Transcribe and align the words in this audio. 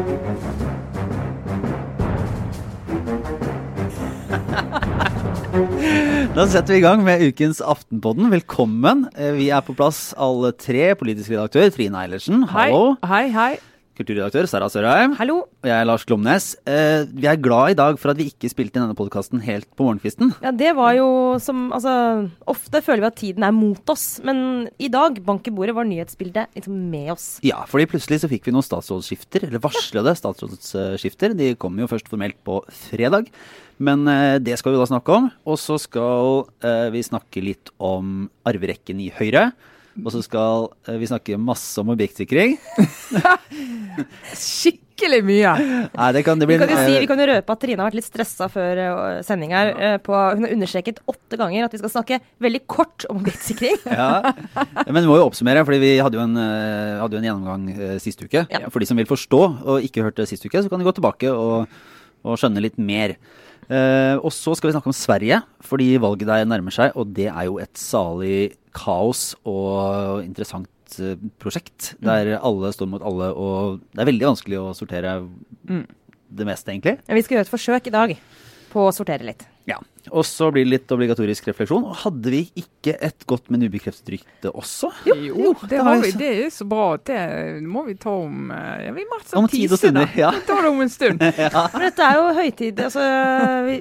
Da 6.30 6.44
setter 6.46 6.70
vi 6.70 6.78
i 6.78 6.82
gang 6.84 7.00
med 7.02 7.24
ukens 7.26 7.58
Aftenpodden. 7.58 8.28
Velkommen. 8.30 9.08
Eh, 9.18 9.32
Vi 9.34 9.48
er 9.50 9.64
på 9.66 9.74
plass 9.74 10.12
alle 10.14 10.52
tre. 10.54 10.94
Politisk 10.94 11.32
redaktør 11.34 11.72
Trine 11.74 12.04
Eilertsen, 12.04 12.44
hallo. 12.52 12.94
Hei, 13.02 13.08
Hei, 13.10 13.32
hei. 13.34 13.58
Kulturredaktør 14.00 14.46
Sara 14.48 14.64
Sørheim. 14.72 15.12
Hallo. 15.18 15.42
Og 15.60 15.66
jeg 15.68 15.76
er 15.76 15.84
Lars 15.84 16.06
Glomnes. 16.08 16.44
Eh, 16.64 17.04
Vi 17.12 17.26
er 17.28 17.36
glad 17.36 17.74
i 17.74 17.76
dag 17.76 17.98
for 18.00 18.12
at 18.12 18.16
vi 18.16 18.30
ikke 18.30 18.48
spilte 18.48 18.78
inn 18.78 18.86
denne 18.86 18.96
podkasten 18.96 19.42
helt 19.44 19.68
på 19.76 19.84
morgenkvisten. 19.84 20.30
Ja, 20.40 20.52
det 20.56 20.70
var 20.78 20.94
jo 20.96 21.08
som 21.42 21.66
Altså, 21.70 21.92
ofte 22.48 22.80
føler 22.82 23.04
vi 23.04 23.08
at 23.10 23.18
tiden 23.20 23.44
er 23.44 23.52
mot 23.52 23.92
oss, 23.92 24.20
men 24.24 24.70
i 24.80 24.88
dag, 24.88 25.20
bank 25.26 25.46
i 25.46 25.52
bordet, 25.52 25.74
var 25.76 25.84
nyhetsbildet 25.84 26.48
liksom 26.56 26.78
med 26.90 27.10
oss. 27.12 27.26
Ja, 27.44 27.60
fordi 27.68 27.86
plutselig 27.92 28.22
så 28.22 28.30
fikk 28.32 28.48
vi 28.48 28.54
noen 28.56 28.64
statsrådsskifter, 28.64 29.44
eller 29.46 29.60
varslede 29.62 30.14
statsrådsskifter. 30.16 31.36
De 31.36 31.52
kom 31.60 31.76
jo 31.78 31.88
først 31.90 32.08
formelt 32.08 32.40
på 32.46 32.62
fredag, 32.88 33.28
men 33.78 34.08
eh, 34.08 34.38
det 34.40 34.56
skal 34.58 34.72
vi 34.72 34.80
da 34.80 34.88
snakke 34.88 35.12
om. 35.20 35.28
Og 35.44 35.60
så 35.60 35.76
skal 35.80 36.46
eh, 36.64 36.88
vi 36.96 37.04
snakke 37.04 37.44
litt 37.44 37.68
om 37.76 38.30
arverekken 38.48 39.04
i 39.04 39.10
Høyre. 39.20 39.50
Og 40.04 40.12
så 40.14 40.22
skal 40.24 40.68
eh, 40.88 40.98
vi 41.00 41.08
snakke 41.10 41.38
masse 41.40 41.80
om 41.80 41.92
objektsikring. 41.92 42.56
Skikkelig 44.36 45.20
mye. 45.26 45.52
Nei, 45.94 46.08
det 46.16 46.22
kan 46.26 46.40
det 46.40 46.48
Vi 46.48 46.58
kan 46.60 46.70
jo 46.70 46.78
si, 46.78 46.94
eh, 46.94 47.02
vi 47.02 47.08
kan 47.10 47.20
jo 47.20 47.26
røpe 47.30 47.54
at 47.54 47.62
Trine 47.62 47.82
har 47.82 47.90
vært 47.90 47.98
litt 47.98 48.08
stressa 48.08 48.48
før 48.52 48.80
uh, 48.80 49.20
sending 49.26 49.54
her. 49.56 49.72
eh, 49.74 49.96
på, 50.02 50.14
hun 50.14 50.46
har 50.46 50.54
understreket 50.54 51.00
åtte 51.10 51.38
ganger 51.40 51.66
at 51.66 51.74
vi 51.74 51.82
skal 51.82 51.92
snakke 51.94 52.20
veldig 52.42 52.62
kort 52.70 53.06
om 53.10 53.20
objektsikring. 53.22 53.78
Ja, 54.00 54.32
men 54.86 55.02
vi 55.02 55.08
må 55.08 55.18
jo 55.18 55.26
oppsummere, 55.28 55.64
for 55.66 55.76
vi 55.82 55.92
hadde 56.00 56.16
jo 56.16 56.24
en, 56.24 56.36
eh, 56.40 57.00
hadde 57.00 57.16
jo 57.16 57.20
en 57.20 57.28
gjennomgang 57.28 57.68
eh, 57.74 57.98
sist 58.02 58.22
uke. 58.22 58.46
Ja. 58.48 58.64
For 58.70 58.80
de 58.80 58.88
som 58.88 58.98
vil 59.00 59.08
forstå 59.08 59.40
og 59.40 59.86
ikke 59.86 60.04
hørte 60.06 60.28
sist 60.28 60.44
uke, 60.46 60.62
så 60.62 60.70
kan 60.72 60.80
de 60.80 60.86
gå 60.86 60.94
tilbake 60.96 61.32
og, 61.32 61.70
og 62.24 62.40
skjønne 62.40 62.62
litt 62.64 62.78
mer. 62.80 63.16
Uh, 63.70 64.18
og 64.26 64.32
så 64.34 64.50
skal 64.58 64.66
vi 64.66 64.72
snakke 64.74 64.90
om 64.90 64.96
Sverige, 64.96 65.36
fordi 65.62 65.92
valget 66.02 66.26
der 66.26 66.48
nærmer 66.48 66.74
seg, 66.74 66.96
og 66.98 67.12
det 67.14 67.28
er 67.30 67.44
jo 67.46 67.60
et 67.62 67.78
salig 67.78 68.56
kaos 68.76 69.32
og 69.48 70.22
interessant 70.24 70.98
eh, 71.00 71.16
prosjekt. 71.42 71.94
Der 72.04 72.36
alle 72.38 72.72
står 72.74 72.90
mot 72.92 73.04
alle, 73.06 73.32
og 73.34 73.80
det 73.94 74.04
er 74.04 74.10
veldig 74.12 74.30
vanskelig 74.32 74.60
å 74.60 74.70
sortere 74.76 75.18
det 76.30 76.46
meste, 76.46 76.70
egentlig. 76.72 76.98
Ja, 77.06 77.16
vi 77.16 77.24
skal 77.26 77.38
gjøre 77.38 77.48
et 77.48 77.54
forsøk 77.56 77.90
i 77.90 77.94
dag 77.94 78.14
på 78.70 78.86
å 78.88 78.92
sortere 78.94 79.26
litt. 79.26 79.46
Ja. 79.68 79.76
Og 80.16 80.24
så 80.24 80.48
blir 80.50 80.64
det 80.64 80.72
litt 80.72 80.92
obligatorisk 80.94 81.50
refleksjon. 81.50 81.84
Og 81.86 81.98
hadde 82.02 82.32
vi 82.32 82.40
ikke 82.58 82.94
et 83.04 83.26
godt, 83.28 83.50
men 83.52 83.62
ubekreftet 83.68 84.08
rykte 84.14 84.50
også? 84.56 84.88
Jo, 85.06 85.52
det, 85.60 85.68
det 85.74 85.82
har 85.84 86.00
vi 86.00 86.12
det 86.18 86.30
er 86.46 86.48
så 86.54 86.64
bra. 86.68 86.86
Det 87.06 87.18
må 87.62 87.84
vi 87.86 87.94
ta 88.00 88.14
om 88.16 88.50
eh, 88.54 88.86
ja, 88.86 88.94
Vi 88.96 89.04
må 89.10 89.20
Om 89.42 89.48
tid 89.52 89.74
og 89.76 89.80
stunder, 89.80 90.08
ja. 90.18 90.32
Vi 90.34 90.42
tar 90.48 90.64
det 90.64 90.72
om 90.72 90.80
en 90.82 90.92
stund. 90.92 91.22
For 91.74 91.84
dette 91.84 92.06
er 92.06 92.18
jo 92.18 92.32
høytid. 92.40 92.80
Altså, 92.88 93.04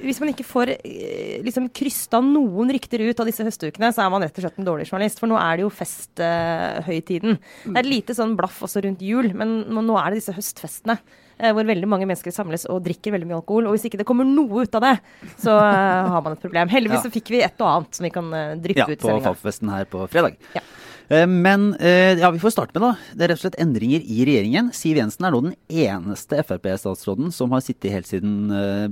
hvis 0.04 0.20
man 0.22 0.34
ikke 0.34 0.46
får 0.46 0.74
eh, 0.76 1.40
liksom 1.46 1.70
krysta 1.80 2.20
noen 2.24 2.74
rykter 2.76 3.06
ut 3.08 3.24
av 3.24 3.32
disse 3.32 3.46
høstukene, 3.46 3.90
så 3.96 4.04
er 4.04 4.12
man 4.12 4.26
rett 4.26 4.36
og 4.36 4.46
slett 4.46 4.60
en 4.60 4.68
dårlig 4.68 4.86
journalist. 4.90 5.22
For 5.22 5.32
nå 5.32 5.40
er 5.40 5.58
det 5.58 5.66
jo 5.66 5.72
festhøytiden. 5.80 7.40
det 7.64 7.74
er 7.74 7.82
et 7.82 7.94
lite 7.96 8.18
sånn 8.18 8.36
blaff 8.38 8.60
også 8.68 8.84
rundt 8.86 9.02
jul, 9.04 9.32
men 9.34 9.62
nå 9.64 9.98
er 9.98 10.12
det 10.12 10.20
disse 10.20 10.36
høstfestene. 10.36 11.00
Eh, 11.40 11.52
Hvor 11.56 11.66
veldig 11.68 11.88
mange 11.88 12.06
mennesker 12.08 12.34
samles 12.34 12.66
og 12.70 12.82
drikker 12.84 13.14
veldig 13.16 13.28
mye 13.30 13.38
alkohol. 13.40 13.66
Og 13.70 13.76
hvis 13.76 13.88
ikke 13.88 13.98
det 14.02 14.06
kommer 14.08 14.28
noe 14.28 14.64
ut 14.66 14.74
av 14.78 14.84
det, 14.86 14.94
så 15.40 15.56
eh, 15.56 16.10
har 16.14 16.22
man 16.26 16.36
et 16.36 16.44
problem. 16.44 16.68
Heldigvis 16.72 17.00
Ja. 17.00 17.06
så 17.08 17.14
fikk 17.16 17.32
vi 17.34 17.42
et 17.46 17.58
og 17.64 17.68
annet 17.72 17.96
som 17.98 18.04
vi 18.06 18.12
kan 18.14 18.30
eh, 18.36 18.54
dryppe 18.60 18.84
Ja, 18.84 18.86
ut 18.90 18.94
i 18.94 19.00
på 19.00 19.08
sendinga. 19.10 19.26
Fafo-festen 19.32 19.72
her 19.74 19.88
på 19.90 20.04
fredag. 20.12 20.36
Ja. 20.54 20.62
Eh, 21.10 21.26
Men 21.26 21.72
eh, 21.80 22.14
ja, 22.20 22.30
vi 22.30 22.38
får 22.42 22.52
starte 22.54 22.76
med 22.78 22.84
da. 22.86 22.92
Det 23.16 23.24
er 23.26 23.32
rett 23.32 23.40
og 23.40 23.44
slett 23.48 23.58
endringer 23.64 24.04
i 24.04 24.20
regjeringen. 24.28 24.68
Siv 24.76 25.00
Jensen 25.00 25.26
er 25.26 25.34
nå 25.34 25.40
den 25.48 25.56
eneste 25.66 26.38
Frp-statsråden 26.46 27.32
som 27.34 27.50
har 27.56 27.64
sittet 27.66 27.90
helt 27.96 28.06
siden 28.10 28.36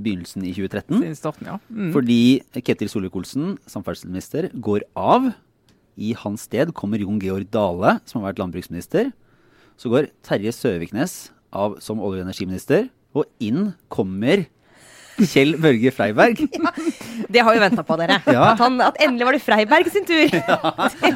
begynnelsen 0.03 0.43
i 0.43 0.51
2013. 0.57 0.99
Siden 0.99 1.15
starten, 1.19 1.47
ja. 1.53 1.59
Mm. 1.71 1.93
Fordi 1.95 2.19
Ketil 2.59 2.91
Solvik-Olsen, 2.91 3.53
samferdselsminister, 3.71 4.49
går 4.59 4.83
av. 4.99 5.29
I 5.99 6.13
hans 6.15 6.45
sted 6.47 6.69
kommer 6.75 6.99
Jon 7.03 7.17
Georg 7.19 7.47
Dale, 7.51 7.97
som 8.07 8.21
har 8.21 8.29
vært 8.33 8.39
landbruksminister. 8.43 9.09
Så 9.79 9.87
går 9.91 10.09
Terje 10.27 10.51
Søviknes 10.55 11.29
av 11.53 11.79
som 11.83 11.99
olje- 11.99 12.23
og 12.23 12.29
energiminister. 12.29 12.89
Og 13.17 13.25
inn 13.41 13.73
kommer 13.89 14.45
Kjell 15.27 15.55
Børge 15.59 15.91
Freiberg. 15.95 16.39
Det 17.33 17.41
har 17.43 17.55
vi 17.55 17.61
venta 17.61 17.83
på, 17.85 17.97
dere. 17.99 18.19
Ja. 18.29 18.53
At, 18.53 18.61
han, 18.63 18.79
at 18.83 18.99
endelig 19.03 19.27
var 19.27 19.35
det 19.35 19.41
Freiberg 19.43 19.89
sin 19.91 20.07
tur. 20.07 20.29
Ja, 20.39 20.59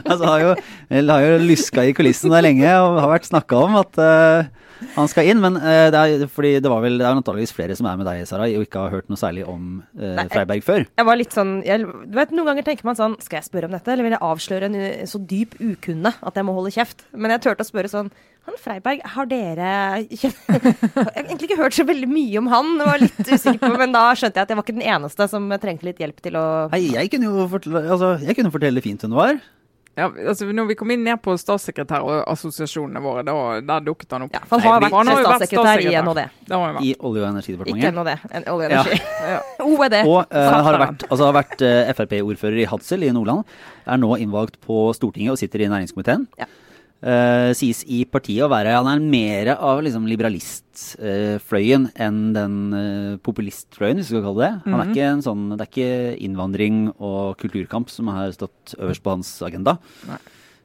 Altså, 0.03 0.25
har 0.27 0.41
jo, 0.43 0.51
har 0.91 1.23
jo 1.23 1.37
luska 1.47 1.85
i 1.87 1.93
kulissen 1.95 2.33
der 2.33 2.43
lenge 2.43 2.67
og 2.81 2.99
har 2.99 3.09
vært 3.15 3.29
snakka 3.29 3.61
om 3.65 3.77
at 3.79 3.99
uh, 4.01 4.49
han 4.97 5.09
skal 5.09 5.29
inn. 5.31 5.39
Men 5.43 5.57
uh, 5.57 5.87
det 5.93 6.01
er 6.01 6.25
fordi 6.31 6.57
det 6.63 6.71
var 6.71 6.83
vel 6.83 6.99
det 6.99 7.07
er 7.07 7.15
antageligvis 7.15 7.55
flere 7.55 7.77
som 7.79 7.87
er 7.89 8.01
med 8.01 8.09
deg, 8.09 8.25
Sara, 8.29 8.49
og 8.51 8.67
ikke 8.67 8.83
har 8.83 8.93
hørt 8.97 9.09
noe 9.11 9.19
særlig 9.19 9.47
om 9.47 9.79
uh, 9.95 10.09
Nei. 10.19 10.27
Freiberg 10.33 10.65
før. 10.67 10.85
Jeg 10.99 11.09
var 11.09 11.19
litt 11.19 11.35
sånn 11.35 11.55
jeg, 11.65 11.87
du 11.87 12.19
vet, 12.19 12.35
Noen 12.35 12.51
ganger 12.51 12.67
tenker 12.67 12.89
man 12.89 12.99
sånn 12.99 13.15
Skal 13.23 13.39
jeg 13.39 13.47
spørre 13.47 13.69
om 13.69 13.75
dette, 13.75 13.89
eller 13.93 14.05
vil 14.05 14.17
jeg 14.17 14.25
avsløre 14.33 14.69
en 14.69 14.77
så 15.09 15.21
dyp 15.31 15.55
ukunne 15.63 16.13
at 16.19 16.37
jeg 16.39 16.47
må 16.47 16.55
holde 16.57 16.75
kjeft? 16.75 17.07
Men 17.15 17.33
jeg 17.35 17.45
turte 17.47 17.65
å 17.65 17.69
spørre 17.71 17.91
sånn 17.91 18.11
Han 18.43 18.57
Freiberg, 18.59 18.99
har 19.07 19.27
dere 19.31 19.67
Jeg 20.11 20.31
har 20.43 21.21
egentlig 21.23 21.47
ikke 21.47 21.61
hørt 21.61 21.77
så 21.77 21.85
veldig 21.87 22.09
mye 22.11 22.41
om 22.41 22.49
han. 22.51 22.71
Jeg 22.81 22.89
var 22.89 23.03
litt 23.05 23.31
usikker 23.31 23.61
på, 23.63 23.73
Men 23.79 23.95
da 23.95 24.03
skjønte 24.19 24.39
jeg 24.41 24.49
at 24.49 24.51
jeg 24.51 24.59
var 24.59 24.67
ikke 24.67 24.77
den 24.77 24.87
eneste 24.97 25.27
som 25.31 25.47
trengte 25.63 25.87
litt 25.87 26.01
hjelp 26.03 26.23
til 26.25 26.39
å 26.39 26.45
Nei, 26.73 26.85
jeg 26.91 27.11
kunne 27.13 27.31
jo 27.31 27.49
fortelle, 27.51 27.85
altså, 27.87 28.15
jeg 28.23 28.39
kunne 28.39 28.51
fortelle 28.53 28.83
fint 28.83 29.05
hvem 29.05 29.15
det 29.15 29.21
var. 29.21 29.43
Ja, 29.93 30.07
altså, 30.09 30.47
når 30.49 30.71
vi 30.71 30.75
kom 30.77 30.89
inn 30.89 31.03
ned 31.05 31.19
på 31.21 31.35
statssekretærassosiasjonene 31.37 33.01
våre, 33.03 33.21
da, 33.27 33.35
der 33.61 33.83
dukket 33.85 34.15
han 34.15 34.25
opp. 34.25 34.33
Ja, 34.33 34.41
han 34.49 34.63
har 34.63 34.79
Nei, 34.81 34.87
vært 34.87 34.95
Han 34.97 35.11
har 35.11 35.19
jo 35.19 35.27
vært 35.27 35.43
statssekretær 35.43 35.83
i. 35.83 35.91
NHD. 35.93 36.21
I 36.23 36.55
Olje- 36.57 36.95
og 36.97 37.19
Ikke 37.19 37.27
energidepartementet. 37.29 37.93
NHD, 37.93 38.33
en 38.39 38.47
olje 38.55 38.71
og 38.71 38.71
energi. 38.71 38.97
Ja. 39.33 39.37
OED. 39.69 39.95
Og 40.01 40.33
uh, 40.33 40.49
har 40.65 40.79
vært, 40.81 41.05
altså, 41.11 41.27
har 41.29 41.37
vært 41.37 41.61
uh, 41.61 41.93
Frp-ordfører 41.93 42.63
i 42.63 42.67
Hadsel 42.73 43.05
i 43.05 43.13
Nordland. 43.13 43.45
Er 43.85 44.01
nå 44.01 44.17
innvalgt 44.17 44.57
på 44.65 44.87
Stortinget 44.97 45.35
og 45.35 45.39
sitter 45.43 45.61
i 45.61 45.69
næringskomiteen. 45.69 46.25
Ja. 46.41 46.49
Eh, 47.03 47.49
sies 47.59 47.81
i 47.91 48.05
partiet 48.07 48.45
å 48.45 48.47
være 48.47 48.77
Han 48.77 48.87
er 48.87 49.01
mer 49.03 49.49
av 49.57 49.81
liksom, 49.83 50.05
liberalistfløyen 50.07 51.89
enn 51.99 52.21
den 52.31 52.55
uh, 52.71 53.17
populistfløyen, 53.25 53.99
hvis 53.99 54.07
vi 54.07 54.15
skal 54.15 54.23
kalle 54.29 54.45
det. 54.45 54.51
Han 54.69 54.77
er 54.79 54.93
ikke 54.93 55.09
en 55.09 55.25
sånn, 55.25 55.43
det 55.51 55.65
er 55.65 55.71
ikke 55.73 56.13
innvandring 56.23 56.77
og 56.93 57.35
kulturkamp 57.41 57.91
som 57.91 58.07
har 58.13 58.31
stått 58.35 58.77
øverst 58.79 59.03
på 59.03 59.17
hans 59.17 59.33
agenda. 59.43 59.75
Nei. 60.07 60.21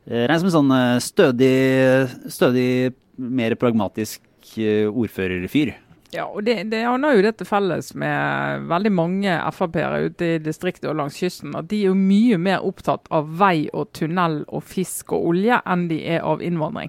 Regnes 0.08 0.44
som 0.44 0.48
en 0.48 0.54
sånn 0.54 1.04
stødig, 1.04 1.52
stødig 2.32 2.70
mer 3.18 3.58
pragmatisk 3.60 4.22
ordførerfyr. 4.56 5.74
Ja, 6.10 6.24
og 6.24 6.44
det, 6.46 6.70
det, 6.72 6.82
har 6.88 6.96
jo 6.96 7.24
det 7.24 7.34
til 7.36 7.48
felles 7.48 7.90
med 7.98 8.64
veldig 8.70 8.92
mange 8.96 9.34
Frp-ere 9.52 10.06
ute 10.08 10.30
i 10.36 10.38
distriktet 10.40 10.88
og 10.88 10.96
langs 11.02 11.18
kysten, 11.20 11.52
at 11.58 11.68
de 11.68 11.82
er 11.82 11.90
jo 11.90 11.98
mye 11.98 12.38
mer 12.40 12.64
opptatt 12.64 13.10
av 13.12 13.28
vei 13.40 13.68
og 13.76 13.90
tunnel 13.96 14.40
og 14.46 14.64
fisk 14.64 15.12
og 15.12 15.34
olje 15.34 15.60
enn 15.68 15.84
de 15.90 16.00
er 16.16 16.24
av 16.24 16.44
innvandring. 16.44 16.88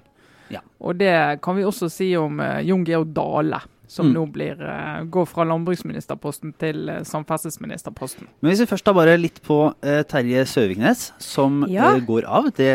Ja. 0.50 0.62
Og 0.80 0.96
det 1.02 1.12
kan 1.44 1.58
vi 1.58 1.66
også 1.68 1.90
si 1.92 2.08
om 2.18 2.40
eh, 2.42 2.62
Jon 2.66 2.86
Georg 2.88 3.12
Dale, 3.14 3.60
som 3.90 4.06
Mm. 4.06 4.14
nå 4.14 4.22
blir, 4.32 4.60
eh, 4.62 5.02
går 5.10 5.26
fra 5.26 5.42
landbruksministerposten 5.50 6.52
til 6.62 6.88
eh, 6.88 7.00
samferdselsministerposten. 7.02 8.28
Men 8.40 8.52
hvis 8.52 8.60
vi 8.62 8.68
først 8.70 8.84
tar 8.86 8.94
bare 8.94 9.16
litt 9.18 9.40
på 9.42 9.56
eh, 9.82 10.02
Terje 10.06 10.44
Søviknes, 10.46 11.08
som 11.18 11.64
Ja. 11.68 11.90
eh, 11.96 12.00
går 12.06 12.24
av. 12.24 12.44
Det, 12.54 12.70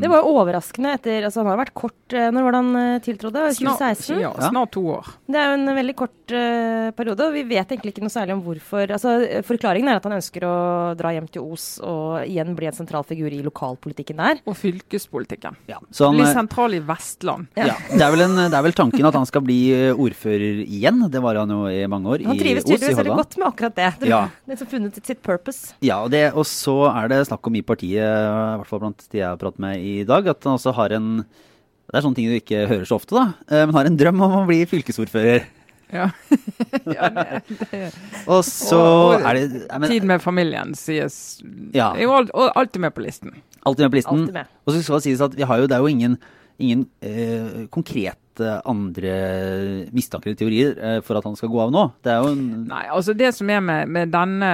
Det 0.00 0.08
var 0.10 0.22
overraskende 0.22 0.94
etter 0.94 1.24
altså 1.26 1.42
Han 1.42 1.50
har 1.50 1.64
vært 1.64 1.74
kort 1.74 2.12
eh, 2.14 2.30
Når 2.30 2.42
var 2.46 2.52
det 2.52 2.60
han 2.62 2.76
eh, 2.76 2.98
tiltrådte? 3.00 3.42
2016? 3.58 4.20
Ja, 4.20 4.32
Ja. 4.38 4.50
snart 4.50 4.70
to 4.72 4.82
år. 4.86 5.06
Det 5.28 5.36
er 5.36 5.48
jo 5.56 5.58
en 5.58 5.74
veldig 5.76 5.96
kort 5.96 6.32
eh, 6.32 6.90
periode, 6.92 7.20
og 7.26 7.32
vi 7.34 7.42
vet 7.42 7.68
egentlig 7.74 7.94
ikke 7.94 8.02
noe 8.06 8.14
særlig 8.14 8.32
om 8.36 8.42
hvorfor. 8.46 8.86
Altså, 8.94 9.16
eh, 9.26 9.42
forklaringen 9.42 9.88
er 9.88 9.96
at 9.96 10.04
han 10.04 10.12
ønsker 10.18 10.42
å 10.46 10.96
dra 10.96 11.10
hjem 11.16 11.28
til 11.30 11.42
Os 11.50 11.80
og 11.82 12.22
igjen 12.28 12.54
bli 12.54 12.66
en 12.66 12.72
sentral 12.78 13.02
figur 13.04 13.32
i 13.32 13.42
lokalpolitikken 13.42 14.16
der. 14.16 14.38
Og 14.46 14.54
fylkespolitikken. 14.56 15.56
ja. 15.68 15.78
Så 15.90 16.06
han, 16.06 16.14
Blir 16.16 16.26
eh, 16.28 16.34
sentral 16.34 16.74
i 16.74 16.80
Vestland. 16.80 17.48
ja, 17.56 17.74
det, 17.90 18.00
er 18.02 18.10
vel 18.12 18.20
en, 18.26 18.36
det 18.50 18.54
er 18.54 18.62
vel 18.62 18.72
tanken 18.76 19.04
at 19.08 19.14
han 19.14 19.26
skal 19.26 19.42
bli 19.42 19.58
eh, 19.72 19.94
ordfører 20.28 20.60
igjen. 20.66 21.00
Det 21.10 21.20
var 21.24 21.34
han 21.40 21.50
jo 21.50 21.64
i 21.72 21.86
mange 21.88 22.06
år. 22.12 22.24
Han 22.28 22.38
trives 22.38 22.64
tydeligvis 22.64 22.96
veldig 23.00 23.16
godt 23.16 23.36
med 23.40 23.46
akkurat 23.48 23.74
det. 23.78 23.88
Det 24.00 24.08
Ja. 24.12 24.20
det 24.46 24.58
har 24.58 24.66
funnet 24.66 24.94
sitt, 25.00 25.22
purpose. 25.22 25.74
Ja, 25.80 26.02
og, 26.04 26.10
det, 26.12 26.32
og 26.34 26.44
så 26.46 26.76
er 26.92 27.08
det 27.08 27.26
snakk 27.28 27.46
om 27.48 27.56
i 27.56 27.62
partiet, 27.62 28.04
i 28.04 28.58
hvert 28.60 28.66
fall 28.68 28.80
blant 28.84 29.06
de 29.10 29.18
jeg 29.22 29.26
har 29.28 29.36
pratet 29.40 29.58
med 29.64 29.80
i 29.80 30.04
dag, 30.04 30.26
at 30.28 30.44
han 30.44 30.58
også 30.58 30.74
har 30.76 30.92
en 30.98 31.24
Det 31.88 31.96
er 31.96 32.02
sånne 32.04 32.16
ting 32.18 32.28
du 32.28 32.36
ikke 32.36 32.66
hører 32.68 32.84
så 32.84 32.98
ofte, 33.00 33.14
da. 33.16 33.32
eh, 33.48 33.64
Men 33.64 33.74
har 33.74 33.86
en 33.88 33.96
drøm 33.96 34.20
om 34.20 34.32
å 34.42 34.46
bli 34.46 34.58
fylkesordfører. 34.68 35.46
Ja. 35.88 36.10
ja, 36.84 37.08
det, 37.08 37.42
det. 37.72 37.94
Og 38.28 38.42
så 38.44 38.76
Og- 38.76 39.14
og 39.14 39.22
er 39.24 39.38
det 39.38 39.62
men, 39.80 39.88
Tid 39.88 40.04
med 40.04 40.20
familien 40.20 40.74
sies 40.76 41.40
Ja. 41.72 41.94
er 41.96 42.02
jo 42.04 42.12
alt, 42.12 42.30
og 42.34 42.52
alltid 42.54 42.80
med 42.84 42.92
på 42.94 43.00
listen. 43.06 43.32
Alltid 43.64 43.86
med 43.86 43.90
på 43.94 44.00
listen. 44.02 44.26
Med. 44.36 44.46
Og 44.66 44.74
så 44.74 44.82
skal 44.84 45.00
det 45.00 45.02
sies 45.08 45.20
at 45.24 45.32
vi 45.34 45.42
har 45.48 45.58
jo, 45.62 45.66
det 45.66 45.76
er 45.78 45.80
jo 45.80 45.88
ingen, 45.88 46.18
ingen 46.60 46.84
eh, 47.00 47.64
konkrete 47.72 48.16
andre 48.40 49.14
mistanker 49.94 50.30
eller 50.30 50.40
teorier 50.40 50.74
eh, 50.78 50.98
for 51.04 51.18
at 51.18 51.26
han 51.28 51.36
skal 51.38 51.52
gå 51.52 51.60
av 51.66 51.74
nå. 51.74 51.84
Det 52.04 52.12
er 52.14 52.24
jo 52.24 52.32
en 52.34 52.44
Nei, 52.68 52.84
altså 52.92 53.14
Det 53.16 53.32
som 53.36 53.50
er 53.50 53.62
med, 53.64 53.88
med 53.92 54.12
denne 54.14 54.50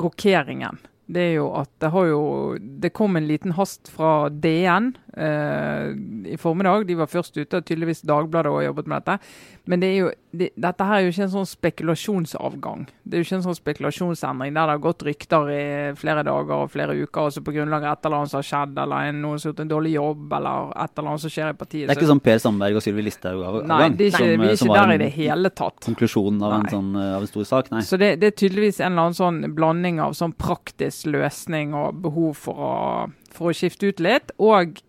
rokeringen, 0.00 0.80
det 1.06 1.22
er 1.22 1.34
jo 1.36 1.50
at 1.54 1.70
det 1.82 1.92
har 1.94 2.08
jo 2.10 2.22
Det 2.58 2.90
kom 2.90 3.14
en 3.14 3.28
liten 3.28 3.52
hast 3.54 3.90
fra 3.94 4.26
DN 4.28 4.94
eh, 4.96 5.05
i 5.16 6.36
formiddag. 6.36 6.86
De 6.86 6.94
var 6.98 7.08
først 7.08 7.36
ute, 7.38 7.60
tydeligvis 7.62 8.02
Dagbladet 8.04 8.52
har 8.52 8.66
jobbet 8.68 8.90
med 8.90 9.02
dette. 9.02 9.18
Men 9.64 9.80
det 9.80 9.88
jo, 9.96 10.10
det, 10.36 10.50
dette 10.60 10.86
her 10.86 10.98
er 10.98 11.06
jo 11.06 11.12
ikke 11.14 11.24
en 11.24 11.32
sånn 11.32 11.48
spekulasjonsavgang. 11.48 12.84
Det 13.02 13.16
er 13.16 13.22
jo 13.22 13.26
ikke 13.26 13.38
en 13.38 13.46
sånn 13.46 13.56
spekulasjonsendring 13.58 14.52
der 14.54 14.68
det 14.68 14.74
har 14.76 14.82
gått 14.84 15.04
rykter 15.06 15.50
i 15.50 15.64
flere 15.98 16.22
dager 16.26 16.66
og 16.66 16.70
flere 16.74 16.94
uker, 16.94 17.26
og 17.26 17.34
så 17.34 17.42
på 17.42 17.54
grunnlag 17.56 17.86
av 17.86 17.96
et 17.96 18.08
eller 18.08 18.20
annet 18.20 18.32
som 18.34 18.40
har 18.42 18.48
skjedd, 18.50 18.78
eller 18.84 19.10
en, 19.10 19.20
noen 19.24 19.40
som 19.40 19.48
har 19.48 19.54
gjort 19.54 19.64
en 19.64 19.72
dårlig 19.72 19.94
jobb, 19.96 20.36
eller 20.38 20.70
et 20.84 20.92
eller 21.00 21.12
annet 21.12 21.24
som 21.24 21.34
skjer 21.36 21.50
i 21.50 21.58
partiet. 21.58 21.86
Det 21.86 21.96
er 21.96 22.00
ikke 22.00 22.12
sånn 22.12 22.24
Per 22.28 22.42
Sandberg 22.44 22.80
og 22.80 22.86
Sylvi 22.86 23.06
Listhaug? 23.08 23.44
Nei, 23.72 23.82
det 23.96 24.10
er 24.10 24.14
ikke, 24.14 24.30
vi 24.30 24.50
er 24.50 24.58
ikke 24.58 24.78
der 24.78 24.94
i 24.94 24.98
det 25.02 25.12
hele 25.16 25.54
tatt. 25.62 25.78
Konklusjonen 25.88 26.46
av 26.46 26.58
en, 26.60 26.70
sånn, 26.76 26.90
av 27.00 27.26
en 27.26 27.30
stor 27.30 27.50
sak? 27.50 27.72
Nei. 27.74 27.84
Så 27.86 27.98
det, 28.02 28.16
det 28.22 28.32
er 28.32 28.40
tydeligvis 28.44 28.82
en 28.82 28.92
eller 28.92 29.08
annen 29.08 29.18
sånn 29.18 29.42
blanding 29.56 30.02
av 30.04 30.14
sånn 30.18 30.36
praktisk 30.36 31.10
løsning 31.10 31.74
og 31.74 32.02
behov 32.06 32.36
for 32.46 32.66
å, 32.70 32.74
for 33.34 33.50
å 33.50 33.56
skifte 33.56 33.90
ut 33.90 34.02
litt. 34.04 34.34
Og 34.42 34.76
eh, 34.76 34.84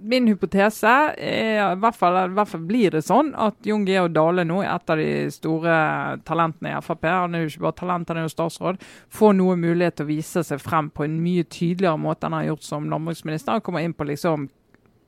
min 0.00 0.28
hypotese 0.30 0.92
er, 1.20 1.58
i 1.74 1.80
hvert 1.82 1.96
fall, 1.98 2.30
blir 2.68 2.94
det 2.94 3.02
sånn, 3.04 3.34
at 3.36 3.58
Jon 3.68 3.84
Georg 3.88 4.14
Dale 4.16 4.44
nå 4.48 4.62
et 4.64 4.92
av 4.92 5.00
de 5.00 5.08
store 5.34 5.74
talentene 6.28 6.72
i 6.72 6.84
Frp. 6.84 7.08
Han 7.12 7.36
er 7.36 7.44
jo 7.44 7.50
ikke 7.52 7.66
bare 7.66 7.80
talent, 7.82 8.12
han 8.12 8.22
er 8.22 8.28
jo 8.28 8.32
statsråd. 8.32 8.80
Får 9.12 9.36
noe 9.36 9.58
mulighet 9.60 9.98
til 10.00 10.08
å 10.08 10.12
vise 10.12 10.44
seg 10.46 10.62
frem 10.62 10.88
på 10.94 11.04
en 11.04 11.18
mye 11.20 11.44
tydeligere 11.44 12.00
måte 12.00 12.26
enn 12.26 12.38
han 12.38 12.46
har 12.46 12.54
gjort 12.54 12.68
som 12.68 12.88
landbruksminister. 12.92 13.58
Han 13.58 13.66
kommer 13.66 13.84
inn 13.84 13.96
på 13.96 14.08
liksom 14.08 14.48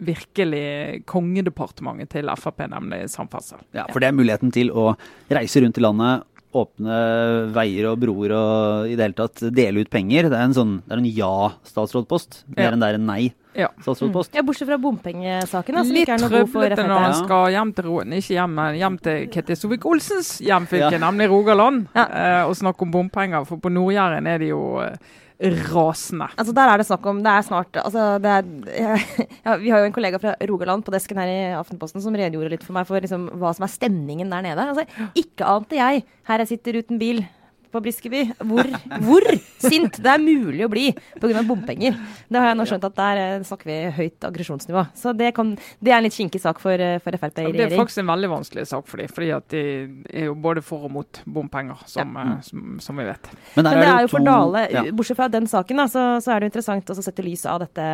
virkelig 0.01 1.03
kongedepartementet 1.09 2.09
til 2.15 2.31
Frp, 2.41 2.62
nemlig 2.73 3.03
samferdsel. 3.12 3.61
Ja, 3.77 3.85
for 3.93 4.01
det 4.01 4.09
er 4.09 4.17
muligheten 4.17 4.53
til 4.55 4.73
å 4.73 4.95
reise 5.29 5.61
rundt 5.61 5.77
i 5.77 5.85
landet, 5.85 6.25
åpne 6.55 7.52
veier 7.55 7.87
og 7.93 8.00
broer 8.02 8.32
og 8.35 8.88
i 8.91 8.97
det 8.99 9.05
hele 9.06 9.19
tatt 9.19 9.43
dele 9.55 9.85
ut 9.85 9.91
penger. 9.91 10.29
Det 10.31 10.38
er 10.38 10.49
en 10.49 10.56
sånn, 10.56 10.73
det 10.87 10.93
er 10.97 11.02
en 11.02 11.11
ja-statsrådpost, 11.14 12.44
mer 12.56 12.64
Ja. 12.64 12.70
enn 12.73 12.81
det 12.81 12.88
er 12.88 12.94
en 12.94 13.06
Ja. 13.55 13.69
nei-statsrådpost. 13.76 14.35
Ja, 14.35 14.43
Bortsett 14.43 14.69
fra 14.69 14.79
bompengesaken, 14.79 15.75
da, 15.75 15.82
som 15.85 15.93
Litt 15.94 16.08
ikke 16.08 16.14
er 16.14 16.19
noe 16.23 16.29
god 16.31 16.49
for 16.50 16.61
trøblete 16.62 16.87
når 16.87 16.99
han 17.00 17.14
skal 17.14 17.47
hjem 17.50 17.75
til, 17.75 17.85
Roen, 17.85 18.12
ikke 18.12 18.35
hjem, 18.38 18.56
hjem 18.79 18.99
til 19.02 19.26
Ketil 19.29 19.56
Solvik-Olsens 19.56 20.41
hjemfylke, 20.41 20.93
Ja. 20.93 20.99
nemlig 20.99 21.29
Rogaland, 21.31 21.88
Ja. 21.94 22.05
eh, 22.11 22.44
og 22.49 22.55
snakke 22.55 22.82
om 22.82 22.91
bompenger. 22.93 23.44
For 23.47 23.56
på 23.58 23.70
Nord-Jæren 23.70 24.26
er 24.26 24.38
det 24.38 24.49
jo 24.49 24.79
eh, 24.81 24.97
rasende. 25.41 26.29
Altså 26.37 26.53
Der 26.53 26.69
er 26.69 26.77
det 26.81 26.87
snakk 26.87 27.07
om 27.09 27.23
Det 27.25 27.33
er 27.33 27.43
snart 27.47 27.77
altså, 27.81 28.19
det 28.21 28.31
er, 28.31 29.05
ja, 29.47 29.57
Vi 29.57 29.71
har 29.73 29.81
jo 29.81 29.89
en 29.89 29.97
kollega 29.97 30.21
fra 30.21 30.35
Rogaland 30.51 30.85
på 30.85 30.93
desken 30.93 31.17
her 31.17 31.33
i 31.33 31.39
Aftenposten 31.57 32.03
som 32.05 32.15
redegjorde 32.15 32.53
litt 32.53 32.65
for 32.67 32.77
meg 32.77 32.89
for 32.89 33.01
liksom, 33.01 33.31
hva 33.41 33.55
som 33.57 33.65
er 33.65 33.73
stemningen 33.73 34.31
der 34.31 34.45
nede. 34.45 34.69
Altså, 34.69 35.11
ikke 35.17 35.49
ante 35.49 35.79
jeg, 35.81 36.05
her 36.29 36.45
jeg 36.45 36.53
sitter 36.53 36.81
uten 36.83 37.01
bil 37.01 37.25
på 37.71 37.83
Briskeby, 37.85 38.25
hvor, 38.51 38.67
hvor 39.07 39.27
sint 39.63 40.01
det 40.03 40.13
er 40.13 40.23
mulig 40.23 40.65
å 40.67 40.71
bli 40.73 40.89
pga. 41.21 41.45
bompenger. 41.47 41.97
Det 42.29 42.41
har 42.41 42.51
jeg 42.51 42.59
nå 42.59 42.67
skjønt 42.69 42.87
at 42.91 42.99
der 42.99 43.23
eh, 43.23 43.47
snakker 43.47 43.71
vi 43.71 43.79
høyt 43.97 44.27
aggresjonsnivå. 44.29 44.85
Så 44.99 45.15
det, 45.17 45.33
kan, 45.37 45.55
det 45.81 45.93
er 45.95 46.01
en 46.01 46.07
litt 46.09 46.17
kinkig 46.17 46.43
sak 46.43 46.61
for, 46.63 46.75
eh, 46.75 46.99
for 47.03 47.17
Frp 47.21 47.43
i 47.43 47.47
regjering. 47.47 47.59
det 47.61 47.79
er 47.79 47.83
faktisk 47.83 48.03
en 48.03 48.11
veldig 48.11 48.33
vanskelig 48.35 48.67
sak 48.71 48.91
for 48.91 49.03
dem, 49.03 49.11
fordi 49.13 49.31
at 49.37 49.49
de 49.55 49.65
er 50.11 50.29
jo 50.29 50.37
både 50.39 50.65
for 50.67 50.87
og 50.87 50.95
mot 50.95 51.21
bompenger, 51.27 51.81
som, 51.91 52.17
eh, 52.17 52.33
som, 52.47 52.79
som 52.83 53.01
vi 53.01 53.07
vet. 53.09 53.31
Men 53.57 53.65
Men 53.65 53.81
det 53.81 53.89
er 53.91 54.05
jo 54.05 54.11
for 54.13 54.27
Dale, 54.27 54.65
ja. 54.73 54.85
bortsett 54.97 55.19
fra 55.19 55.29
den 55.33 55.49
saken, 55.51 55.83
da, 55.83 55.87
så, 55.91 56.05
så 56.25 56.33
er 56.33 56.41
det 56.41 56.49
jo 56.49 56.53
interessant 56.55 56.93
å 56.93 56.97
sette 57.01 57.25
lys 57.25 57.45
av 57.51 57.61
dette 57.65 57.87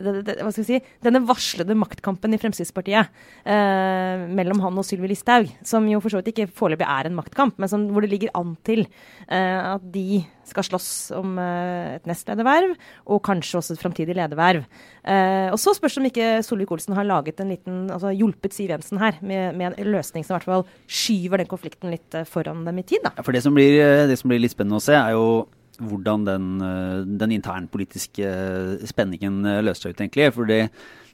det, 0.00 0.14
det, 0.26 0.36
Hva 0.40 0.52
skal 0.52 0.64
vi 0.64 0.68
si 0.68 0.80
Denne 1.04 1.22
varslede 1.26 1.76
maktkampen 1.78 2.34
i 2.34 2.40
Fremskrittspartiet 2.40 3.10
eh, 3.44 4.26
mellom 4.30 4.62
han 4.64 4.80
og 4.80 4.86
Sylvi 4.86 5.10
Listhaug, 5.12 5.50
som 5.66 5.86
jo 5.90 6.00
for 6.02 6.12
så 6.12 6.20
vidt 6.20 6.32
ikke 6.34 6.50
foreløpig 6.56 6.88
er 6.88 7.08
en 7.08 7.18
maktkamp, 7.18 7.58
men 7.60 7.70
som, 7.70 7.88
hvor 7.94 8.04
det 8.04 8.12
ligger 8.12 8.34
an 8.38 8.54
til 8.66 8.84
eh, 8.84 8.99
at 9.30 9.84
de 9.94 10.24
skal 10.50 10.66
slåss 10.66 10.88
om 11.18 11.38
eh, 11.40 11.96
et 11.98 12.08
nestlederverv, 12.08 12.74
og 13.10 13.22
kanskje 13.26 13.60
også 13.60 13.76
et 13.76 13.82
framtidig 13.82 14.16
lederverv. 14.18 14.64
Eh, 15.04 15.48
og 15.52 15.58
så 15.62 15.74
spørs 15.76 15.96
det 15.96 16.02
om 16.02 16.08
ikke 16.10 16.30
Solvik-Olsen 16.46 16.96
har 16.98 17.08
laget 17.08 17.40
en 17.42 17.52
liten, 17.54 17.84
altså 17.94 18.12
hjulpet 18.14 18.56
Siv 18.56 18.72
Jensen 18.74 19.00
her 19.02 19.20
med, 19.22 19.56
med 19.58 19.70
en 19.70 19.92
løsning 19.94 20.26
som 20.26 20.34
i 20.34 20.38
hvert 20.38 20.50
fall 20.50 20.66
skyver 20.90 21.42
den 21.42 21.50
konflikten 21.50 21.94
litt 21.94 22.18
eh, 22.18 22.28
foran 22.28 22.66
dem 22.66 22.82
i 22.82 22.86
tid. 22.86 23.04
da. 23.06 23.14
Ja, 23.16 23.26
for 23.26 23.36
det 23.36 23.44
som, 23.46 23.56
blir, 23.56 23.78
eh, 23.84 24.06
det 24.10 24.18
som 24.20 24.32
blir 24.32 24.42
litt 24.42 24.56
spennende 24.56 24.80
å 24.80 24.84
se, 24.84 24.96
er 24.98 25.14
jo 25.16 25.46
hvordan 25.80 26.26
den, 26.26 26.48
eh, 26.60 27.04
den 27.20 27.36
internpolitiske 27.38 28.26
eh, 28.26 28.86
spenningen 28.88 29.44
eh, 29.46 29.62
løser 29.64 29.88
seg 29.88 29.94
ut, 29.94 30.02
egentlig. 30.02 30.32
For 30.36 30.50
det, 30.50 30.60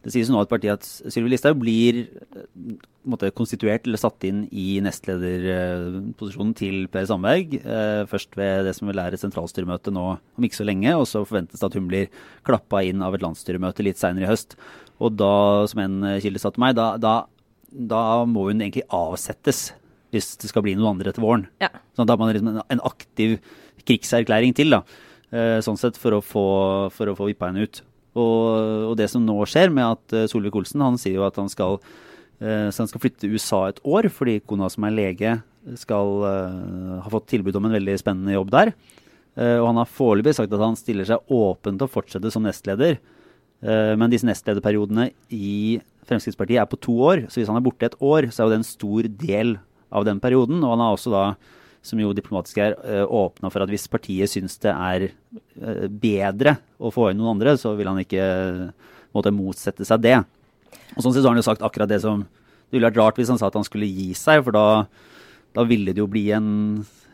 det 0.07 0.13
sies 0.15 0.29
nå 0.31 0.39
at 0.39 0.51
partiet 0.51 0.79
at 0.79 1.11
Sylvi 1.11 1.33
Listhaug 1.33 1.59
blir 1.59 1.97
eh, 2.07 2.45
måte 3.11 3.33
konstituert 3.35 3.89
eller 3.89 3.99
satt 3.99 4.23
inn 4.29 4.45
i 4.55 4.79
nestlederposisjonen 4.85 6.53
til 6.59 6.85
Per 6.93 7.09
Sandberg. 7.11 7.57
Eh, 7.59 8.03
først 8.11 8.39
ved 8.39 8.69
det 8.69 8.77
som 8.79 8.87
vil 8.87 9.01
være 9.03 9.19
sentralstyremøte 9.19 9.91
nå 9.95 10.05
om 10.15 10.47
ikke 10.47 10.61
så 10.61 10.67
lenge, 10.69 10.93
og 10.95 11.09
så 11.11 11.25
forventes 11.27 11.59
det 11.59 11.67
at 11.67 11.79
hun 11.79 11.89
blir 11.91 12.13
klappa 12.47 12.85
inn 12.87 13.03
av 13.03 13.17
et 13.17 13.25
landsstyremøte 13.27 13.87
litt 13.87 13.99
seinere 13.99 14.29
i 14.29 14.31
høst. 14.31 14.55
Og 15.03 15.17
da, 15.19 15.33
som 15.73 15.83
en 15.83 15.99
eh, 16.07 16.21
kilde 16.23 16.43
sa 16.43 16.55
til 16.55 16.63
meg, 16.63 16.79
da, 16.79 16.93
da, 17.03 17.17
da 17.75 18.05
må 18.31 18.47
hun 18.53 18.63
egentlig 18.63 18.87
avsettes 18.95 19.73
hvis 20.15 20.37
det 20.39 20.53
skal 20.53 20.63
bli 20.63 20.77
noen 20.79 20.95
andre 20.95 21.11
etter 21.11 21.25
våren. 21.25 21.49
Ja. 21.59 21.73
Sånn 21.99 22.07
da 22.07 22.15
har 22.15 22.23
man 22.23 22.31
liksom 22.31 22.53
en, 22.55 22.63
en 22.63 22.87
aktiv 22.87 23.41
krigserklæring 23.83 24.55
til, 24.57 24.71
da. 24.79 24.85
Eh, 25.35 25.59
sånn 25.67 25.83
sett 25.83 25.99
for 25.99 26.15
å 26.15 26.23
få, 26.23 26.47
for 26.95 27.11
å 27.11 27.19
få 27.19 27.33
vippa 27.33 27.51
henne 27.51 27.67
ut. 27.67 27.83
Og, 28.17 28.91
og 28.91 28.95
det 28.99 29.09
som 29.13 29.25
nå 29.25 29.37
skjer 29.49 29.73
med 29.75 29.85
at 29.97 30.17
eh, 30.17 30.29
Solvik-Olsen, 30.31 30.85
han 30.85 30.99
sier 31.01 31.19
jo 31.19 31.27
at 31.27 31.37
han 31.41 31.51
skal, 31.53 31.79
eh, 32.41 32.69
han 32.73 32.91
skal 32.91 33.03
flytte 33.03 33.25
til 33.25 33.37
USA 33.37 33.67
et 33.69 33.83
år, 33.85 34.09
fordi 34.13 34.39
kona 34.49 34.71
som 34.73 34.87
er 34.89 34.97
lege 34.97 35.35
skal 35.77 36.23
eh, 36.31 37.03
ha 37.05 37.13
fått 37.13 37.29
tilbud 37.35 37.59
om 37.59 37.69
en 37.69 37.77
veldig 37.77 37.99
spennende 38.01 38.37
jobb 38.37 38.55
der. 38.55 38.73
Og 39.37 39.67
han 39.69 39.77
har 39.77 39.91
foreløpig 39.93 40.33
sagt 40.33 40.55
at 40.57 40.63
han 40.65 40.79
stiller 40.81 41.05
seg 41.05 41.33
åpen 41.37 41.77
til 41.77 41.85
å 41.85 41.93
fortsette 41.93 42.31
som 42.33 42.47
nestleder. 42.47 42.95
Men 43.61 44.09
disse 44.09 44.25
nestlederperiodene 44.25 45.11
i 45.29 45.77
Fremskrittspartiet 46.09 46.63
er 46.63 46.71
på 46.71 46.79
to 46.81 46.95
år, 47.05 47.27
så 47.29 47.43
hvis 47.43 47.51
han 47.53 47.59
er 47.59 47.67
borte 47.67 47.85
et 47.85 47.99
år, 48.01 48.31
så 48.33 48.41
er 48.41 48.47
jo 48.47 48.55
det 48.55 48.59
en 48.63 48.65
stor 48.65 49.11
del 49.27 49.53
av 49.93 50.07
den 50.09 50.23
perioden. 50.25 50.63
Og 50.63 50.73
han 50.73 50.85
har 50.87 50.97
også 50.97 51.13
da, 51.13 51.25
som 51.87 52.01
jo 52.01 52.13
diplomatisk 52.17 52.59
er, 52.63 52.77
åpna 53.07 53.51
for 53.53 53.63
at 53.63 53.71
hvis 53.71 53.87
partiet 53.91 54.33
syns 54.33 54.59
det 54.63 54.73
er 54.73 55.09
eh, 55.09 55.87
bedre 55.87 56.57
å 56.79 56.91
få 56.95 57.11
inn 57.11 57.21
noen 57.21 57.37
andre, 57.37 57.57
så 57.61 57.77
vil 57.79 57.91
han 57.91 58.01
ikke 58.03 58.25
eh, 58.25 58.91
måtte 59.17 59.35
motsette 59.35 59.87
seg 59.87 60.03
det. 60.05 60.17
Og 60.97 61.03
sånn 61.03 61.15
sett 61.15 61.23
så 61.23 61.29
har 61.29 61.37
han 61.37 61.43
jo 61.43 61.47
sagt 61.47 61.65
akkurat 61.65 61.91
det 61.91 62.03
som 62.05 62.27
Det 62.67 62.75
ville 62.75 62.89
vært 62.89 62.99
rart 62.99 63.19
hvis 63.21 63.29
han 63.31 63.39
sa 63.39 63.47
at 63.47 63.55
han 63.55 63.67
skulle 63.67 63.87
gi 63.87 64.11
seg, 64.19 64.41
for 64.43 64.57
da, 64.57 64.87
da 65.55 65.63
ville 65.69 65.93
det 65.95 66.03
jo 66.03 66.09
bli 66.11 66.25
en, 66.35 66.49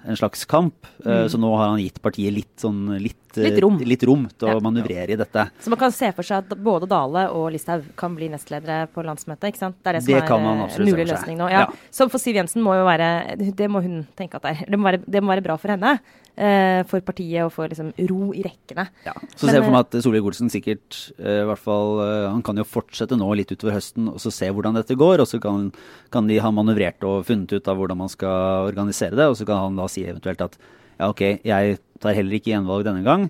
en 0.08 0.16
slags 0.16 0.46
kamp. 0.48 0.88
Mm. 1.04 1.28
Så 1.28 1.36
nå 1.36 1.50
har 1.52 1.74
han 1.74 1.82
gitt 1.82 2.00
partiet 2.00 2.32
litt 2.32 2.54
sånn 2.62 2.86
litt, 3.04 3.31
eh, 3.31 3.31
Litt 3.37 3.61
rom. 3.62 3.79
litt 3.79 4.02
rom 4.05 4.29
til 4.38 4.49
Ja. 4.49 4.55
å 4.55 4.61
manøvrere 4.62 5.11
i 5.11 5.17
dette. 5.17 5.50
Så 5.61 5.69
man 5.70 5.79
kan 5.79 5.93
se 5.93 6.11
for 6.12 6.23
seg 6.23 6.38
at 6.38 6.49
både 6.58 6.88
Dale 6.88 7.31
og 7.31 7.52
Listhaug 7.52 7.84
kan 7.96 8.14
bli 8.14 8.29
nestledere 8.29 8.88
på 8.93 9.02
landsmøtet. 9.05 9.52
ikke 9.52 9.58
sant? 9.58 9.76
Det 9.82 9.87
er 9.88 9.93
det 9.93 10.02
som 10.02 10.12
Det 10.14 10.23
er 10.23 10.81
eh, 10.82 10.93
mulig 10.93 11.06
løsning 11.08 11.38
nå. 11.38 11.50
Ja. 11.50 11.61
Ja. 11.61 11.67
Som 11.91 12.10
for 12.10 12.19
Siv 12.19 12.34
Jensen 12.34 12.62
må 12.62 12.74
jo 12.74 12.84
være 12.84 13.36
Det 13.55 13.70
må 13.70 13.82
hun 13.82 14.06
tenke 14.17 14.34
at 14.36 14.43
det 14.43 14.51
er. 14.60 14.67
Det 14.70 14.79
må 14.79 14.91
være, 14.91 15.03
det 15.08 15.22
må 15.22 15.29
være 15.34 15.43
bra 15.43 15.56
for 15.56 15.69
henne. 15.69 15.98
eh, 16.36 16.82
for 16.84 16.98
partiet 17.01 17.44
og 17.44 17.53
for 17.53 17.69
liksom 17.69 17.93
ro 18.08 18.32
i 18.32 18.43
rekkene. 18.43 18.89
Ja. 19.05 19.12
Så 19.36 19.44
Men, 19.44 19.51
ser 19.51 19.58
jeg 19.60 19.65
for 19.65 19.69
eh, 19.69 19.77
meg 19.77 19.81
at 19.84 20.03
Solvik-Olsen 20.03 20.48
sikkert 20.51 21.12
eh, 21.20 21.43
i 21.43 21.44
hvert 21.44 21.58
fall 21.58 22.01
eh, 22.01 22.31
Han 22.32 22.43
kan 22.43 22.56
jo 22.56 22.65
fortsette 22.65 23.19
nå 23.19 23.29
litt 23.36 23.53
utover 23.53 23.74
høsten 23.77 24.08
og 24.08 24.17
så 24.19 24.32
se 24.32 24.48
hvordan 24.48 24.74
dette 24.74 24.96
går. 24.96 25.20
Og 25.20 25.27
så 25.29 25.39
kan, 25.41 25.72
kan 26.10 26.27
de 26.27 26.39
ha 26.39 26.51
manøvrert 26.51 27.03
og 27.05 27.27
funnet 27.27 27.53
ut 27.53 27.69
av 27.69 27.77
hvordan 27.77 27.98
man 27.98 28.08
skal 28.08 28.69
organisere 28.72 29.15
det. 29.15 29.29
Og 29.29 29.36
så 29.36 29.44
kan 29.44 29.58
han 29.58 29.77
da 29.77 29.86
si 29.89 30.05
eventuelt 30.05 30.41
at 30.41 30.56
ja, 31.02 31.08
ok, 31.10 31.22
jeg 31.42 31.80
tar 32.02 32.14
heller 32.14 32.38
ikke 32.38 32.52
gjenvalg 32.54 32.86
denne 32.86 33.02
gang. 33.06 33.26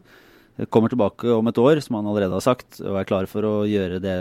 Kommer 0.69 0.93
tilbake 0.93 1.33
om 1.33 1.49
et 1.49 1.59
år, 1.59 1.81
som 1.81 1.97
han 1.97 2.11
allerede 2.11 2.37
har 2.37 2.45
sagt, 2.45 2.77
og 2.85 2.99
er 3.01 3.09
klar 3.09 3.27
for 3.31 3.47
å 3.49 3.55
gjøre 3.65 4.03
det 4.05 4.17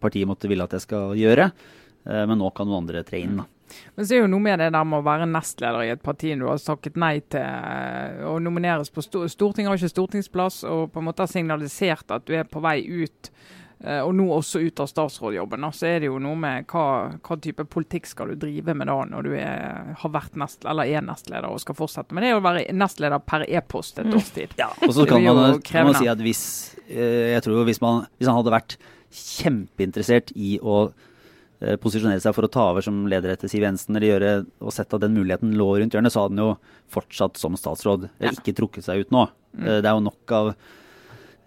partiet 0.00 0.28
måtte 0.28 0.48
ville 0.48 0.64
at 0.64 0.72
jeg 0.78 0.86
skal 0.86 1.12
gjøre. 1.18 1.50
Eh, 2.08 2.24
Men 2.24 2.40
nå 2.40 2.48
kan 2.56 2.68
noen 2.68 2.86
andre 2.86 3.04
tre 3.04 3.20
inn, 3.20 3.36
da. 3.42 3.46
Men 3.98 4.06
så 4.08 4.16
er 4.16 4.22
jo 4.22 4.30
noe 4.32 4.40
med 4.40 4.62
det 4.62 4.70
der 4.72 4.86
med 4.88 5.02
å 5.02 5.04
være 5.04 5.26
nestleder 5.28 5.84
i 5.84 5.90
et 5.92 6.00
parti 6.00 6.32
du 6.40 6.46
har 6.48 6.56
sagt 6.62 6.96
nei 6.96 7.18
til 7.20 7.44
eh, 7.44 8.24
å 8.24 8.38
nomineres 8.40 8.88
på 8.88 9.04
Stortinget, 9.04 9.68
har 9.68 9.76
ikke 9.76 9.92
stortingsplass, 9.92 10.62
og 10.64 10.88
på 10.94 11.02
en 11.02 11.08
måte 11.10 11.26
har 11.26 11.32
signalisert 11.32 12.16
at 12.16 12.24
du 12.24 12.32
er 12.38 12.48
på 12.48 12.64
vei 12.64 12.80
ut. 12.88 13.28
Eh, 13.84 14.00
Og 14.02 14.12
nå 14.16 14.26
også 14.34 14.60
ut 14.64 14.80
av 14.82 14.88
statsrådjobben. 14.90 15.66
Så 15.74 15.88
er 15.88 16.00
det 16.02 16.10
jo 16.10 16.18
noe 16.22 16.38
med 16.38 16.66
hva, 16.70 16.84
hva 17.24 17.38
type 17.42 17.64
politikk 17.70 18.08
skal 18.10 18.32
du 18.32 18.38
drive 18.46 18.74
med 18.74 18.90
da 18.90 18.98
når 19.08 19.28
du 19.28 19.34
er, 19.38 19.92
har 20.02 20.14
vært 20.14 20.38
nest, 20.40 20.64
eller 20.68 20.88
er 20.88 21.04
nestleder 21.04 21.48
og 21.50 21.60
skal 21.62 21.78
fortsette 21.78 22.16
med 22.16 22.26
det 22.26 22.34
å 22.36 22.44
være 22.44 22.66
nestleder 22.76 23.22
per 23.24 23.46
e-post 23.48 24.00
et 24.02 24.12
års 24.12 24.30
tid. 24.36 24.54
Og 24.86 24.94
så 24.96 25.06
kan 25.08 25.24
man, 25.24 25.60
kan 25.64 25.90
man 25.90 25.98
si 25.98 26.08
at 26.10 26.22
hvis 26.22 26.44
eh, 26.88 27.34
Jeg 27.34 27.44
tror 27.46 27.60
jo 27.60 27.66
hvis, 27.68 27.82
man, 27.84 28.06
hvis 28.18 28.30
han 28.30 28.38
hadde 28.40 28.54
vært 28.54 28.78
kjempeinteressert 29.08 30.32
i 30.36 30.56
å 30.60 30.88
eh, 31.60 31.76
posisjonere 31.80 32.20
seg 32.22 32.34
for 32.36 32.46
å 32.46 32.52
ta 32.52 32.66
over 32.72 32.84
som 32.84 33.06
leder 33.10 33.32
etter 33.32 33.50
Siv 33.50 33.64
Jensen, 33.64 33.96
eller 33.96 34.12
gjøre, 34.12 34.32
og 34.60 34.74
sett 34.74 34.92
at 34.92 35.04
den 35.04 35.16
muligheten 35.16 35.54
lå 35.58 35.70
rundt 35.78 35.96
hjørnet, 35.96 36.14
så 36.14 36.26
hadde 36.26 36.36
han 36.36 36.44
jo 36.44 36.50
fortsatt 36.92 37.40
som 37.40 37.56
statsråd. 37.58 38.08
Ja. 38.20 38.34
Ikke 38.34 38.56
trukket 38.56 38.86
seg 38.88 39.04
ut 39.04 39.14
nå. 39.14 39.28
Mm. 39.56 39.64
Det 39.68 39.88
er 39.88 39.94
jo 39.94 40.04
nok 40.04 40.34
av 40.36 40.50
eh, 40.52 40.76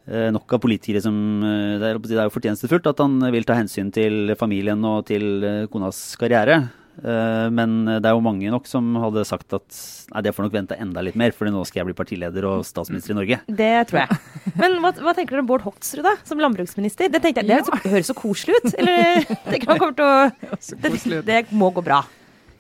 nok 0.10 0.58
av 0.58 0.62
politikere 0.64 1.02
som 1.04 1.16
eh, 1.46 1.80
Det 1.80 1.90
er, 1.90 2.00
det 2.02 2.18
er 2.18 2.28
jo 2.28 2.34
fortjenestefullt 2.34 2.88
at 2.90 3.02
han 3.04 3.20
vil 3.34 3.46
ta 3.48 3.58
hensyn 3.60 3.92
til 3.94 4.34
familien 4.40 4.82
og 4.88 5.06
til 5.12 5.44
eh, 5.46 5.66
konas 5.72 6.16
karriere. 6.20 6.64
Eh, 7.02 7.48
men 7.54 7.86
det 7.88 8.10
er 8.10 8.16
jo 8.18 8.24
mange 8.26 8.50
nok 8.52 8.68
som 8.70 8.90
hadde 9.00 9.24
sagt 9.30 9.54
at 9.56 9.78
nei, 10.12 10.24
det 10.26 10.34
får 10.36 10.48
nok 10.48 10.56
vente 10.58 10.78
enda 10.82 11.04
litt 11.06 11.18
mer, 11.20 11.36
for 11.36 11.50
nå 11.50 11.64
skal 11.70 11.82
jeg 11.82 11.92
bli 11.92 11.98
partileder 11.98 12.48
og 12.50 12.66
statsminister 12.68 13.16
i 13.16 13.20
Norge. 13.20 13.42
Det 13.62 13.74
tror 13.92 14.04
jeg. 14.04 14.22
Men 14.58 14.80
hva, 14.84 14.94
hva 14.98 15.16
tenker 15.18 15.38
dere 15.38 15.46
om 15.46 15.52
Bård 15.52 15.66
Hoksrud 15.68 16.06
da, 16.08 16.16
som 16.28 16.42
landbruksminister? 16.42 17.12
Det 17.14 17.22
jeg, 17.22 17.38
det 17.46 17.62
høres 17.62 17.70
så, 17.70 17.84
høres 17.86 18.12
så 18.12 18.18
koselig 18.18 18.58
ut. 18.58 18.74
Eller 18.82 19.22
tenker 19.52 19.74
han 19.74 19.86
kommer 19.86 20.00
til 20.02 20.10
å 20.10 20.82
det, 21.22 21.22
det 21.30 21.44
må 21.54 21.72
gå 21.76 21.86
bra. 21.86 22.04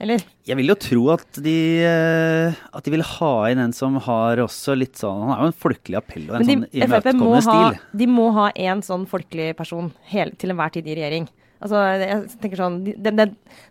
Eller? 0.01 0.24
Jeg 0.50 0.58
vil 0.58 0.72
jo 0.72 0.75
tro 0.81 1.01
at 1.13 1.39
de, 1.46 1.58
eh, 1.86 2.62
at 2.74 2.88
de 2.88 2.93
vil 2.96 3.03
ha 3.05 3.34
inn 3.51 3.62
en 3.62 3.75
som 3.75 4.00
har 4.01 4.41
også 4.41 4.74
litt 4.79 4.98
sånn 4.98 5.27
Han 5.27 5.36
er 5.36 5.43
jo 5.43 5.51
en 5.51 5.60
folkelig 5.67 6.00
appell 6.00 6.25
og 6.25 6.39
en 6.39 6.48
de, 6.48 6.55
sånn 6.55 6.65
imøtekommende 6.74 7.43
stil. 7.46 7.77
de 8.01 8.08
må 8.10 8.31
ha 8.39 8.48
en 8.55 8.81
sånn 8.86 9.05
folkelig 9.12 9.51
person 9.60 9.91
hele, 10.10 10.34
til 10.41 10.55
enhver 10.55 10.74
tid 10.74 10.89
i 10.89 10.98
regjering. 10.98 11.29
Altså, 11.62 11.84
jeg 12.01 12.25
tenker 12.41 12.63
sånn 12.63 12.79
de, 12.88 13.13
de, 13.13 13.27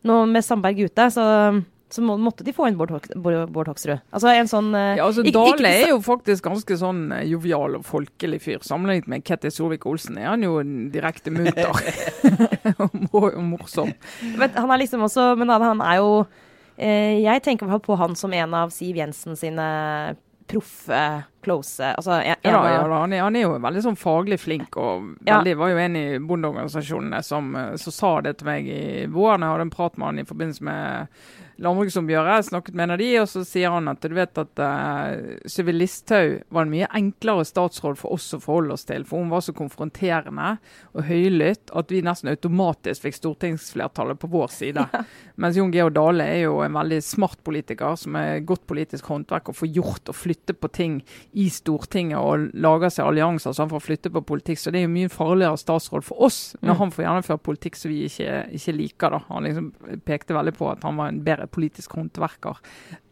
Nå 0.06 0.20
med 0.30 0.46
Sandberg 0.46 0.84
ute, 0.86 1.08
så, 1.10 1.24
så 1.92 2.02
må, 2.02 2.14
måtte 2.20 2.44
de 2.46 2.52
få 2.54 2.68
inn 2.68 2.76
Bård, 2.78 2.90
Hok- 2.94 3.08
Bård, 3.16 3.50
Bård 3.52 3.66
Hoksrud. 3.72 4.00
Altså 4.14 4.30
en 4.32 4.46
sånn 4.50 4.68
eh, 4.74 4.96
Ja, 4.98 5.06
altså 5.08 5.24
ikke- 5.24 5.32
Dale 5.34 5.56
ikke- 5.56 5.84
er 5.84 5.88
jo 5.94 5.98
faktisk 6.06 6.44
ganske 6.46 6.76
sånn 6.78 7.12
eh, 7.12 7.24
jovial 7.30 7.76
og 7.80 7.84
folkelig 7.84 8.40
fyr. 8.40 8.58
Sammenlignet 8.62 9.08
med 9.08 9.24
Ketil 9.24 9.50
Solvik-Olsen 9.50 10.18
er 10.18 10.30
han 10.32 10.42
jo 10.42 10.60
direkte 10.94 11.30
munter 11.34 11.70
og 13.12 13.34
morsom. 13.42 13.92
Men 14.38 14.50
han 14.56 14.70
er 14.70 14.78
liksom 14.84 15.02
også 15.06 15.36
Men 15.38 15.48
han, 15.52 15.62
han 15.62 15.80
er 15.84 15.96
jo 16.00 16.10
eh, 16.76 17.20
Jeg 17.24 17.42
tenker 17.42 17.70
på 17.82 17.96
han 18.00 18.14
som 18.16 18.32
en 18.32 18.54
av 18.54 18.70
Siv 18.74 18.96
Jensen 18.96 19.36
sine 19.36 20.16
proffe, 20.50 21.22
close 21.44 21.78
Altså 21.94 22.16
en, 22.18 22.34
en 22.42 22.50
Ja, 22.50 22.62
ja, 22.72 22.80
han, 22.90 23.12
er, 23.14 23.20
han 23.22 23.36
er 23.38 23.44
jo 23.44 23.52
veldig 23.62 23.82
sånn 23.84 23.98
faglig 24.00 24.40
flink, 24.42 24.74
og 24.82 25.12
Ja. 25.26 25.36
var 25.44 25.70
jo 25.70 25.78
en 25.78 25.94
i 25.96 26.06
bondeorganisasjonene 26.18 27.20
som, 27.22 27.52
eh, 27.56 27.76
som 27.78 27.92
sa 27.94 28.10
det 28.26 28.38
til 28.38 28.46
meg 28.50 28.66
i 28.66 29.06
vår. 29.06 29.38
når 29.38 29.46
Jeg 29.46 29.52
hadde 29.54 29.66
en 29.68 29.70
prat 29.76 29.96
med 29.98 30.06
han 30.10 30.18
i 30.18 30.26
forbindelse 30.26 30.62
med 30.66 31.08
landbruksoppgjøret. 31.60 32.46
Snakket 32.48 32.74
med 32.76 32.84
en 32.88 32.94
av 32.94 33.00
de, 33.02 33.08
og 33.20 33.28
så 33.30 33.42
sier 33.46 33.70
han 33.74 33.88
at 33.90 34.00
du 34.02 34.14
vet 34.16 34.38
at 34.40 34.62
uh, 34.62 35.36
Sylvi 35.50 35.74
Listhaug 35.76 36.38
var 36.52 36.66
en 36.66 36.72
mye 36.72 36.88
enklere 36.96 37.44
statsråd 37.48 37.98
for 38.00 38.16
oss 38.16 38.28
å 38.36 38.40
forholde 38.42 38.74
oss 38.76 38.86
til. 38.88 39.04
For 39.08 39.20
hun 39.22 39.30
var 39.32 39.44
så 39.44 39.54
konfronterende 39.56 40.54
og 40.94 41.04
høylytt 41.08 41.72
at 41.76 41.92
vi 41.92 42.02
nesten 42.06 42.32
automatisk 42.32 43.04
fikk 43.06 43.18
stortingsflertallet 43.20 44.20
på 44.22 44.30
vår 44.32 44.48
side. 44.54 44.86
Mens 45.40 45.56
Jon 45.56 45.72
Georg 45.74 45.94
Dale 45.96 46.26
er 46.26 46.42
jo 46.46 46.58
en 46.64 46.76
veldig 46.76 47.00
smart 47.04 47.40
politiker 47.46 47.96
som 48.00 48.16
er 48.20 48.42
godt 48.46 48.66
politisk 48.70 49.08
håndverk 49.12 49.52
og 49.52 49.58
får 49.60 49.72
gjort 49.76 50.10
og 50.12 50.16
flytte 50.18 50.56
på 50.56 50.70
ting 50.76 50.98
i 51.32 51.48
Stortinget 51.52 52.18
og 52.20 52.48
lager 52.60 52.92
seg 52.92 53.08
allianser 53.08 53.54
så 53.56 53.64
han 53.64 53.72
får 53.72 53.84
flytte 53.86 54.12
på 54.14 54.24
politikk. 54.28 54.60
Så 54.60 54.72
det 54.72 54.82
er 54.82 54.88
jo 54.88 54.94
mye 54.94 55.12
farligere 55.12 55.60
statsråd 55.60 56.06
for 56.06 56.26
oss 56.28 56.40
når 56.60 56.70
Mm. 56.70 56.78
han 56.78 56.90
får 56.94 57.04
gjennomføre 57.04 57.42
politikk 57.42 57.76
som 57.76 57.90
vi 57.90 58.04
ikke, 58.06 58.34
ikke 58.56 58.72
liker. 58.76 59.10
da. 59.10 59.18
Han 59.28 59.44
liksom 59.44 59.72
pekte 60.06 60.34
veldig 60.36 60.52
på 60.56 60.68
at 60.70 60.84
han 60.86 60.96
var 60.96 61.08
en 61.10 61.22
bedre 61.26 61.46
politisk 61.50 61.92
håndverker 61.98 62.58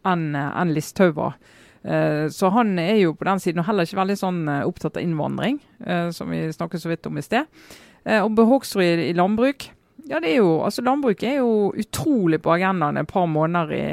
enn 0.05 0.29
en 0.35 0.51
enn 0.63 0.73
Listhaug 0.75 1.15
var. 1.15 1.37
Eh, 1.83 2.27
Så 2.27 2.49
han 2.51 2.77
er 2.79 2.97
jo 2.99 3.13
på 3.13 3.25
den 3.25 3.39
siden 3.39 3.59
og 3.59 3.65
heller 3.69 3.87
ikke 3.87 4.01
veldig 4.01 4.17
sånn 4.19 4.41
eh, 4.49 4.65
opptatt 4.67 4.97
av 4.97 5.03
innvandring, 5.03 5.59
eh, 5.85 6.09
som 6.11 6.29
vi 6.29 6.41
snakket 6.51 6.81
så 6.83 6.89
vidt 6.91 7.07
om 7.07 7.17
i 7.17 7.21
sted. 7.21 7.45
Eh, 8.05 8.19
Og 8.23 8.33
Bård 8.35 8.47
Hoksrud 8.47 8.99
i 8.99 9.13
landbruk. 9.13 9.69
Ja, 10.07 10.19
det 10.21 10.31
er 10.31 10.39
jo, 10.39 10.59
altså 10.65 10.83
Landbruket 10.85 11.27
er 11.27 11.37
jo 11.41 11.69
utrolig 11.77 12.39
på 12.43 12.53
agendaen 12.55 12.97
et 13.01 13.09
par 13.09 13.27
måneder 13.29 13.73
i, 13.75 13.83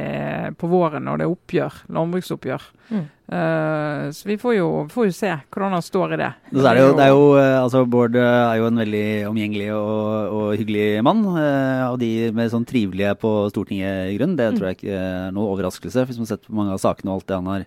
på 0.57 0.71
våren 0.71 1.05
når 1.09 1.21
det 1.21 1.27
er 1.27 1.35
oppgjør, 1.35 1.79
landbruksoppgjør. 1.97 2.67
Mm. 2.87 3.05
Uh, 3.27 4.07
så 4.15 4.29
vi 4.29 4.37
får 4.39 4.55
jo, 4.55 4.67
får 4.93 5.09
jo 5.09 5.15
se 5.17 5.33
hvordan 5.51 5.75
han 5.75 5.83
står 5.83 6.15
i 6.15 6.19
det. 6.21 6.29
det, 6.53 6.63
er 6.63 6.79
jo, 6.79 6.93
det 6.95 7.05
er 7.09 7.11
jo, 7.11 7.25
eh, 7.41 7.57
altså 7.59 7.83
Bård 7.91 8.15
eh, 8.15 8.23
er 8.23 8.61
jo 8.61 8.69
en 8.69 8.79
veldig 8.79 9.09
omgjengelig 9.33 9.67
og, 9.75 10.37
og 10.37 10.47
hyggelig 10.61 10.87
mann. 11.07 11.25
Uh, 11.35 11.91
Og 11.91 11.99
de 12.03 12.13
med 12.37 12.53
sånn 12.53 12.69
trivelige 12.69 13.17
på 13.19 13.35
Stortinget 13.51 14.13
i 14.13 14.17
grunn, 14.21 14.39
det 14.39 14.53
tror 14.55 14.71
jeg 14.71 14.79
ikke 14.79 15.03
er 15.03 15.35
noe 15.35 15.51
overraskelse. 15.57 16.07
Hvis 16.07 16.21
man 16.21 16.29
har 16.29 16.37
sett 16.37 16.47
på 16.47 16.59
mange 16.61 16.77
av 16.77 16.83
sakene 16.83 17.11
og 17.11 17.19
alt 17.19 17.29
det 17.33 17.41
han 17.41 17.51
har, 17.51 17.67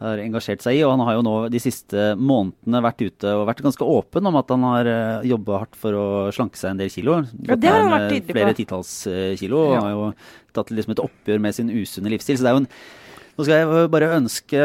har 0.00 0.20
engasjert 0.22 0.62
seg 0.62 0.78
i. 0.78 0.82
Og 0.86 0.92
han 0.94 1.02
har 1.06 1.16
jo 1.18 1.24
nå 1.26 1.34
de 1.52 1.60
siste 1.62 2.12
månedene 2.18 2.82
vært 2.84 3.02
ute 3.06 3.32
og 3.34 3.46
vært 3.50 3.64
ganske 3.66 3.88
åpen 3.98 4.28
om 4.30 4.38
at 4.40 4.52
han 4.54 4.66
har 4.68 4.90
jobba 5.26 5.62
hardt 5.64 5.78
for 5.78 5.98
å 5.98 6.06
slanke 6.34 6.60
seg 6.60 6.72
en 6.74 6.82
del 6.84 6.92
kilo. 6.94 7.18
Ja, 7.48 7.56
det 7.58 7.72
har 7.72 7.82
han 7.82 7.94
vært 7.96 8.08
tydelig 8.14 8.28
på. 8.30 8.38
Flere 8.38 8.56
titalls 8.58 8.92
eh, 9.10 9.34
kilo. 9.40 9.64
Og 9.70 9.74
Ja. 9.74 9.80
har 9.86 9.90
jo 9.96 10.06
tatt 10.54 10.70
liksom 10.74 10.94
et 10.96 11.04
oppgjør 11.04 11.40
med 11.40 11.54
sin 11.54 11.70
usunne 11.70 12.10
livsstil. 12.14 12.38
Så 12.38 12.46
det 12.46 12.50
er 12.52 12.58
jo 12.58 12.64
en 12.64 12.72
nå 13.38 13.44
skal 13.46 13.60
jeg 13.62 13.90
bare 13.94 14.06
ønske 14.18 14.62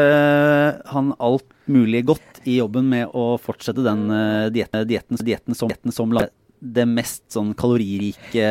han 0.90 1.12
alt 1.22 1.44
mulig 1.70 2.00
godt 2.08 2.40
i 2.50 2.56
jobben 2.58 2.88
med 2.90 3.12
å 3.14 3.36
fortsette 3.38 3.84
den 3.86 4.08
eh, 4.10 4.48
dietten, 4.50 5.16
som, 5.16 5.26
dietten 5.26 5.54
som, 5.54 5.70
som 5.94 6.16
det 6.64 6.84
mest 6.88 7.26
sånn 7.34 7.52
kaloririke 7.58 8.46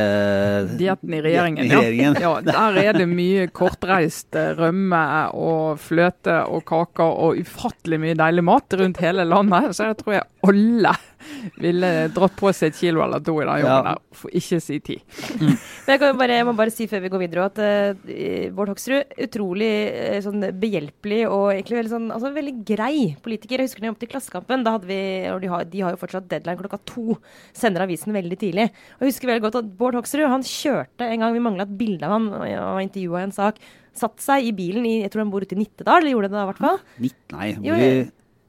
Dietten 0.77 1.15
i 1.17 1.21
regjeringen, 1.23 1.65
regjeringen. 1.71 2.19
ja. 2.21 2.35
ja. 2.37 2.41
Der 2.45 2.77
er 2.83 2.99
det 2.99 3.07
mye 3.09 3.47
kortreist 3.53 4.37
eh, 4.37 4.51
rømme 4.57 5.03
og 5.33 5.81
fløte 5.81 6.43
og 6.45 6.65
kaker 6.69 7.17
og 7.25 7.41
ufattelig 7.41 7.99
mye 8.03 8.17
deilig 8.19 8.45
mat 8.45 8.77
rundt 8.79 9.01
hele 9.03 9.25
landet. 9.27 9.73
Så 9.73 9.89
jeg 9.89 9.99
tror 10.03 10.17
jeg 10.19 10.29
alle 10.45 10.93
ville 11.65 11.91
dratt 12.15 12.35
på 12.39 12.51
seg 12.55 12.71
et 12.71 12.79
kilo 12.79 13.03
eller 13.05 13.23
to 13.23 13.35
i 13.41 13.45
den 13.45 13.63
jobben 13.63 13.71
Ja. 13.73 13.81
der, 13.93 14.01
for 14.17 14.33
ikke 14.39 14.59
si 14.63 14.79
ti. 14.83 14.97
Men 15.39 15.57
jeg, 15.57 15.99
kan 15.99 16.07
jo 16.09 16.17
bare, 16.19 16.37
jeg 16.39 16.47
må 16.47 16.53
bare 16.57 16.73
si 16.73 16.87
før 16.91 17.03
vi 17.03 17.11
går 17.13 17.23
videre 17.25 17.47
at 17.49 17.61
uh, 17.63 18.49
Bård 18.55 18.73
Hoksrud 18.73 19.15
utrolig 19.27 19.71
uh, 19.91 20.19
sånn 20.25 20.47
behjelpelig 20.61 21.21
og 21.29 21.45
egentlig 21.53 21.79
veldig, 21.81 21.93
sånn, 21.93 22.09
altså, 22.15 22.33
veldig 22.35 22.55
grei 22.67 22.95
politiker. 23.23 23.61
Jeg 23.61 23.69
husker 23.71 23.83
da 23.83 23.89
jeg 23.89 23.93
jobbet 23.93 24.07
i 24.07 24.11
Klassekampen. 24.13 24.65
Da 24.65 24.75
hadde 24.77 24.89
vi, 24.89 24.99
og 25.33 25.39
de 25.43 25.51
har, 25.51 25.67
de 25.69 25.85
har 25.85 25.95
jo 25.95 26.01
fortsatt 26.03 26.29
deadline 26.31 26.59
klokka 26.61 26.81
to. 26.89 27.19
Sender 27.57 27.85
avisen 27.85 28.15
veldig 28.15 28.39
tidlig. 28.41 28.69
Og 28.97 29.05
jeg 29.05 29.13
husker 29.13 29.31
veldig 29.33 29.45
godt 29.47 29.61
at 29.61 29.71
Bård 29.79 29.99
Hoksrud 29.99 30.27
han 30.31 30.45
kjørte 30.47 31.07
en 31.09 31.23
gang 31.23 31.35
vi 31.35 31.43
mangla 31.43 31.67
et 31.67 31.77
bilde 31.79 32.07
av 32.07 32.17
ham, 32.17 32.27
og 32.39 32.45
jeg 32.47 32.89
intervjua 32.89 33.23
en 33.27 33.35
sak. 33.35 33.61
Satt 33.93 34.23
seg 34.25 34.47
i 34.47 34.53
bilen 34.57 34.85
i 34.89 34.95
Jeg 35.03 35.11
tror 35.13 35.21
han 35.21 35.31
bor 35.33 35.43
ute 35.45 35.53
i 35.53 35.59
Nittedal, 35.59 36.01
eller 36.01 36.15
gjorde 36.15 36.31
det 36.31 36.37
da 36.37 36.43
i 36.43 36.49
hvert 36.49 36.61
fall. 36.63 36.79
Nitt, 37.03 37.19
Nei, 37.33 37.49
hvor 37.59 37.83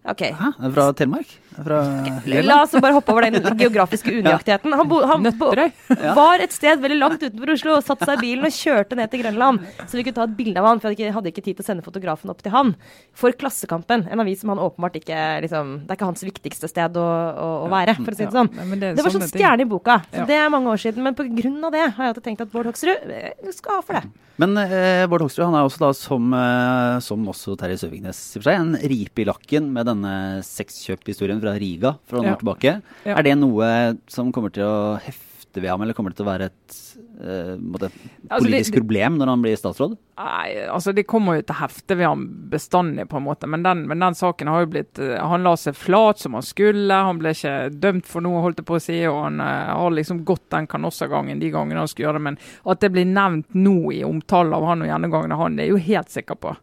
vi, 0.05 0.11
OK. 0.11 0.23
Hæ? 0.37 0.53
Fra 0.75 0.93
Telemark? 0.93 1.31
Fra 1.55 1.79
okay. 2.03 2.43
La 2.43 2.57
oss 2.65 2.75
bare 2.83 2.97
hoppe 2.97 3.13
over 3.15 3.27
den 3.29 3.39
geografiske 3.63 4.11
unøyaktigheten. 4.11 4.75
Han, 4.75 4.89
bo, 4.91 5.01
han 5.07 5.29
bo, 5.39 5.51
var 6.19 6.43
et 6.43 6.55
sted 6.55 6.83
veldig 6.83 6.99
langt 6.99 7.23
utenfor 7.23 7.55
Oslo 7.55 7.77
satte 7.85 8.09
seg 8.09 8.19
i 8.19 8.25
bilen 8.29 8.49
og 8.49 8.57
kjørte 8.57 8.99
ned 8.99 9.13
til 9.13 9.23
Grønland. 9.23 9.63
Så 9.87 9.99
vi 9.99 10.05
kunne 10.07 10.19
ta 10.19 10.27
et 10.27 10.37
bilde 10.39 10.61
av 10.61 10.69
han, 10.69 10.83
for 10.83 10.97
jeg 10.97 11.15
hadde 11.15 11.31
ikke, 11.31 11.45
tid 11.45 11.59
til 11.59 11.65
å 11.65 11.69
sende 11.69 11.87
fotografen 11.87 12.33
opp 12.33 12.43
til 12.45 12.55
han. 12.55 12.75
For 13.17 13.37
Klassekampen, 13.39 14.07
en 14.11 14.25
avis 14.25 14.43
som 14.43 14.53
han 14.55 14.63
åpenbart 14.63 14.99
ikke 15.01 15.21
liksom, 15.45 15.77
Det 15.85 15.95
er 15.95 16.01
ikke 16.01 16.11
hans 16.11 16.27
viktigste 16.27 16.71
sted 16.71 16.99
å, 17.01 17.07
å, 17.07 17.49
å 17.65 17.71
være, 17.73 17.97
for 18.01 18.13
å 18.13 18.19
si 18.19 18.27
det 18.27 18.35
sånn. 18.35 18.51
Ja, 18.53 18.69
det, 18.75 18.93
Det 18.99 19.07
var 19.07 19.15
sånn 19.15 19.27
ting. 19.29 19.35
stjerne 19.37 19.67
i 19.67 19.71
boka. 19.71 20.01
Så 20.11 20.27
Det 20.29 20.39
er 20.41 20.53
mange 20.53 20.75
år 20.75 20.85
siden. 20.85 21.07
Men 21.07 21.17
pga. 21.17 21.31
det 21.75 21.87
har 21.87 22.03
jeg 22.03 22.13
alltid 22.13 22.29
tenkt 22.29 22.45
at 22.45 22.53
Bård 22.53 22.69
Hoksrud 22.71 23.09
eh, 23.15 23.33
skal 23.55 23.79
ha 23.79 23.87
for 23.87 24.01
det. 24.01 24.05
Men 24.43 24.57
eh, 24.59 25.05
Bård 25.07 25.23
Hoksrud 25.23 25.47
han 25.47 25.55
er 25.55 25.67
også 25.67 25.85
da, 25.85 25.91
som, 25.95 26.33
eh, 26.35 26.97
som 27.07 27.29
også 27.31 27.55
Terje 27.61 27.79
Søviknes, 27.85 28.21
en 28.51 28.75
ripe 28.83 29.23
i 29.23 29.29
lakken 29.29 29.71
med 29.75 29.87
denne 29.95 30.43
sexkjøphistorien 30.45 31.41
fra 31.43 31.55
Riga 31.59 31.95
for 32.07 32.19
noen 32.21 32.29
Ja. 32.29 32.35
år 32.37 32.43
tilbake. 32.43 32.75
Ja. 33.07 33.17
Er 33.19 33.23
det 33.23 33.37
noe 33.39 33.97
som 34.09 34.33
kommer 34.33 34.53
til 34.53 34.65
å 34.67 34.99
hefte 35.01 35.31
ved 35.63 35.71
ham, 35.71 35.83
eller 35.85 35.95
kommer 35.95 36.11
det 36.11 36.17
til 36.19 36.27
å 36.27 36.31
være 36.33 36.47
et 36.51 36.77
eh, 37.21 37.55
politisk 37.59 38.31
Altså, 38.31 38.51
det- 38.51 38.73
problem 38.75 39.19
når 39.21 39.27
han 39.33 39.43
blir 39.45 39.57
statsråd? 39.61 39.97
Nei, 40.17 40.67
altså 40.71 40.93
Det 40.95 41.07
kommer 41.11 41.35
jo 41.37 41.43
til 41.43 41.55
å 41.57 41.59
hefte 41.59 41.97
ved 41.99 42.07
ham 42.07 42.21
bestandig, 42.51 43.09
på 43.11 43.17
en 43.19 43.25
måte. 43.27 43.49
Men 43.51 43.63
den, 43.67 43.85
men 43.91 43.99
den 43.99 44.15
saken 44.15 44.47
har 44.49 44.61
jo 44.63 44.71
blitt 44.71 44.99
eh, 45.03 45.19
Han 45.19 45.43
la 45.43 45.57
seg 45.59 45.75
flat 45.75 46.19
som 46.23 46.35
han 46.39 46.43
skulle. 46.47 46.95
Han 46.95 47.19
ble 47.19 47.33
ikke 47.35 47.55
dømt 47.83 48.07
for 48.07 48.23
noe, 48.23 48.41
holdt 48.45 48.61
jeg 48.63 48.67
på 48.69 48.77
å 48.79 48.83
si. 48.83 48.99
Og 49.11 49.19
han 49.25 49.41
eh, 49.43 49.73
har 49.75 49.91
liksom 49.91 50.25
gått 50.25 50.49
den 50.55 50.67
kanossagangen 50.71 51.41
de 51.43 51.51
gangene 51.51 51.83
han 51.83 51.89
skulle 51.91 52.09
gjøre 52.09 52.21
det. 52.21 52.27
Men 52.31 52.39
at 52.71 52.81
det 52.81 52.93
blir 52.95 53.07
nevnt 53.11 53.55
nå 53.59 53.77
i 53.93 54.05
omtale 54.07 54.55
av 54.55 54.69
han 54.71 54.83
og 54.87 54.89
gjennomgangen 54.93 55.33
av 55.35 55.43
han, 55.47 55.57
det 55.57 55.65
er 55.67 55.73
jeg 55.73 55.77
jo 55.79 55.87
helt 55.91 56.15
sikker 56.15 56.39
på. 56.47 56.55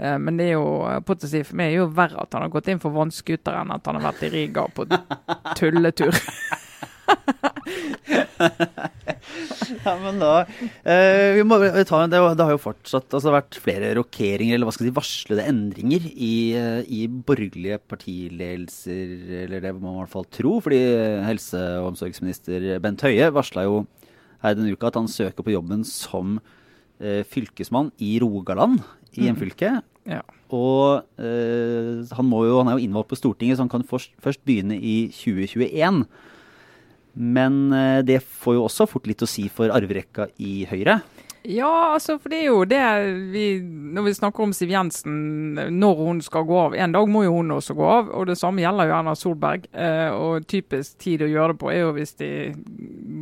Eh, 0.00 0.18
Men 0.18 0.36
det 0.36 0.50
er 0.50 0.54
jo 0.58 0.68
eh, 0.90 1.00
på 1.00 1.16
til 1.16 1.28
å 1.28 1.32
si, 1.32 1.42
for 1.48 1.56
meg 1.56 1.72
er 1.72 1.78
jo 1.80 1.88
verre 1.96 2.20
at 2.26 2.36
han 2.36 2.44
har 2.44 2.52
gått 2.52 2.68
inn 2.68 2.80
for 2.84 2.92
vannskuter 2.92 3.56
enn 3.62 3.72
at 3.72 3.86
han 3.88 3.96
har 4.00 4.10
vært 4.12 4.26
i 4.28 4.32
Riga 4.36 4.68
på 4.76 4.84
tulletur. 5.58 6.12
Ja, 9.84 9.92
men 10.00 10.18
da 10.20 10.44
eh, 10.82 11.36
vi 11.36 11.44
må 11.46 11.58
ta, 11.86 12.00
det, 12.10 12.18
det 12.36 12.46
har 12.46 12.54
jo 12.54 12.60
fortsatt 12.62 13.14
altså, 13.16 13.32
vært 13.32 13.58
flere 13.62 13.92
rokeringer, 13.98 14.56
eller 14.56 14.68
hva 14.68 14.74
skal 14.74 14.88
si, 14.88 14.94
varslede 14.96 15.46
endringer 15.48 16.06
i, 16.10 16.32
eh, 16.58 16.80
i 16.88 17.04
borgerlige 17.08 17.78
partiledelser, 17.90 19.14
eller 19.44 19.64
det 19.64 19.74
må 19.76 19.86
man 19.86 20.00
i 20.00 20.02
hvert 20.02 20.14
fall 20.14 20.28
tro. 20.34 20.56
Fordi 20.64 20.80
helse- 21.26 21.62
og 21.80 21.92
omsorgsminister 21.92 22.72
Bent 22.82 23.04
Høie 23.06 23.30
varsla 23.34 23.66
jo 23.68 23.84
her 24.44 24.56
denne 24.56 24.74
uka 24.74 24.90
at 24.90 24.98
han 24.98 25.10
søker 25.10 25.46
på 25.46 25.54
jobben 25.54 25.84
som 25.86 26.38
eh, 27.00 27.22
fylkesmann 27.28 27.92
i 28.02 28.16
Rogaland, 28.22 28.80
i 29.16 29.26
hjemfylket. 29.26 29.84
Ja. 30.08 30.22
Og 30.54 31.04
eh, 31.20 32.02
han, 32.16 32.26
må 32.26 32.44
jo, 32.48 32.58
han 32.62 32.72
er 32.72 32.78
jo 32.78 32.86
innvalgt 32.86 33.12
på 33.12 33.18
Stortinget, 33.20 33.58
så 33.58 33.66
han 33.66 33.72
kan 33.72 33.86
først, 33.86 34.12
først 34.22 34.42
begynne 34.46 34.78
i 34.78 35.10
2021. 35.14 36.04
Men 37.14 37.72
eh, 37.72 38.02
det 38.06 38.20
får 38.22 38.58
jo 38.58 38.66
også 38.68 38.88
fort 38.90 39.08
litt 39.10 39.24
å 39.24 39.28
si 39.28 39.48
for 39.52 39.72
arverekka 39.74 40.30
i 40.38 40.64
Høyre. 40.70 41.00
Ja, 41.42 41.94
altså, 41.94 42.18
for 42.20 42.28
det 42.28 42.42
er 42.42 42.48
jo 42.50 42.64
det 42.68 42.80
vi 43.32 43.44
Når 43.64 44.04
vi 44.04 44.12
snakker 44.12 44.44
om 44.44 44.50
Siv 44.52 44.74
Jensen, 44.74 45.54
når 45.72 46.02
hun 46.04 46.18
skal 46.20 46.44
gå 46.44 46.58
av 46.66 46.74
En 46.76 46.92
dag 46.92 47.08
må 47.08 47.22
jo 47.24 47.38
hun 47.38 47.54
også 47.54 47.72
gå 47.78 47.86
av, 47.88 48.10
og 48.12 48.26
det 48.28 48.36
samme 48.36 48.60
gjelder 48.60 48.90
jo 48.90 48.96
Erna 48.98 49.14
Solberg. 49.16 49.64
Eh, 49.72 50.10
og 50.12 50.44
typisk 50.50 50.98
tid 51.00 51.24
å 51.24 51.30
gjøre 51.30 51.54
det 51.54 51.62
på 51.62 51.70
er 51.72 51.80
jo 51.80 51.94
hvis 51.96 52.12
de 52.20 52.30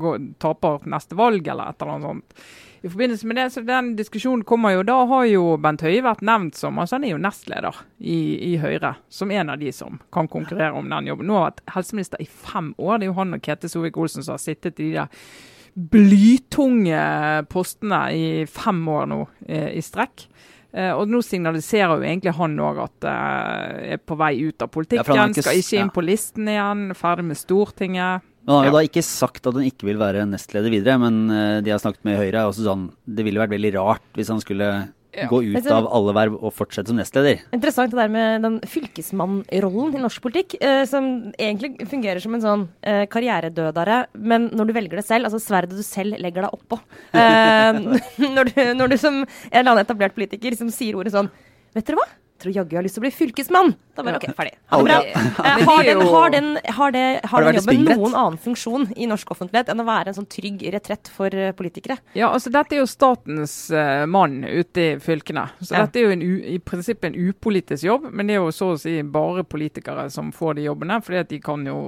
går, 0.02 0.18
taper 0.42 0.88
neste 0.90 1.18
valg 1.18 1.46
eller 1.46 1.70
et 1.70 1.78
eller 1.78 1.94
annet 1.94 2.10
sånt. 2.10 2.50
I 2.82 2.88
forbindelse 2.88 3.26
med 3.26 3.36
det, 3.36 3.50
så 3.50 3.60
Den 3.66 3.96
diskusjonen 3.98 4.44
kommer 4.46 4.76
jo, 4.76 4.84
Da 4.86 5.00
har 5.10 5.24
jo 5.26 5.56
Bent 5.58 5.82
Høie 5.82 6.04
vært 6.04 6.22
nevnt 6.22 6.58
som 6.58 6.78
altså 6.78 6.98
Han 6.98 7.06
er 7.08 7.14
jo 7.16 7.20
nestleder 7.22 7.80
i, 7.98 8.18
i 8.52 8.56
Høyre, 8.62 8.94
som 9.08 9.30
en 9.34 9.50
av 9.50 9.58
de 9.58 9.72
som 9.74 9.98
kan 10.14 10.30
konkurrere 10.30 10.78
om 10.78 10.88
den 10.90 11.10
jobben. 11.10 11.26
Nå 11.28 11.38
har 11.38 11.50
vært 11.50 11.64
helseminister 11.74 12.22
i 12.22 12.28
fem 12.28 12.72
år. 12.78 12.98
Det 12.98 13.08
er 13.08 13.12
jo 13.12 13.18
han 13.18 13.34
og 13.34 13.42
Kete 13.44 13.70
Solvik-Olsen 13.70 14.26
som 14.26 14.36
har 14.36 14.42
sittet 14.42 14.78
i 14.78 14.90
de 14.90 14.98
der 15.00 15.24
blytunge 15.78 17.00
postene 17.50 18.00
i 18.14 18.28
fem 18.50 18.80
år 18.90 19.10
nå 19.10 19.20
eh, 19.46 19.70
i 19.78 19.82
strekk. 19.84 20.24
Eh, 20.72 20.90
og 20.92 21.08
nå 21.08 21.20
signaliserer 21.24 21.96
jo 21.96 22.04
egentlig 22.04 22.34
han 22.36 22.56
òg 22.60 22.80
at 22.84 23.06
eh, 23.08 23.94
er 23.94 24.02
på 24.02 24.18
vei 24.18 24.34
ut 24.42 24.64
av 24.64 24.72
politikken. 24.74 25.16
Ja, 25.16 25.28
ikke 25.30 25.46
skal 25.46 25.60
ikke 25.62 25.78
inn 25.78 25.86
ja. 25.86 25.94
på 25.94 26.04
listen 26.04 26.50
igjen. 26.50 26.82
Ferdig 26.98 27.28
med 27.30 27.40
Stortinget. 27.40 28.26
Men 28.48 28.54
han 28.56 28.64
har 28.64 28.70
jo 28.70 28.72
Ja. 28.72 28.80
da 28.80 28.88
ikke 28.88 29.04
sagt 29.04 29.46
at 29.46 29.52
han 29.58 29.64
ikke 29.68 29.84
vil 29.84 29.98
være 30.00 30.24
nestleder 30.24 30.72
videre, 30.72 30.96
men 30.98 31.30
eh, 31.30 31.60
de 31.60 31.70
har 31.70 31.78
snakket 31.82 32.02
med 32.08 32.16
Høyre. 32.16 32.46
og 32.48 32.54
sånn, 32.56 32.88
Det 33.04 33.22
ville 33.26 33.38
vært 33.38 33.52
veldig 33.52 33.74
rart 33.76 34.00
hvis 34.16 34.28
han 34.32 34.40
skulle 34.40 34.88
Ja. 35.18 35.26
gå 35.26 35.40
ut 35.42 35.66
av 35.66 35.86
alle 35.92 36.12
verv 36.14 36.34
og 36.42 36.52
fortsette 36.54 36.88
som 36.88 36.96
nestleder. 36.96 37.40
Interessant 37.52 37.90
det 37.90 37.96
der 37.98 38.08
med 38.08 38.42
den 38.42 38.60
fylkesmannrollen 38.60 39.96
i 39.96 40.02
norsk 40.02 40.20
politikk, 40.22 40.54
eh, 40.60 40.84
som 40.84 41.32
egentlig 41.38 41.80
fungerer 41.88 42.20
som 42.22 42.34
en 42.36 42.40
sånn 42.44 42.68
eh, 42.82 43.06
karrieredødare, 43.06 44.06
men 44.14 44.48
når 44.50 44.66
du 44.68 44.72
velger 44.74 44.96
det 45.00 45.04
selv, 45.08 45.24
altså 45.26 45.40
sverdet 45.40 45.76
du 45.76 45.82
selv 45.82 46.16
legger 46.20 46.42
deg 46.46 46.52
oppå. 46.52 46.78
Eh, 47.12 47.72
når, 48.36 48.44
du, 48.54 48.60
når 48.74 48.88
du 48.90 48.96
som 49.00 49.22
en 49.22 49.26
eller 49.52 49.72
annen 49.72 49.84
etablert 49.84 50.14
politiker 50.14 50.56
som 50.56 50.68
sier 50.70 50.94
ordet 50.96 51.12
sånn 51.12 51.30
Vet 51.74 51.84
dere 51.84 51.98
hva? 52.00 52.06
Tror 52.38 52.54
jaggu 52.54 52.76
jeg 52.76 52.78
har 52.78 52.84
lyst 52.86 52.94
til 52.94 53.02
å 53.02 53.06
bli 53.06 53.10
fylkesmann. 53.14 53.72
Da 53.98 54.04
bare 54.06 54.18
OK, 54.20 54.28
ferdig. 54.38 54.52
Ha 54.70 54.78
det 54.78 54.84
bra. 54.86 54.98
Eh, 55.08 55.62
har, 55.66 55.86
den, 55.88 56.02
har, 56.06 56.30
den, 56.30 56.48
har, 56.76 56.92
det, 56.94 57.02
har, 57.24 57.30
Har 57.32 57.46
det 57.46 57.52
den 57.56 57.80
jobben 57.80 57.98
noen 57.98 58.14
annen 58.14 58.38
funksjon 58.38 58.86
i 58.94 59.08
norsk 59.10 59.32
offentlighet 59.34 59.72
enn 59.72 59.82
å 59.82 59.86
være 59.88 60.12
en 60.12 60.18
sånn 60.20 60.28
trygg 60.30 60.62
retrett 60.74 61.10
for 61.10 61.34
eh, 61.34 61.50
politikere? 61.58 61.98
Ja, 62.14 62.28
altså 62.30 62.52
Dette 62.54 62.76
er 62.76 62.82
jo 62.84 62.86
statens 62.90 63.56
uh, 63.74 64.04
mann 64.06 64.40
ute 64.46 64.84
i 64.84 64.94
fylkene. 65.02 65.48
Så 65.58 65.74
Ja. 65.74 65.82
dette 65.82 65.98
er 65.98 66.06
jo 66.06 66.14
en 66.14 66.22
u, 66.22 66.30
i 66.54 66.60
prinsippet 66.62 67.10
en 67.10 67.18
upolitisk 67.28 67.88
jobb, 67.88 68.06
men 68.12 68.30
det 68.30 68.38
er 68.38 68.42
jo 68.44 68.54
så 68.54 68.72
å 68.76 68.78
si 68.78 68.94
bare 69.02 69.42
politikere 69.42 70.06
som 70.14 70.30
får 70.34 70.60
de 70.60 70.68
jobbene. 70.68 71.02
fordi 71.02 71.22
at 71.24 71.34
de 71.34 71.42
kan 71.42 71.66
jo 71.66 71.78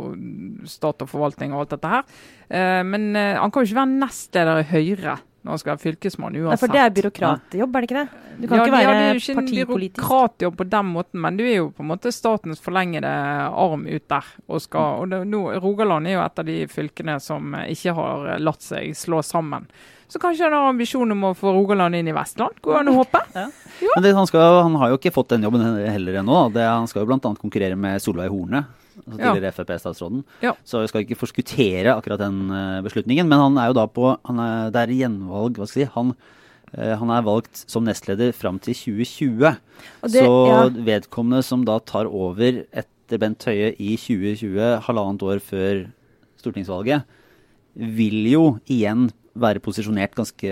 stat 0.66 1.06
og 1.06 1.14
forvaltning 1.14 1.54
og 1.54 1.62
alt 1.62 1.78
dette 1.78 1.94
her. 1.94 2.06
Uh, 2.50 2.82
men 2.90 3.12
uh, 3.14 3.38
han 3.38 3.50
kan 3.54 3.62
jo 3.62 3.70
ikke 3.70 3.82
være 3.84 3.98
nestleder 4.02 4.64
i 4.64 4.70
Høyre 4.74 5.20
når 5.40 5.54
han 5.54 5.60
skal 5.62 5.72
være 5.72 5.82
fylkesmann 5.84 6.34
Nei, 6.34 6.42
uansett. 6.44 6.60
for 6.60 6.74
det 6.74 6.80
er 6.82 6.90
byråkratjobb, 6.96 7.76
er 7.76 7.84
det 7.84 7.88
ikke 7.88 8.00
det? 8.00 8.24
Du 8.40 8.48
kan 8.48 8.58
ja, 8.58 8.64
ikke 8.64 8.74
partipolitisk. 8.74 8.80
ja, 8.80 8.88
være 8.88 8.96
det 8.96 9.04
er 9.04 9.14
jo 9.14 9.20
ikke 9.20 9.36
en 9.38 9.70
byråkratjobb 9.70 10.58
på 10.58 10.66
den 10.74 10.90
måten, 10.94 11.20
men 11.24 11.38
du 11.38 11.44
er 11.44 11.56
jo 11.56 11.70
på 11.76 11.84
en 11.84 11.90
måte 11.92 12.12
statens 12.12 12.60
forlengede 12.64 13.12
arm 13.64 13.86
ut 13.88 14.04
der. 14.12 14.28
Og 14.48 14.60
skal, 14.64 15.00
og 15.04 15.08
det, 15.12 15.22
nå, 15.28 15.40
Rogaland 15.60 16.10
er 16.10 16.18
jo 16.18 16.24
et 16.24 16.42
av 16.42 16.50
de 16.50 16.58
fylkene 16.68 17.16
som 17.24 17.56
ikke 17.62 17.96
har 17.96 18.36
latt 18.40 18.64
seg 18.64 18.92
slå 18.96 19.22
sammen. 19.24 19.68
Så 20.10 20.18
kanskje 20.18 20.48
han 20.48 20.56
har 20.56 20.68
ambisjon 20.72 21.12
om 21.14 21.28
å 21.28 21.34
få 21.38 21.52
Rogaland 21.54 21.94
inn 21.94 22.08
i 22.10 22.14
Vestland? 22.14 22.56
Går 22.64 22.80
an 22.80 22.90
å 22.90 22.96
håpe? 22.96 23.20
Men 23.34 24.02
det, 24.02 24.10
han, 24.16 24.26
skal, 24.26 24.62
han 24.64 24.74
har 24.80 24.90
jo 24.90 24.98
ikke 24.98 25.12
fått 25.14 25.36
den 25.36 25.46
jobben 25.46 25.62
heller 25.62 26.18
ennå. 26.20 26.48
Det, 26.50 26.64
han 26.66 26.88
skal 26.90 27.04
jo 27.04 27.12
bl.a. 27.12 27.34
konkurrere 27.38 27.78
med 27.78 28.02
Solveig 28.02 28.32
Horne, 28.32 28.64
altså 29.06 29.18
Ja. 29.20 29.32
tidligere 29.34 29.52
Frp-statsråden. 29.56 30.24
Ja. 30.42 30.52
Så 30.64 30.80
jeg 30.80 30.88
skal 30.88 31.04
ikke 31.04 31.18
forskuttere 31.20 31.94
akkurat 31.96 32.18
den 32.20 32.50
eh, 32.50 32.80
beslutningen. 32.82 33.28
Men 33.28 33.38
han 33.38 33.58
er 33.58 33.66
jo 33.70 33.78
da 33.80 33.86
på 33.86 34.16
han 34.26 34.38
er, 34.38 34.70
Det 34.70 34.82
er 34.88 34.94
gjenvalg, 34.94 35.56
hva 35.56 35.66
skal 35.68 35.80
jeg 35.82 35.88
si. 35.88 35.94
Han, 35.94 36.14
eh, 36.76 36.96
han 36.96 37.10
er 37.10 37.22
valgt 37.22 37.64
som 37.68 37.84
nestleder 37.84 38.32
fram 38.34 38.58
til 38.58 38.74
2020. 38.74 39.56
Det- 40.02 40.22
så 40.24 40.46
ja. 40.48 40.68
vedkommende 40.68 41.42
som 41.44 41.64
da 41.64 41.78
tar 41.80 42.06
over 42.06 42.64
etter 42.72 43.18
Bent 43.18 43.42
Høie 43.44 43.74
i 43.78 43.96
2020, 43.96 44.80
halvannet 44.86 45.22
år 45.22 45.40
før 45.40 45.86
stortingsvalget, 46.38 47.02
vil 47.76 48.30
jo 48.30 48.60
igjen 48.68 49.10
være 49.36 49.60
posisjonert 49.60 50.14
ganske 50.14 50.50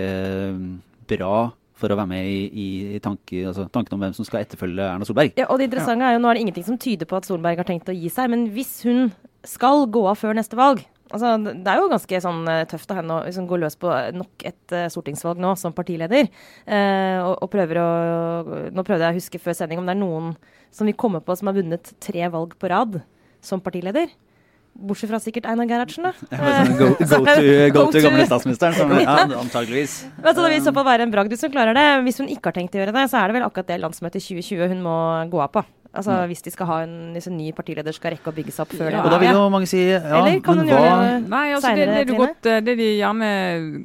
bra 1.07 1.51
for 1.79 1.91
å 1.91 1.97
være 1.99 2.11
med 2.11 2.27
i, 2.27 2.37
i, 2.49 2.67
i 2.97 3.01
tanke, 3.03 3.41
altså, 3.49 3.65
tanken 3.73 3.95
om 3.95 4.03
hvem 4.03 4.13
som 4.17 4.27
skal 4.27 4.43
etterfølge 4.43 4.85
Erna 4.85 5.07
Solberg. 5.07 5.33
Ja, 5.39 5.47
og 5.49 5.59
det 5.61 5.69
interessante 5.69 6.07
er 6.07 6.17
jo, 6.17 6.21
Nå 6.23 6.29
er 6.29 6.37
det 6.37 6.45
ingenting 6.45 6.67
som 6.67 6.79
tyder 6.81 7.09
på 7.09 7.19
at 7.19 7.27
Solberg 7.29 7.61
har 7.61 7.67
tenkt 7.67 7.91
å 7.91 7.95
gi 7.95 8.11
seg, 8.13 8.31
men 8.33 8.49
hvis 8.53 8.79
hun 8.87 9.09
skal 9.47 9.85
gå 9.91 10.03
av 10.11 10.19
før 10.19 10.35
neste 10.35 10.59
valg 10.59 10.83
altså 11.09 11.31
Det 11.41 11.69
er 11.69 11.79
jo 11.79 11.89
ganske 11.91 12.21
sånn 12.21 12.41
eh, 12.51 12.65
tøft 12.69 12.91
av 12.93 12.99
henne 12.99 13.15
å 13.15 13.25
liksom, 13.25 13.47
gå 13.49 13.59
løs 13.61 13.77
på 13.81 13.89
nok 14.13 14.45
et 14.45 14.75
uh, 14.75 14.85
stortingsvalg 14.93 15.41
nå 15.41 15.55
som 15.57 15.73
partileder. 15.75 16.29
Uh, 16.67 17.17
og, 17.25 17.33
og 17.45 17.51
prøver 17.53 17.81
å 17.81 17.89
Nå 18.69 18.85
prøvde 18.85 19.07
jeg 19.07 19.15
å 19.15 19.19
huske 19.19 19.41
før 19.41 19.57
sending 19.57 19.81
om 19.81 19.89
det 19.89 19.95
er 19.95 20.01
noen 20.03 20.33
som 20.75 20.89
vi 20.89 20.93
kommer 20.93 21.23
på 21.25 21.35
som 21.37 21.49
har 21.49 21.57
vunnet 21.57 21.93
tre 22.03 22.29
valg 22.29 22.53
på 22.61 22.69
rad 22.69 22.99
som 23.41 23.63
partileder. 23.63 24.11
Bortsett 24.79 25.09
fra 25.11 25.19
sikkert 25.19 25.47
Einar 25.49 25.67
Gerhardsen, 25.67 26.05
da. 26.07 26.13
Sånn 26.19 26.77
Go, 26.79 26.91
go, 26.95 27.25
to, 27.25 27.47
go 27.75 27.85
to 27.91 28.03
gamle 28.03 28.27
statsministeren, 28.29 28.77
som 28.77 28.93
ja, 29.01 29.17
antageligvis. 29.39 29.97
Men 30.21 30.31
så 30.31 30.45
det 30.45 30.53
vil 30.53 30.61
i 30.61 30.67
så 30.69 30.75
fall 30.75 30.87
være 30.87 31.07
en 31.07 31.11
bragd 31.15 31.35
som 31.39 31.51
klarer 31.51 31.75
det. 31.75 31.87
Hvis 32.07 32.21
hun 32.23 32.31
ikke 32.31 32.53
har 32.53 32.59
tenkt 32.61 32.77
å 32.77 32.81
gjøre 32.83 32.95
det, 32.95 33.09
så 33.11 33.19
er 33.19 33.27
det 33.27 33.39
vel 33.39 33.47
akkurat 33.49 33.73
det 33.73 33.81
landsmøtet 33.83 34.23
2020 34.23 34.71
hun 34.71 34.81
må 34.85 34.95
gå 35.33 35.43
av 35.43 35.51
på. 35.57 35.65
Altså 35.89 36.19
Hvis 36.29 36.43
de 36.45 36.51
skal 36.53 36.67
ha 36.69 36.75
en, 36.85 36.91
hvis 37.15 37.27
en 37.31 37.37
ny 37.37 37.49
partileder 37.57 37.95
skal 37.95 38.13
rekke 38.13 38.29
å 38.29 38.35
bygge 38.35 38.53
seg 38.53 38.67
opp 38.67 38.75
før 38.77 38.93
Ja. 38.93 38.99
Og 39.01 39.09
da 39.09 39.17
vil 39.23 39.33
jo 39.33 39.47
mange 39.49 39.69
si 39.69 39.79
ja, 39.81 40.03
Eller 40.19 40.37
kan 40.45 40.59
men 40.59 40.67
hun 40.67 40.75
hva 40.75 40.81
gjøre 40.83 41.07
det 41.07 41.31
Nei, 41.33 41.45
altså 41.55 41.71
det, 41.79 41.87
det, 41.95 42.17
godt, 42.19 42.49
eh, 42.51 42.59
det 42.61 42.75
de 42.77 42.89
gjerne 42.99 43.29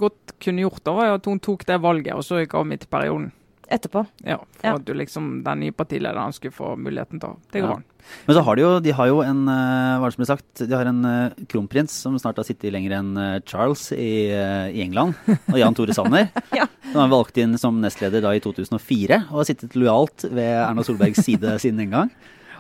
godt 0.03 0.35
kunne 0.45 0.67
gjort, 0.67 0.83
da, 0.85 0.95
var 0.99 1.15
at 1.15 1.31
hun 1.31 1.41
tok 1.41 1.65
det 1.65 1.81
valget 1.81 2.13
og 2.13 2.27
så 2.27 2.43
gikk 2.43 2.59
av 2.61 2.69
midt 2.69 2.85
i 2.85 2.91
perioden. 2.93 3.31
Etterpå? 3.73 4.07
Ja, 4.25 4.39
For 4.61 4.67
Ja. 4.69 4.75
at 4.77 4.85
du 4.85 4.93
liksom, 4.95 5.43
den 5.45 5.61
nye 5.61 5.73
partilederen 5.73 6.33
skulle 6.33 6.53
få 6.53 6.77
muligheten 6.77 7.21
til 7.21 7.29
å 7.31 7.37
Det 7.53 7.63
går 7.63 7.69
Ja. 7.71 7.75
an. 7.77 7.85
Men 8.27 8.37
så 8.37 8.43
har 8.45 8.57
de 8.57 8.61
jo, 8.63 8.81
de 8.81 8.91
har 8.93 9.07
jo 9.09 9.21
en 9.23 9.49
eh, 9.49 9.99
hva 9.99 10.05
er 10.05 10.11
det 10.11 10.15
som 10.15 10.25
ble 10.25 10.27
sagt, 10.37 10.69
de 10.69 10.75
har 10.77 10.85
en 10.87 11.05
eh, 11.09 11.31
kronprins 11.49 11.91
som 11.91 12.19
snart 12.19 12.37
har 12.37 12.45
sittet 12.45 12.71
lenger 12.73 12.93
enn 12.99 13.17
eh, 13.17 13.41
Charles 13.47 13.93
i, 13.93 14.29
i 14.77 14.83
England, 14.85 15.15
og 15.49 15.57
Jan 15.59 15.75
Tore 15.75 15.95
Sanner. 15.97 16.29
Ja. 16.55 16.67
Som 16.93 17.01
er 17.01 17.09
valgt 17.09 17.39
inn 17.41 17.57
som 17.59 17.81
nestleder 17.81 18.21
da 18.23 18.31
i 18.37 18.41
2004, 18.45 19.25
og 19.33 19.41
har 19.41 19.45
sittet 19.49 19.75
lojalt 19.75 20.27
ved 20.31 20.53
Erna 20.69 20.85
Solbergs 20.85 21.25
side 21.25 21.57
siden 21.59 21.79
den 21.81 21.91
gang. 21.91 22.11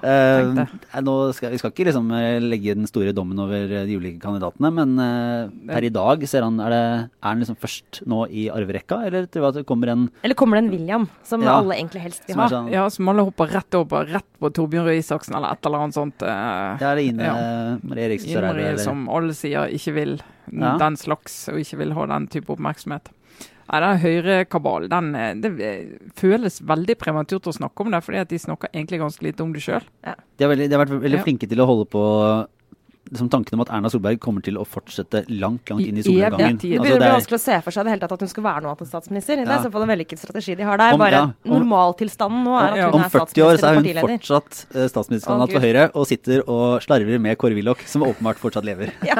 Eh, 0.04 1.00
nå 1.00 1.14
skal, 1.32 1.50
vi 1.54 1.58
skal 1.60 1.72
ikke 1.72 1.86
liksom 1.88 2.10
eh, 2.12 2.36
legge 2.44 2.74
den 2.76 2.86
store 2.90 3.14
dommen 3.16 3.38
over 3.40 3.64
eh, 3.64 3.86
de 3.88 3.96
ulike 3.96 4.20
kandidatene, 4.22 4.70
men 4.76 4.92
eh, 5.00 5.48
per 5.72 5.86
i 5.88 5.90
dag 5.94 6.26
ser 6.28 6.44
han, 6.44 6.58
er, 6.60 6.74
det, 6.74 6.80
er 7.22 7.28
han 7.30 7.40
liksom 7.40 7.56
først 7.62 8.02
nå 8.10 8.18
i 8.28 8.46
arverekka, 8.52 8.98
eller 9.08 9.26
tror 9.32 9.46
du 9.46 9.48
at 9.48 9.58
det 9.60 9.66
kommer 9.70 9.92
en 9.94 10.04
Eller 10.22 10.36
kommer 10.38 10.60
det 10.60 10.64
en 10.66 10.70
William, 10.74 11.08
som 11.24 11.42
Ja. 11.42 11.56
alle 11.62 11.78
egentlig 11.80 12.04
helst 12.04 12.28
vil 12.28 12.36
ha? 12.36 12.44
er 12.46 12.54
sånn 12.54 12.70
Ja, 12.74 12.84
som 12.92 13.08
alle 13.08 13.24
hopper 13.24 13.48
rett 13.54 13.74
over, 13.80 14.04
rett 14.12 14.28
på 14.40 14.52
Torbjørn 14.52 14.86
Røe 14.90 14.98
Isaksen 15.00 15.34
eller 15.38 15.56
et 15.56 15.64
eller 15.66 15.78
annet 15.86 15.94
sånt. 15.98 16.22
eh, 16.22 16.84
Ja, 16.84 16.94
det 16.94 17.04
Ine 17.08 17.24
Ja. 17.24 17.34
Marie 17.82 18.10
Eriksen 18.10 18.30
Ine 18.36 18.42
Marie, 18.52 18.76
som 18.78 19.08
alle 19.08 19.32
sier 19.34 19.72
ikke 19.72 19.94
vil 19.96 20.18
Ja. 20.52 20.76
den 20.78 20.96
slags, 21.00 21.48
og 21.48 21.56
ikke 21.56 21.78
vil 21.80 21.92
ha 21.96 22.04
den 22.06 22.26
type 22.28 22.52
oppmerksomhet. 22.52 23.08
Nei, 23.70 23.80
den 23.80 24.00
Høyrekabalen 24.02 24.90
den, 24.92 25.14
eh, 25.16 25.34
det 25.40 25.52
eh, 25.64 25.84
føles 26.20 26.60
veldig 26.60 26.96
prematurt 27.00 27.46
å 27.48 27.54
snakke 27.56 27.80
om 27.86 27.90
det, 27.94 28.02
fordi 28.04 28.20
at 28.20 28.28
de 28.28 28.38
snakker 28.42 28.68
egentlig 28.74 29.00
ganske 29.00 29.24
lite 29.24 29.40
om 29.42 29.52
det 29.54 29.62
sjøl. 29.64 29.86
De 30.04 30.44
har, 30.44 30.54
de 30.56 30.68
har 30.68 30.84
vært 30.84 31.00
veldig 31.00 31.18
Ja. 31.20 31.24
flinke 31.24 31.48
til 31.48 31.58
å 31.64 31.66
holde 31.70 31.86
på 31.88 32.02
liksom, 33.10 33.28
tanken 33.30 33.54
om 33.58 33.60
at 33.64 33.70
Erna 33.70 33.88
Solberg 33.92 34.18
kommer 34.20 34.42
til 34.44 34.56
å 34.56 34.64
fortsette 34.66 35.24
langt 35.28 35.68
langt 35.70 35.84
inn 35.86 35.98
i 35.98 36.02
solnedgangen. 36.02 36.58
Ja. 36.62 36.78
Det 36.78 36.78
Altså, 36.78 36.82
begynner 36.84 36.96
å 36.96 37.00
bli 37.00 37.08
er- 37.08 37.16
vanskelig 37.18 37.38
å 37.38 37.44
se 37.44 37.60
for 37.62 37.70
seg 37.70 37.84
det 37.84 37.90
hele 37.94 38.00
tatt 38.04 38.12
at 38.12 38.20
hun 38.24 38.28
skal 38.28 38.44
være 38.44 38.62
noe 38.64 38.70
annet 38.72 38.82
enn 38.84 38.90
statsminister. 38.90 39.36
Det 39.36 39.46
Ja. 39.46 39.52
er 39.54 39.60
i 39.60 39.64
så 39.66 39.72
fall 39.72 39.82
en 39.82 39.88
vellykket 39.92 40.18
strategi 40.18 40.56
de 40.56 40.62
har 40.64 40.76
der. 40.78 40.92
Om- 40.94 40.98
Bare 40.98 41.10
ja, 41.12 41.22
om- 41.24 41.34
normaltilstanden 41.60 42.44
nå 42.44 42.54
er 42.58 42.68
at 42.72 42.92
hun 42.92 42.94
Om 42.94 43.04
er 43.04 43.08
40 43.10 43.42
år 43.44 43.56
så 43.58 43.66
er 43.70 43.74
hun 43.74 44.18
fortsatt 44.18 44.66
eh, 44.74 44.88
statsministerkandidat 44.88 45.52
for 45.52 45.60
Høyre 45.60 45.90
og 45.94 46.06
sitter 46.06 46.42
og 46.48 46.80
slarver 46.82 47.20
med 47.20 47.36
Kåre 47.38 47.54
Willoch, 47.54 47.86
som 47.86 48.02
åpenbart 48.02 48.36
fortsatt 48.36 48.64
lever. 48.64 48.90
Ja, 49.04 49.14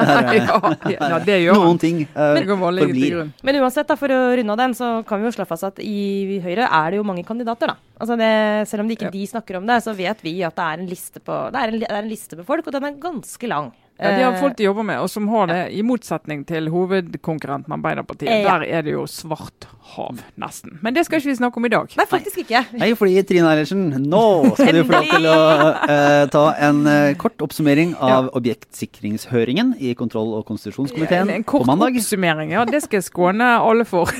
ja, 0.89 1.19
det 1.19 1.37
gjør 1.45 1.55
Noen 1.55 1.79
ting 1.79 2.07
uh, 2.15 2.33
Det 2.35 2.45
til 2.45 2.57
forblir. 2.57 3.31
Men 3.43 3.55
uansett, 3.61 3.87
da, 3.87 3.95
for 3.95 4.07
å 4.09 4.35
runde 4.37 4.51
av 4.51 4.57
den, 4.57 4.73
så 4.73 5.05
kan 5.05 5.21
vi 5.21 5.29
jo 5.29 5.35
slå 5.35 5.47
fast 5.47 5.63
at 5.63 5.79
i 5.79 6.39
Høyre 6.43 6.67
er 6.71 6.91
det 6.91 6.97
jo 6.97 7.03
mange 7.03 7.23
kandidater, 7.25 7.67
da. 7.67 7.75
Altså 7.95 8.17
det, 8.19 8.67
selv 8.67 8.81
om 8.83 8.87
de 8.89 8.95
ikke 8.97 9.07
Ja. 9.07 9.11
de 9.11 9.27
snakker 9.27 9.57
om 9.57 9.67
det, 9.67 9.83
så 9.83 9.93
vet 9.95 10.21
vi 10.21 10.41
at 10.43 10.55
det 10.55 10.65
er 10.65 10.79
en 10.81 10.89
liste 10.89 11.19
på, 11.23 11.51
det 11.51 11.61
er 11.61 11.67
en, 11.71 11.79
det 11.79 11.89
er 11.89 12.01
en 12.03 12.09
liste 12.11 12.35
på 12.35 12.45
folk, 12.45 12.67
og 12.67 12.73
den 12.73 12.83
er 12.83 12.99
ganske 12.99 13.47
lang. 13.47 13.73
Ja, 13.97 14.09
de 14.11 14.23
har 14.23 14.33
Eh, 14.33 14.39
folk 14.39 14.57
de 14.57 14.63
jobber 14.63 14.83
med, 14.83 14.99
og 14.99 15.09
som 15.09 15.27
har 15.31 15.47
det, 15.47 15.59
i 15.71 15.81
motsetning 15.81 16.43
til 16.47 16.67
hovedkonkurrenten 16.73 17.71
Arbeiderpartiet. 17.71 18.29
Eh, 18.29 18.41
ja. 18.43 18.57
Der 18.57 18.65
er 18.67 18.81
det 18.83 18.91
jo 18.91 19.05
svart 19.07 19.67
hav, 19.95 20.19
nesten. 20.35 20.79
Men 20.83 20.95
det 20.95 21.05
skal 21.05 21.21
ikke 21.21 21.29
vi 21.29 21.35
snakke 21.37 21.61
om 21.61 21.65
i 21.65 21.71
dag. 21.71 21.93
Nei, 21.95 22.05
faktisk 22.09 22.41
ikke. 22.43 22.63
Hei, 22.81 22.89
fordi 22.99 23.21
Trine 23.23 23.51
Eilertsen, 23.53 23.85
nå 24.03 24.23
skal 24.57 24.73
du 24.75 24.81
få 24.83 24.97
lov 24.97 25.07
til 25.13 25.29
å 25.29 25.37
uh, 25.85 26.23
ta 26.33 26.43
en 26.67 26.81
uh, 26.89 27.13
kort 27.21 27.45
oppsummering 27.45 27.93
av 28.03 28.31
objektsikringshøringen 28.35 29.75
i 29.79 29.93
kontroll- 29.95 30.33
og 30.39 30.43
konstitusjonskomiteen 30.49 31.31
En 31.31 31.45
på 31.45 31.59
kort 31.59 31.69
mandag. 31.69 31.95
oppsummering, 32.01 32.51
ja. 32.57 32.65
Det 32.67 32.83
skal 32.83 32.99
jeg 32.99 33.07
skåne 33.07 33.53
alle 33.61 33.87
for. 33.87 34.11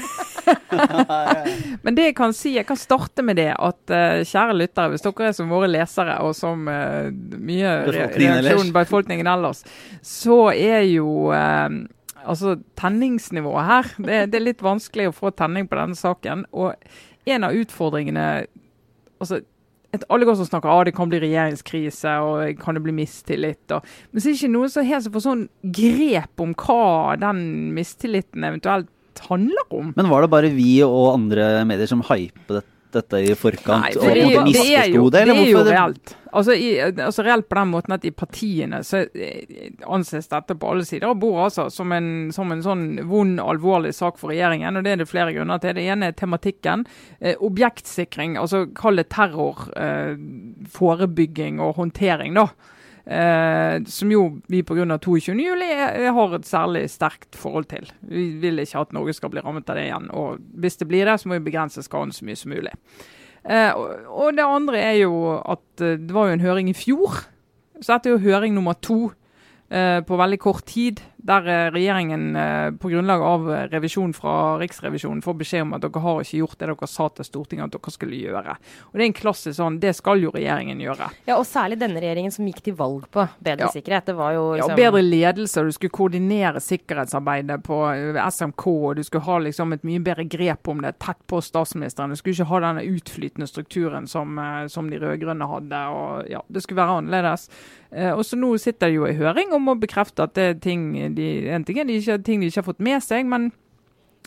Men 1.86 1.98
det 1.98 2.10
jeg 2.10 2.16
kan 2.18 2.34
si, 2.36 2.54
jeg 2.56 2.68
kan 2.70 2.78
starte 2.80 3.26
med 3.26 3.40
det 3.42 3.52
at 3.54 3.94
uh, 3.94 4.22
kjære 4.22 4.56
lyttere, 4.60 4.94
hvis 4.94 5.06
dere 5.06 5.30
er 5.32 5.36
som 5.38 5.52
våre 5.52 5.70
lesere, 5.72 6.20
og 6.24 6.36
som 6.38 6.68
uh, 6.70 7.10
mye 7.10 7.76
re 7.90 8.08
reaksjon 8.14 8.72
befolkningen 8.76 9.30
ellers, 9.34 9.65
så 10.06 10.40
er 10.54 10.86
jo 10.90 11.32
eh, 11.36 11.82
altså, 12.26 12.58
tenningsnivået 12.80 13.72
her. 13.72 13.92
Det, 13.98 14.22
det, 14.32 14.40
er 14.40 14.48
litt 14.50 14.64
vanskelig 14.66 15.10
å 15.10 15.18
få 15.18 15.34
tenning 15.36 15.70
på 15.70 15.80
denne 15.80 15.98
saken. 16.00 16.46
Og 16.56 16.74
en 17.26 17.48
av 17.48 17.58
utfordringene 17.58 18.30
altså, 19.20 19.42
alle 20.12 20.28
går 20.28 20.36
som 20.40 20.48
snakker 20.50 20.72
ah, 20.72 20.84
det 20.86 20.96
kan 20.98 21.10
bli 21.12 21.22
regjeringskrise 21.24 22.18
og 22.26 22.60
kan 22.62 22.78
det 22.78 22.84
bli 22.86 22.96
mistillit. 22.98 23.64
Og, 23.72 23.86
men 24.12 24.22
så 24.22 24.28
er 24.28 24.34
det 24.34 24.42
ikke 24.42 24.56
noen 24.56 24.74
som 24.74 24.90
har 24.90 25.08
får 25.14 25.26
sånn 25.26 25.48
grep 25.78 26.44
om 26.44 26.56
hva 26.66 27.16
den 27.22 27.42
mistilliten 27.78 28.44
eventuelt 28.48 28.92
handler 29.30 29.72
om. 29.72 29.94
Men 29.96 30.12
var 30.12 30.26
det 30.26 30.32
bare 30.34 30.52
vi 30.52 30.78
og 30.84 31.14
andre 31.14 31.64
medier 31.68 31.88
som 31.88 32.04
hypet 32.10 32.66
dette? 32.96 33.22
i 33.22 33.36
forkant 33.38 33.86
Nei, 33.86 33.96
og 33.96 34.06
det, 34.06 34.14
det, 34.54 34.64
er 34.76 34.90
jo, 34.94 35.10
det, 35.14 35.22
er 35.26 35.42
jo 35.50 35.64
reelt. 35.66 36.16
Altså, 36.36 36.56
i, 36.58 36.70
altså, 36.82 37.24
reelt 37.24 37.48
på 37.48 37.56
den 37.56 37.72
måten 37.72 37.96
at 37.96 38.06
i 38.08 38.12
partiene 38.12 38.82
så 38.84 39.06
eh, 39.08 39.72
anses 39.88 40.28
dette 40.32 40.58
på 40.60 40.72
alle 40.72 40.86
sider 40.88 41.08
og 41.14 41.22
bor 41.22 41.46
altså, 41.46 41.70
som, 41.72 41.94
en, 41.96 42.10
som 42.36 42.52
en 42.52 42.64
sånn 42.66 42.86
vond, 43.08 43.40
alvorlig 43.40 43.94
sak 43.96 44.20
for 44.20 44.34
regjeringen. 44.34 44.76
og 44.76 44.86
Det 44.86 44.96
er 44.96 45.02
det 45.04 45.10
flere 45.10 45.36
grunner 45.36 45.62
til. 45.64 45.78
Det 45.78 45.88
ene 45.88 46.12
er 46.12 46.18
tematikken. 46.20 46.86
Eh, 47.20 47.40
objektsikring, 47.40 48.36
altså 48.42 48.66
kall 48.76 49.00
det 49.00 49.08
terror, 49.16 49.68
eh, 49.80 50.16
forebygging 50.76 51.64
og 51.64 51.78
håndtering. 51.80 52.36
da. 52.36 52.50
Eh, 53.06 53.84
som 53.86 54.12
jo 54.12 54.24
vi 54.50 54.64
pga. 54.66 54.86
22.07 54.98 56.08
har 56.18 56.38
et 56.38 56.48
særlig 56.50 56.86
sterkt 56.90 57.38
forhold 57.38 57.70
til. 57.70 57.92
Vi 58.02 58.30
vil 58.42 58.64
ikke 58.64 58.82
at 58.82 58.96
Norge 58.98 59.14
skal 59.18 59.34
bli 59.34 59.44
rammet 59.46 59.70
av 59.70 59.78
det 59.78 59.88
igjen. 59.90 60.10
Og 60.14 60.42
hvis 60.62 60.80
det 60.82 60.90
blir 60.90 61.06
det, 61.06 61.20
så 61.22 61.30
må 61.30 61.40
vi 61.40 61.48
begrense 61.52 61.84
skaden 61.86 62.16
så 62.16 62.26
mye 62.26 62.40
som 62.40 62.56
mulig. 62.56 62.74
Eh, 63.46 63.72
og, 63.78 64.10
og 64.10 64.38
det 64.38 64.48
andre 64.48 64.82
er 64.82 64.98
jo 65.04 65.38
at 65.38 65.86
eh, 65.86 66.00
det 66.02 66.16
var 66.16 66.30
jo 66.30 66.40
en 66.40 66.48
høring 66.48 66.72
i 66.72 66.78
fjor. 66.78 67.22
Så 67.82 67.94
dette 67.94 68.10
er 68.10 68.18
jo 68.18 68.26
høring 68.32 68.56
nummer 68.56 68.78
to 68.80 69.12
Eh, 69.70 70.02
på 70.06 70.18
veldig 70.18 70.38
kort 70.40 70.66
tid, 70.70 71.00
der 71.26 71.48
eh, 71.50 71.72
regjeringen 71.74 72.36
eh, 72.36 72.72
på 72.72 72.90
grunnlag 72.90 73.22
av 73.22 73.48
revisjon 73.72 74.14
fra 74.14 74.58
Riksrevisjonen 74.62 75.24
får 75.26 75.38
beskjed 75.40 75.66
om 75.66 75.74
at 75.78 75.82
dere 75.86 76.02
har 76.04 76.22
ikke 76.22 76.42
gjort 76.42 76.60
det 76.60 76.70
dere 76.70 76.90
sa 76.90 77.08
til 77.18 77.28
Stortinget 77.28 77.66
at 77.66 77.78
dere 77.78 77.94
skulle 77.94 78.20
gjøre. 78.20 78.56
Og 78.92 78.94
Det 78.94 79.02
er 79.02 79.08
en 79.08 79.18
klasse 79.18 79.54
sånn, 79.58 79.80
det 79.82 79.96
skal 79.98 80.22
jo 80.22 80.34
regjeringen 80.36 80.84
gjøre. 80.84 81.10
Ja, 81.26 81.40
Og 81.40 81.48
særlig 81.50 81.80
denne 81.82 82.02
regjeringen 82.04 82.34
som 82.34 82.46
gikk 82.50 82.62
til 82.66 82.78
valg 82.78 83.08
på 83.10 83.26
bedre 83.40 83.68
ja. 83.68 83.72
sikkerhet. 83.74 84.12
Det 84.12 84.18
var 84.18 84.36
jo 84.38 84.44
liksom... 84.54 84.76
Ja, 84.76 84.78
bedre 84.86 85.02
ledelse. 85.06 85.64
Du 85.66 85.74
skulle 85.76 85.96
koordinere 85.98 86.62
sikkerhetsarbeidet 86.62 87.62
på 87.66 87.80
SMK. 88.30 88.68
og 88.68 89.00
Du 89.00 89.04
skulle 89.08 89.26
ha 89.26 89.40
liksom 89.48 89.74
et 89.74 89.88
mye 89.88 90.04
bedre 90.06 90.28
grep 90.30 90.70
om 90.70 90.84
det, 90.86 90.96
tett 91.02 91.22
på 91.26 91.42
statsministeren. 91.42 92.14
Du 92.14 92.22
skulle 92.22 92.38
ikke 92.38 92.52
ha 92.52 92.62
denne 92.68 92.86
utflytende 92.86 93.50
strukturen 93.50 94.06
som, 94.08 94.38
som 94.70 94.92
de 94.92 95.02
rød-grønne 95.02 95.50
hadde. 95.50 95.82
og 95.90 96.30
ja, 96.30 96.44
Det 96.48 96.64
skulle 96.64 96.84
være 96.84 97.02
annerledes. 97.02 97.50
Eh, 97.96 98.12
og 98.12 98.26
så 98.26 98.36
Nå 98.36 98.52
sitter 98.60 98.92
de 98.92 99.00
jo 99.00 99.08
i 99.08 99.16
høring 99.16 99.54
om 99.56 99.72
å 99.72 99.78
bekrefte 99.80 100.26
at 100.26 100.36
det 100.36 100.46
er 100.50 100.58
ting 100.60 100.90
de, 101.18 101.30
ting 101.68 101.80
er 101.82 101.88
de 101.88 102.00
ikke, 102.00 102.20
ting 102.26 102.42
de 102.42 102.50
ikke 102.52 102.62
har 102.62 102.68
fått 102.70 102.84
med 102.84 103.04
seg. 103.04 103.26
men 103.30 103.52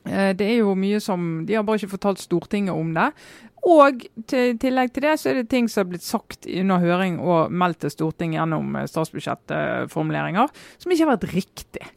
eh, 0.04 0.32
det 0.36 0.46
er 0.46 0.56
jo 0.62 0.74
mye 0.78 1.00
som 1.00 1.44
De 1.46 1.56
har 1.58 1.66
bare 1.66 1.80
ikke 1.80 1.96
fortalt 1.96 2.22
Stortinget 2.22 2.74
om 2.74 2.94
det. 2.96 3.10
Og 3.68 4.04
til 4.30 4.58
tillegg 4.62 4.92
til 4.94 5.04
det 5.08 5.16
så 5.18 5.30
er 5.30 5.40
det 5.40 5.48
ting 5.50 5.68
som 5.68 5.82
har 5.82 5.92
blitt 5.92 6.06
sagt 6.06 6.46
under 6.46 6.78
høring 6.82 7.18
og 7.18 7.52
meldt 7.52 7.82
til 7.84 7.94
Stortinget 7.94 8.40
gjennom 8.40 8.76
eh, 8.76 8.88
statsbudsjettformuleringer, 8.90 10.52
som 10.78 10.92
ikke 10.92 11.06
har 11.06 11.16
vært 11.16 11.32
riktig. 11.34 11.88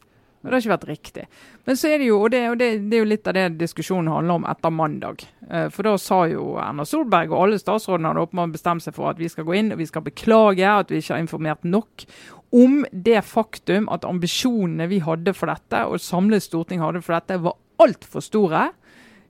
Det 0.42 0.50
har 0.50 0.58
ikke 0.58 0.72
vært 0.72 0.88
riktig. 0.88 1.24
Men 1.68 1.78
så 1.78 1.92
er 1.92 2.00
det 2.02 2.08
jo, 2.08 2.16
og 2.24 2.32
det, 2.34 2.40
og 2.50 2.56
det, 2.58 2.68
det 2.90 2.96
er 2.98 3.04
jo 3.04 3.10
litt 3.12 3.28
av 3.30 3.36
det 3.36 3.44
diskusjonen 3.60 4.10
handler 4.10 4.40
om 4.40 4.46
etter 4.50 4.74
mandag. 4.74 5.22
Eh, 5.46 5.68
for 5.70 5.86
da 5.86 5.94
sa 6.02 6.24
jo 6.30 6.56
Erna 6.58 6.86
Solberg 6.88 7.30
og 7.30 7.44
alle 7.44 7.60
statsrådene 7.62 8.10
hadde 8.10 8.24
åpenbart 8.26 8.56
bestemt 8.56 8.82
seg 8.82 8.96
for 8.96 9.12
at 9.12 9.22
vi 9.22 9.30
skal 9.30 9.46
gå 9.46 9.54
inn 9.60 9.70
og 9.70 9.78
vi 9.78 9.86
skal 9.86 10.02
beklage 10.06 10.66
at 10.66 10.90
vi 10.90 10.98
ikke 10.98 11.14
har 11.14 11.22
informert 11.22 11.62
nok 11.62 12.06
om 12.52 12.82
det 12.92 13.22
faktum 13.24 13.88
at 13.92 14.04
ambisjonene 14.04 14.88
vi 14.90 15.00
hadde 15.04 15.34
for 15.36 15.48
dette, 15.52 15.84
og 15.88 16.02
samlet 16.02 16.44
storting 16.44 16.82
hadde 16.84 17.02
for 17.04 17.16
dette, 17.16 17.40
var 17.42 17.58
altfor 17.82 18.24
store 18.24 18.68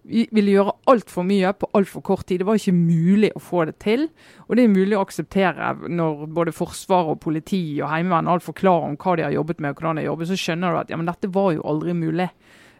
vi 0.02 0.24
ville 0.34 0.56
gjøre 0.56 0.74
altfor 0.90 1.26
mye 1.26 1.52
på 1.54 1.68
altfor 1.78 2.02
kort 2.02 2.26
tid. 2.26 2.42
Det 2.42 2.46
var 2.48 2.58
ikke 2.58 2.74
mulig 2.74 3.30
å 3.38 3.42
få 3.42 3.66
det 3.68 3.76
til. 3.82 4.08
Og 4.48 4.56
det 4.58 4.64
er 4.64 4.72
mulig 4.72 4.96
å 4.98 5.04
akseptere 5.04 5.72
når 5.86 6.26
både 6.34 6.54
forsvar 6.56 7.12
og 7.12 7.20
politi 7.22 7.62
og 7.80 7.90
heimevern 7.92 8.30
alt 8.32 8.46
forklarer 8.46 8.90
om 8.90 8.98
hva 8.98 9.14
de 9.18 9.26
har 9.28 9.36
jobbet 9.36 9.62
med 9.62 9.72
og 9.72 9.78
hvordan 9.78 10.00
de 10.00 10.04
har 10.04 10.10
jobbet, 10.10 10.32
så 10.32 10.40
skjønner 10.42 10.74
du 10.74 10.80
at 10.82 10.90
ja, 10.90 10.98
men 10.98 11.10
dette 11.10 11.30
var 11.32 11.52
jo 11.54 11.66
aldri 11.70 11.94
mulig. 11.94 12.28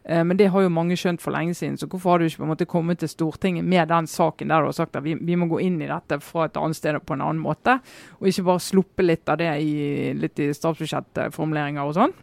Eh, 0.05 0.25
men 0.25 0.37
det 0.37 0.51
har 0.51 0.65
jo 0.65 0.73
mange 0.73 0.97
skjønt 0.99 1.23
for 1.23 1.35
lenge 1.35 1.55
siden, 1.55 1.79
så 1.79 1.87
hvorfor 1.87 2.15
har 2.15 2.23
du 2.23 2.27
ikke 2.27 2.43
på 2.43 2.49
en 2.49 2.53
måte 2.55 2.71
kommet 2.71 3.03
til 3.03 3.11
Stortinget 3.11 3.65
med 3.65 3.89
den 3.93 4.09
saken 4.11 4.51
der 4.51 4.65
du 4.65 4.71
har 4.71 4.77
sagt 4.77 4.99
at 4.99 5.07
vi, 5.07 5.15
vi 5.15 5.39
må 5.39 5.49
gå 5.51 5.63
inn 5.63 5.79
i 5.83 5.91
dette 5.91 6.19
fra 6.25 6.49
et 6.49 6.59
annet 6.59 6.79
sted 6.79 6.99
og 6.99 7.07
på 7.07 7.17
en 7.17 7.25
annen 7.29 7.43
måte, 7.43 7.79
og 8.19 8.29
ikke 8.29 8.49
bare 8.51 8.67
sluppe 8.67 9.07
litt 9.07 9.31
av 9.31 9.41
det 9.43 9.55
i, 9.63 10.13
litt 10.19 10.43
i 10.43 10.53
statsbudsjettformuleringer 10.57 11.87
og 11.87 11.97
sånn. 11.99 12.15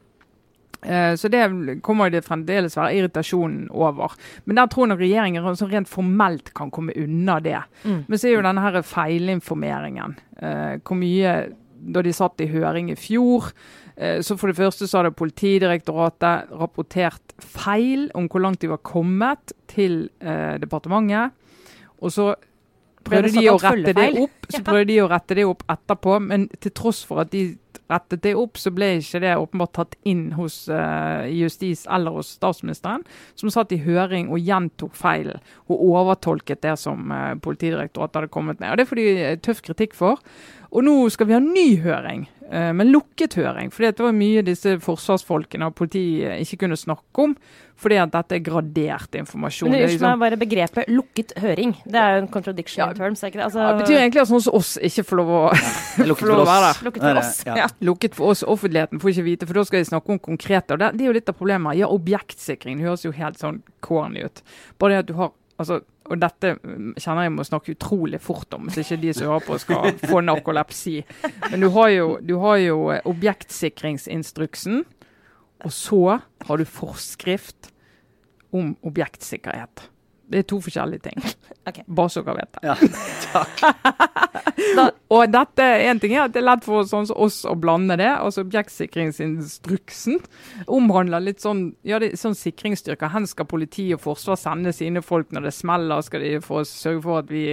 Eh, 0.81 1.15
så 1.19 1.27
det 1.27 1.43
kommer 1.83 2.11
det 2.11 2.23
fremdeles 2.23 2.77
være 2.77 2.95
irritasjonen 2.99 3.67
over. 3.75 4.15
Men 4.45 4.61
der 4.61 4.69
tror 4.71 4.87
jeg 4.87 5.01
regjeringen 5.01 5.47
rent 5.73 5.91
formelt 5.91 6.53
kan 6.55 6.71
komme 6.71 6.95
unna 6.95 7.39
det. 7.43 7.59
Mm. 7.83 8.03
Men 8.07 8.19
så 8.19 8.29
er 8.29 8.37
jo 8.37 8.45
denne 8.45 8.63
her 8.63 8.81
feilinformeringen. 8.81 10.15
Eh, 10.39 10.77
hvor 10.83 10.99
mye 10.99 11.33
Da 11.79 12.03
de 12.05 12.13
satt 12.15 12.41
i 12.43 12.49
høring 12.51 12.91
i 12.91 12.97
fjor, 12.99 13.51
eh, 13.95 14.19
så 14.25 14.37
for 14.39 14.51
det 14.51 14.59
første 14.59 14.87
så 14.87 15.01
hadde 15.01 15.15
Politidirektoratet 15.19 16.51
rapportert 16.59 17.35
feil 17.39 18.09
om 18.17 18.27
hvor 18.29 18.43
langt 18.43 18.61
de 18.63 18.71
var 18.71 18.83
kommet 18.83 19.53
til 19.71 20.09
departementet. 20.19 21.35
Og 21.99 22.11
så 22.11 22.33
prøvde 23.05 23.31
de 23.33 23.47
å 23.51 23.57
rette 23.61 23.93
det 23.95 24.09
opp, 24.19 24.45
så 24.53 24.61
prøvde 24.65 24.91
de 24.91 24.99
å 25.03 25.09
rette 25.11 25.37
det 25.37 25.47
opp 25.47 25.65
etterpå, 25.71 26.19
men 26.25 26.47
til 26.59 26.73
tross 26.75 27.01
for 27.07 27.23
at 27.23 27.31
de 27.33 27.51
rettet 27.89 28.21
det 28.23 28.35
opp, 28.37 28.59
så 28.59 28.71
ble 28.73 28.91
ikke 28.99 29.21
det 29.23 29.33
åpenbart 29.39 29.73
tatt 29.77 29.95
inn 30.09 30.29
hos 30.37 30.61
eh, 30.73 31.25
justis 31.33 31.85
eller 31.89 32.19
hos 32.19 32.35
statsministeren, 32.37 33.05
som 33.39 33.51
satt 33.53 33.73
i 33.73 33.81
høring 33.81 34.29
og 34.29 34.41
gjentok 34.45 34.93
feilen 34.97 35.41
og 35.67 35.81
overtolket 35.89 36.61
det 36.65 36.75
som 36.81 37.09
eh, 37.13 37.33
Politidirektoratet 37.41 38.21
hadde 38.21 38.33
kommet 38.33 38.61
med. 38.61 38.71
Og 38.71 38.81
Det 38.81 38.87
får 38.89 38.99
de 38.99 39.07
uh, 39.17 39.35
tøff 39.41 39.63
kritikk 39.65 39.97
for. 39.97 40.21
Og 40.69 40.86
nå 40.86 40.93
skal 41.10 41.29
vi 41.29 41.34
ha 41.34 41.39
ny 41.41 41.79
høring, 41.82 42.27
uh, 42.51 42.69
men 42.77 42.91
lukket 42.93 43.34
høring. 43.39 43.71
For 43.73 43.88
det 43.88 44.03
var 44.03 44.13
mye 44.13 44.43
disse 44.45 44.75
forsvarsfolkene 44.84 45.69
og 45.69 45.75
politiet 45.79 46.43
ikke 46.43 46.65
kunne 46.65 46.77
snakke 46.77 47.25
om, 47.25 47.34
fordi 47.79 47.97
at 47.97 48.12
dette 48.13 48.38
er 48.38 48.43
gradert 48.45 49.15
informasjon. 49.17 49.71
Men 49.71 49.82
det, 49.82 49.88
liksom, 49.95 50.05
meg, 50.05 50.19
bare 50.21 50.39
begrepet 50.39 50.91
'lukket 50.91 51.34
høring'. 51.41 51.73
Det 51.86 52.01
er 52.01 52.15
jo 52.17 52.21
en 52.21 52.32
contradiction 52.36 52.84
ja, 52.84 52.89
in 52.91 52.99
terms. 52.99 53.23
Ikke? 53.23 53.41
Altså, 53.43 53.63
ja, 53.63 53.71
det 53.71 53.86
betyr 53.86 54.01
egentlig 54.01 54.21
at 54.21 54.32
sånn 54.32 54.45
som 54.45 54.60
oss 54.60 54.75
ikke 54.77 55.08
får 55.10 55.21
lov 55.21 55.34
å, 55.34 55.41
lukket 56.12 56.25
for 56.27 56.36
oss. 56.43 56.51
være 56.51 56.67
der. 56.67 56.84
Lukket 56.89 57.08
for 57.08 57.21
oss, 57.23 57.34
ja. 57.47 57.69
Lukket 57.89 58.19
for 58.19 58.36
oss, 58.36 58.45
offentligheten 58.55 59.01
får 59.01 59.15
ikke 59.15 59.27
vite, 59.32 59.49
for 59.49 59.62
da 59.62 59.65
skal 59.65 59.82
de 59.82 59.91
snakke 59.93 60.17
om 60.17 60.21
konkrete. 60.29 60.75
og 60.75 60.84
det, 60.84 60.93
det 60.99 61.08
er 61.08 61.13
jo 61.13 61.17
litt 61.17 61.34
av 61.34 61.39
problemet. 61.39 61.79
Ja, 61.79 61.89
objektsikring 61.89 62.84
høres 62.86 63.08
jo 63.08 63.15
helt 63.15 63.41
sånn 63.41 63.63
corny 63.86 64.27
ut. 64.27 64.43
Bare 64.77 64.99
det 64.99 65.05
at 65.08 65.10
du 65.10 65.17
har 65.17 65.34
altså 65.60 65.82
og 66.09 66.17
dette 66.21 66.55
kjenner 66.97 67.27
jeg 67.27 67.33
må 67.35 67.45
snakke 67.45 67.75
utrolig 67.75 68.19
fort 68.23 68.53
om, 68.57 68.67
hvis 68.67 68.81
ikke 68.81 69.01
de 69.03 69.13
som 69.13 69.29
hører 69.29 69.45
på 69.45 69.59
skal 69.61 69.93
få 70.09 70.21
narkolepsi. 70.25 70.95
Men 71.51 71.65
du 71.65 71.69
har 71.75 71.91
jo, 71.93 72.07
du 72.25 72.35
har 72.41 72.57
jo 72.63 72.79
objektsikringsinstruksen, 73.11 74.83
og 75.59 75.75
så 75.75 76.19
har 76.47 76.57
du 76.57 76.65
forskrift 76.65 77.71
om 78.55 78.73
objektsikkerhet. 78.89 79.89
Det 80.29 80.43
er 80.43 80.49
to 80.49 80.61
forskjellige 80.63 81.09
ting. 81.09 81.23
Okay. 81.69 81.83
Bare 81.85 82.09
så 82.09 82.23
dere 82.25 82.33
vet 82.39 82.55
det. 82.55 82.61
Ja, 82.65 82.75
takk. 83.29 83.59
og 85.13 85.23
dette, 85.29 85.65
en 85.85 85.99
ting 86.01 86.15
er 86.15 86.23
at 86.23 86.33
det 86.33 86.39
er 86.41 86.47
lett 86.47 86.63
for 86.65 86.87
sånn 86.87 87.05
som 87.05 87.19
oss 87.21 87.43
å 87.45 87.53
blande 87.59 87.93
det. 87.99 88.07
altså 88.09 88.41
Objektsikringsinstruksen 88.41 90.17
omhandler 90.65 91.21
litt 91.21 91.43
sånn 91.43 91.75
ja, 91.85 91.99
det 92.01 92.13
er 92.13 92.17
sånn 92.17 92.33
sikringsstyrker. 92.39 93.11
Hen 93.13 93.27
skal 93.29 93.45
politi 93.51 93.85
og 93.93 94.01
forsvar 94.01 94.39
sende 94.39 94.73
sine 94.73 95.03
folk 95.05 95.29
når 95.35 95.45
det 95.45 95.53
smeller? 95.59 96.01
Skal 96.07 96.25
de 96.25 96.31
få 96.41 96.63
sørge 96.65 97.03
for 97.05 97.21
at 97.21 97.29
vi, 97.29 97.43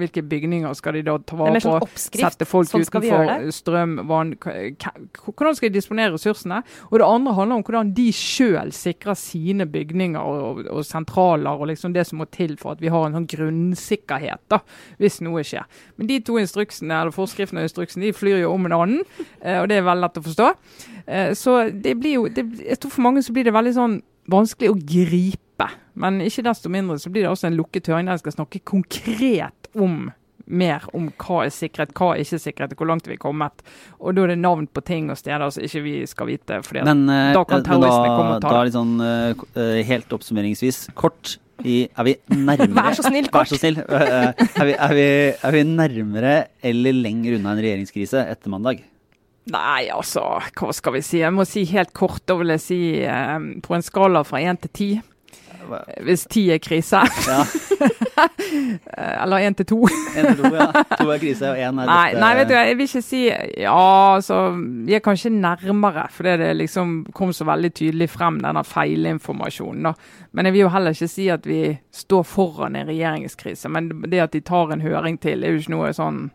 Hvilke 0.00 0.24
bygninger 0.24 0.78
skal 0.78 0.96
de 0.96 1.04
da 1.10 1.18
ta 1.20 1.36
vare 1.42 1.60
sånn 1.60 1.82
på? 1.82 1.90
Sette 2.06 2.48
folk 2.48 2.70
sånn 2.70 2.86
utenfor 2.86 3.50
strøm, 3.58 3.98
vann 4.08 4.32
Hvordan 4.40 5.58
skal 5.58 5.68
de 5.68 5.76
disponere 5.76 6.14
ressursene? 6.16 6.62
Og 6.88 6.98
det 7.02 7.10
andre 7.10 7.36
handler 7.36 7.60
om 7.60 7.66
hvordan 7.66 7.92
de 7.96 8.08
sjøl 8.14 8.72
sikrer 8.72 9.20
sine 9.20 9.68
bygninger 9.68 10.22
og, 10.22 10.40
og, 10.46 10.64
og 10.78 10.88
sentraler 10.88 11.60
og 11.60 11.74
liksom 11.74 11.92
det 11.92 12.06
som 12.08 12.22
må 12.22 12.25
til 12.34 12.56
for 12.60 12.76
at 12.76 12.82
vi 12.82 12.90
har 12.92 13.06
en 13.06 13.16
sånn 13.18 13.28
grunnsikkerhet, 13.30 14.42
da, 14.52 14.60
hvis 15.02 15.20
noe 15.24 15.44
skjer. 15.46 15.66
Men 15.96 16.10
de 16.10 16.20
to 16.26 16.38
instruksene, 16.40 17.00
eller 17.00 17.14
forskriftene 17.14 17.62
og 17.62 17.70
instruksen 17.70 18.04
de 18.04 18.12
flyr 18.16 18.42
jo 18.42 18.52
om 18.54 18.68
en 18.68 18.76
annen, 18.76 19.00
eh, 19.40 19.60
og 19.60 19.70
det 19.70 19.80
er 19.80 19.88
veldig 19.88 20.06
lett 20.06 20.20
å 20.20 20.26
forstå. 20.26 20.50
Eh, 21.06 21.32
så 21.38 21.56
det 21.70 21.96
blir 22.00 22.18
jo 22.18 22.28
det, 22.28 22.44
Jeg 22.66 22.80
tror 22.80 22.94
for 22.96 23.06
mange 23.06 23.22
så 23.22 23.32
blir 23.32 23.46
det 23.46 23.54
veldig 23.56 23.74
sånn 23.76 23.98
vanskelig 24.30 24.72
å 24.72 24.78
gripe. 24.78 25.70
Men 25.94 26.20
ikke 26.20 26.44
desto 26.44 26.68
mindre 26.72 26.98
så 27.00 27.10
blir 27.10 27.24
det 27.24 27.32
også 27.32 27.48
en 27.48 27.58
lukket 27.58 27.88
høring 27.88 28.08
der 28.08 28.18
jeg 28.18 28.26
skal 28.26 28.40
snakke 28.40 28.64
konkret 28.66 29.70
om 29.74 30.10
mer 30.46 30.84
om 30.94 31.08
hva 31.18 31.40
er 31.46 31.50
sikkerhet, 31.54 31.94
hva 31.96 32.12
er 32.14 32.22
ikke 32.22 32.38
sikkerhet, 32.38 32.74
hvor 32.78 32.88
langt 32.90 33.08
vi 33.08 33.16
er 33.16 33.22
kommet. 33.22 33.64
Og 33.98 34.14
da 34.14 34.26
er 34.26 34.34
det 34.34 34.38
navn 34.38 34.68
på 34.70 34.82
ting 34.86 35.10
og 35.10 35.18
steder 35.18 35.50
som 35.50 35.64
ikke 35.66 35.82
vi 35.82 35.94
skal 36.06 36.30
vite. 36.30 36.60
For 36.66 36.78
da 36.78 37.42
kan 37.48 37.66
terroristene 37.66 38.12
komme 38.12 38.36
og 38.36 38.44
ta 38.44 38.52
det. 38.52 38.54
Da 38.54 38.62
liksom, 38.68 38.94
helt 39.90 40.16
oppsummeringsvis, 40.18 40.84
kort 40.98 41.36
i, 41.64 41.76
er 41.88 42.06
vi 42.06 42.16
nærmere 42.32 42.74
Vær 42.76 42.98
så 42.98 43.06
snill, 43.06 43.30
kort. 43.32 43.48
Så 43.50 43.58
snill. 43.60 43.80
Er 43.86 44.66
vi, 44.66 44.74
er, 44.74 44.94
vi, 44.96 45.08
er 45.40 45.56
vi, 45.56 45.62
nærmere 45.68 46.34
eller 46.64 46.96
lenger 46.96 47.38
unna 47.38 47.54
en 47.54 47.62
regjeringskrise 47.64 48.26
etter 48.28 48.52
mandag? 48.52 48.82
Nei, 49.52 49.86
altså, 49.94 50.24
hva 50.58 50.72
skal 50.74 50.96
vi 50.96 51.04
si? 51.06 51.20
Jeg 51.22 51.34
må 51.34 51.46
si 51.46 51.62
helt 51.70 51.92
kort, 51.94 52.24
da 52.26 52.34
vil 52.40 52.50
jeg 52.56 52.64
si 52.64 52.80
eh, 53.06 53.36
på 53.62 53.76
en 53.76 53.84
skala 53.86 54.24
fra 54.26 54.42
én 54.42 54.58
til 54.58 54.72
ti. 54.74 54.88
Hvis 56.06 56.26
ti 56.30 56.46
er 56.54 56.58
krise. 56.62 57.02
Ja. 57.28 57.42
Eh, 58.96 59.22
Eller 59.22 59.36
én 59.44 59.54
til 59.54 59.66
to. 59.68 59.76
En 60.16 60.26
til 60.30 60.38
to, 60.38 60.50
ja. 60.54 60.66
To 60.96 61.10
er 61.12 61.18
krise, 61.20 61.50
og 61.50 61.58
én 61.60 61.80
er 61.82 61.86
Nei, 61.90 62.06
dette- 62.14 62.20
nei, 62.22 62.30
vet 62.38 62.48
du, 62.48 62.54
jeg 62.54 62.76
vil 62.78 62.86
ikke 62.88 63.02
si 63.04 63.20
Ja, 63.60 64.14
altså 64.16 64.38
Vi 64.86 64.94
er 64.96 65.02
kanskje 65.04 65.30
nærmere, 65.34 66.06
fordi 66.10 66.36
det 66.40 66.56
liksom 66.56 66.94
kom 67.12 67.32
så 67.36 67.44
veldig 67.44 67.72
tydelig 67.76 68.08
frem, 68.10 68.38
denne 68.40 68.62
feilinformasjonen. 68.64 69.82
da. 69.82 69.92
Men 70.32 70.46
jeg 70.46 70.52
vil 70.56 70.60
jo 70.64 70.68
heller 70.72 70.90
ikke 70.96 71.08
si 71.08 71.28
at 71.28 71.44
vi 71.46 71.78
står 71.92 72.22
foran 72.24 72.76
en 72.76 72.86
regjeringskrise. 72.88 73.68
Men 73.68 73.88
det 74.08 74.20
at 74.24 74.32
de 74.32 74.40
tar 74.40 74.72
en 74.72 74.80
høring 74.80 75.18
til, 75.20 75.44
er 75.44 75.52
jo 75.52 75.58
ikke 75.60 75.74
noe 75.76 75.92
sånn 75.92 76.30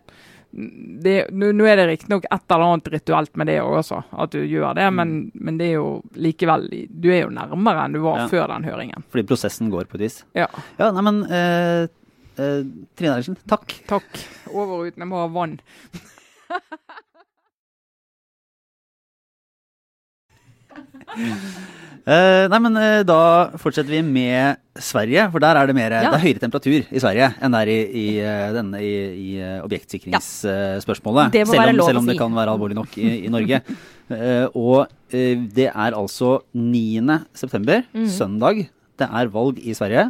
nå, 0.54 1.66
er 1.68 1.76
det 1.80 1.86
riktignok 1.90 2.26
et 2.30 2.44
eller 2.52 2.66
annet 2.68 2.88
rituelt 2.94 3.36
med 3.40 3.48
det 3.48 3.60
også, 3.64 4.02
at 4.20 4.32
du 4.36 4.40
gjør 4.44 4.76
det, 4.76 4.88
men, 4.94 5.32
men 5.34 5.58
det 5.58 5.70
er 5.72 5.78
jo 5.78 6.02
likevel 6.16 6.68
Du 6.92 7.08
er 7.12 7.24
jo 7.24 7.30
nærmere 7.34 7.86
enn 7.86 7.94
du 7.96 8.02
var 8.04 8.20
Ja. 8.24 8.28
før 8.28 8.48
den 8.54 8.64
høringen. 8.68 9.04
Fordi 9.12 9.24
prosessen 9.30 9.72
går 9.72 9.86
på 9.92 9.96
et 10.00 10.06
vis. 10.08 10.20
Ja, 10.36 10.48
Ja, 10.80 10.92
nei, 10.92 11.02
men 11.08 11.24
eh, 11.32 11.88
eh, 12.38 12.62
Trine 12.98 13.16
Eilertsen, 13.16 13.38
takk. 13.48 13.78
takk. 13.88 14.24
Over 14.52 14.74
og 14.82 14.88
ut. 14.92 14.98
Jeg 14.98 15.08
må 15.08 15.22
ha 15.24 15.28
vann. 15.32 15.60
Eh, 22.02 22.48
nei, 22.50 22.58
men 22.66 22.78
uh, 22.82 23.02
da 23.06 23.18
fortsetter 23.62 23.94
vi 23.94 24.00
med 24.02 24.58
Sverige, 24.82 25.28
for 25.30 25.44
der 25.44 25.60
er 25.60 25.70
det 25.70 25.76
mer 25.78 25.94
Ja. 25.94 26.10
Det 26.10 26.18
er 26.18 26.24
høyere 26.24 26.42
temperatur 26.42 26.88
i 26.90 27.02
Sverige 27.04 27.28
enn 27.38 27.54
det 27.54 27.60
er 27.62 27.70
i, 27.70 27.80
i, 28.02 28.06
eh, 28.26 28.54
denne, 28.56 28.82
i, 28.82 28.94
i 29.12 29.28
eh, 29.38 29.60
objektsikringsspørsmålet. 29.62 31.30
Det 31.36 31.44
må 31.46 31.54
selv 31.54 31.84
selv 31.86 32.02
om 32.02 32.10
det 32.10 32.16
si. 32.16 32.22
kan 32.24 32.34
være 32.34 32.56
alvorlig 32.56 32.80
nok 32.80 32.98
i, 32.98 33.28
Norge. 33.30 33.62
Eh, 34.12 34.44
og 34.60 34.90
eh, 35.16 35.40
det 35.56 35.70
er 35.70 35.96
altså 35.96 36.42
9. 36.52 37.00
september, 37.32 37.86
mm. 37.96 38.10
søndag. 38.12 38.58
Det 39.00 39.08
er 39.08 39.30
valg 39.32 39.62
i 39.64 39.72
Sverige. 39.72 40.10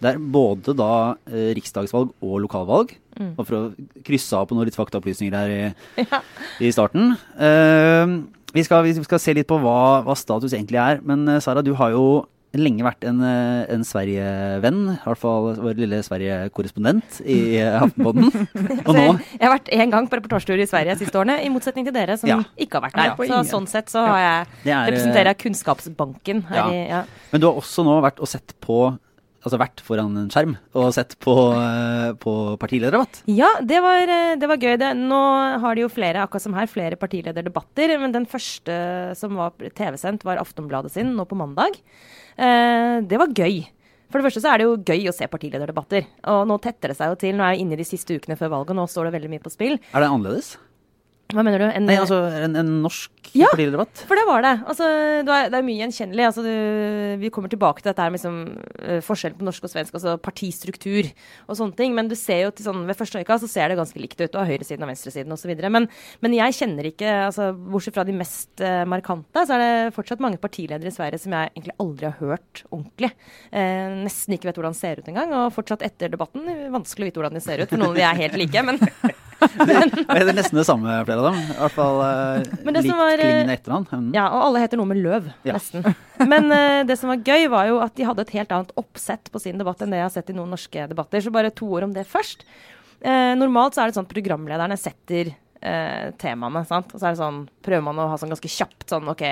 Det 0.00 0.14
er 0.14 0.22
både 0.32 0.72
da 0.78 0.92
eh, 1.28 1.50
riksdagsvalg 1.58 2.14
og 2.24 2.38
lokalvalg. 2.46 2.94
Mm. 3.18 3.34
Og 3.34 3.42
for 3.42 3.58
å 3.58 4.00
krysse 4.06 4.32
av 4.32 4.48
på 4.48 4.56
noen 4.56 4.70
litt 4.70 4.78
faktaopplysninger 4.80 5.36
her 5.36 5.52
i, 5.52 5.60
Ja. 6.06 6.22
i 6.64 6.72
starten. 6.72 7.18
Eh, 7.36 8.16
vi, 8.54 8.64
skal, 8.64 8.82
vi 8.86 8.96
skal 8.96 9.20
se 9.22 9.34
litt 9.36 9.48
på 9.50 9.58
hva, 9.62 10.02
hva 10.06 10.16
status 10.18 10.54
egentlig 10.56 10.80
er. 10.80 11.00
Men 11.06 11.26
eh, 11.28 11.40
Sara, 11.44 11.62
du 11.64 11.74
har 11.78 11.92
jo 11.94 12.26
lenge 12.56 12.80
vært 12.80 13.04
en, 13.04 13.18
eh, 13.22 13.66
en 13.74 13.82
Sverige-venn. 13.84 14.78
I 14.94 15.02
hvert 15.04 15.20
fall 15.20 15.50
vår 15.60 15.76
lille 15.76 15.98
Sverige-korrespondent 16.06 17.18
i 17.28 17.58
eh, 17.60 17.76
Aftenpodden. 17.76 18.30
Og 18.88 18.92
nå 18.96 19.04
jeg, 19.04 19.42
har 19.42 19.52
vært 19.52 19.68
én 19.76 19.92
gang 19.92 20.08
på 20.08 20.16
reportasjetur 20.18 20.62
i 20.64 20.68
Sverige 20.70 20.96
siste 21.02 21.20
årene, 21.20 21.38
i 21.44 21.50
motsetning 21.52 21.86
til 21.88 21.96
dere 21.96 22.16
som 22.20 22.30
Ja. 22.32 22.38
ikke 22.56 22.80
har 22.80 22.88
vært 22.88 22.96
der. 22.96 23.12
Ja, 23.12 23.42
så 23.42 23.42
sånn 23.52 23.68
sett 23.70 23.92
så 23.92 24.06
har 24.06 24.22
jeg 24.22 24.72
er, 24.72 24.88
representerer 24.88 25.32
jeg 25.34 25.42
Kunnskapsbanken 25.44 26.46
her 26.48 26.62
Ja. 26.62 26.70
i 26.72 26.80
ja. 26.88 27.02
Men 27.32 27.44
du 27.44 27.50
har 27.50 27.60
også 27.60 27.84
nå 27.84 27.98
vært 28.04 28.24
og 28.24 28.32
sett 28.32 28.56
på 28.64 28.80
Altså 29.48 29.60
vært 29.62 29.80
foran 29.80 30.16
en 30.20 30.28
skjerm 30.28 30.58
og 30.76 30.90
sett 30.92 31.14
på, 31.24 31.32
eh, 31.56 32.10
på 32.20 32.32
partilederdebatt. 32.60 33.22
Ja, 33.32 33.48
det 33.64 33.78
var, 33.80 34.02
eh, 34.04 34.34
det 34.36 34.50
var 34.50 34.60
gøy. 34.60 34.76
Det, 34.76 34.90
nå 34.92 35.20
har 35.62 35.74
de 35.74 35.86
jo 35.86 35.88
flere, 35.88 36.20
akkurat 36.20 36.44
som 36.44 36.52
her, 36.52 36.68
flere 36.68 37.00
partilederdebatter. 37.00 37.94
Men 37.98 38.12
den 38.12 38.26
første 38.28 39.16
som 39.16 39.40
var 39.40 39.56
TV-sendt, 39.56 40.26
var 40.28 40.36
Aftonbladet 40.36 40.92
sin 40.92 41.16
nå 41.16 41.24
på 41.24 41.38
mandag. 41.40 41.80
Eh, 42.36 43.00
det 43.00 43.16
var 43.16 43.32
gøy. 43.32 43.64
For 44.12 44.20
det 44.20 44.28
første 44.28 44.44
så 44.44 44.52
er 44.52 44.60
det 44.60 44.68
jo 44.68 44.76
gøy 44.84 45.08
å 45.08 45.16
se 45.16 45.24
partilederdebatter. 45.24 46.04
Og 46.28 46.44
nå 46.48 46.60
tetter 46.60 46.92
det 46.92 47.00
seg 47.00 47.08
jo 47.08 47.18
til. 47.24 47.36
Nå 47.36 47.44
er 47.44 47.56
jeg 47.56 47.64
inne 47.64 47.72
i 47.72 47.80
de 47.80 47.88
siste 47.88 48.20
ukene 48.20 48.36
før 48.36 48.52
valget, 48.52 48.76
og 48.76 48.82
nå 48.82 48.88
står 48.88 49.08
det 49.08 49.16
veldig 49.16 49.32
mye 49.32 49.44
på 49.44 49.52
spill. 49.52 49.80
Er 49.92 50.04
det 50.04 50.12
annerledes? 50.12 50.58
Hva 51.28 51.42
mener 51.44 51.60
du? 51.60 51.66
En, 51.68 51.84
Nei, 51.84 51.98
altså 52.00 52.22
en, 52.40 52.54
en 52.56 52.68
norsk 52.80 53.26
Ja. 53.36 53.50
For 54.08 54.16
det 54.16 54.24
var 54.24 54.40
det. 54.46 54.52
Altså, 54.64 54.86
det, 55.26 55.34
er, 55.34 55.50
det 55.52 55.58
er 55.58 55.66
mye 55.66 55.82
gjenkjennelig. 55.82 56.24
Altså, 56.24 56.44
du, 56.46 56.52
vi 57.20 57.28
kommer 57.34 57.52
tilbake 57.52 57.82
til 57.82 57.90
dette 57.90 58.00
her 58.00 58.14
med 58.14 58.16
liksom, 58.16 58.38
eh, 58.80 59.02
forskjellen 59.04 59.36
på 59.36 59.44
norsk 59.44 59.66
og 59.68 59.72
svensk, 59.74 59.98
altså 59.98 60.14
partistruktur 60.24 61.10
og 61.44 61.58
sånne 61.58 61.76
ting. 61.76 61.92
Men 61.98 62.08
du 62.08 62.16
ser 62.16 62.46
jo 62.46 62.54
til 62.56 62.64
sånn, 62.70 62.86
ved 62.88 62.96
første 62.96 63.20
øyekast 63.20 63.44
så 63.44 63.50
ser 63.52 63.68
det 63.68 63.76
ganske 63.76 64.00
likt 64.00 64.16
ut. 64.22 64.32
Du 64.32 64.40
har 64.40 64.48
høyresiden 64.48 64.86
og 64.86 64.92
venstresiden 64.94 65.36
osv. 65.36 65.52
Men, 65.68 65.90
men 66.24 66.38
jeg 66.38 66.56
kjenner 66.62 66.88
ikke, 66.88 67.12
altså, 67.26 67.50
bortsett 67.76 68.00
fra 68.00 68.08
de 68.08 68.16
mest 68.16 68.64
uh, 68.64 68.88
markante, 68.88 69.44
så 69.44 69.58
er 69.58 69.66
det 69.66 69.94
fortsatt 70.00 70.24
mange 70.24 70.40
partiledere 70.40 70.88
i 70.88 70.96
Sverige 70.96 71.20
som 71.26 71.36
jeg 71.36 71.52
egentlig 71.52 71.76
aldri 71.84 72.08
har 72.08 72.18
hørt 72.24 72.64
ordentlig. 72.70 73.12
Uh, 73.52 74.00
nesten 74.08 74.38
ikke 74.38 74.48
vet 74.48 74.62
hvordan 74.62 74.72
de 74.72 74.80
ser 74.80 75.04
ut 75.04 75.12
engang. 75.12 75.36
Og 75.42 75.52
fortsatt 75.60 75.84
etter 75.84 76.16
debatten 76.16 76.48
vanskelig 76.72 77.10
å 77.10 77.12
vite 77.12 77.20
hvordan 77.20 77.36
de 77.36 77.44
ser 77.44 77.60
ut. 77.60 77.68
For 77.68 77.76
noen 77.76 77.92
av 77.92 78.00
de 78.00 78.08
er 78.08 78.22
helt 78.24 78.40
like. 78.40 78.68
men 78.72 78.80
Det 79.38 80.16
er 80.18 80.30
nesten 80.36 80.58
det 80.58 80.64
samme, 80.66 80.94
flere 81.06 81.22
av 81.22 81.28
dem. 81.28 81.40
I 81.42 81.56
hvert 81.60 81.74
fall 81.76 82.00
uh, 82.02 82.54
Men 82.66 82.78
likt 82.78 82.88
klingende 82.90 83.56
etternavn. 83.56 83.88
Mm. 83.90 84.08
Ja, 84.16 84.28
og 84.34 84.46
alle 84.48 84.62
heter 84.64 84.80
noe 84.80 84.90
med 84.90 85.00
løv, 85.02 85.28
Ja. 85.46 85.58
nesten. 85.58 85.86
Men 86.26 86.50
uh, 86.50 86.80
det 86.88 86.98
som 87.00 87.12
var 87.12 87.22
gøy, 87.22 87.46
var 87.52 87.68
jo 87.70 87.78
at 87.84 87.94
de 87.98 88.06
hadde 88.08 88.24
et 88.26 88.34
helt 88.38 88.54
annet 88.54 88.72
oppsett 88.80 89.30
på 89.34 89.42
sin 89.42 89.60
debatt 89.60 89.84
enn 89.84 89.94
det 89.94 90.00
jeg 90.02 90.08
har 90.08 90.16
sett 90.16 90.32
i 90.32 90.36
noen 90.38 90.50
norske 90.56 90.88
debatter. 90.90 91.22
Så 91.24 91.34
bare 91.34 91.54
to 91.54 91.68
ord 91.78 91.86
om 91.88 91.94
det 91.94 92.08
først. 92.08 92.42
Uh, 93.04 93.34
normalt 93.38 93.76
så 93.76 93.84
er 93.84 93.92
det 93.92 93.98
sånn 93.98 94.08
at 94.08 94.14
programlederne 94.16 94.78
setter 94.80 95.32
uh, 95.34 96.10
temaene, 96.18 96.64
sant. 96.68 96.90
Og 96.94 96.98
så 96.98 97.10
er 97.10 97.14
det 97.14 97.22
sånn, 97.22 97.44
prøver 97.64 97.86
man 97.90 98.02
å 98.02 98.10
ha 98.10 98.18
sånn 98.18 98.34
ganske 98.34 98.50
kjapt 98.58 98.90
sånn 98.90 99.14
OK, 99.14 99.24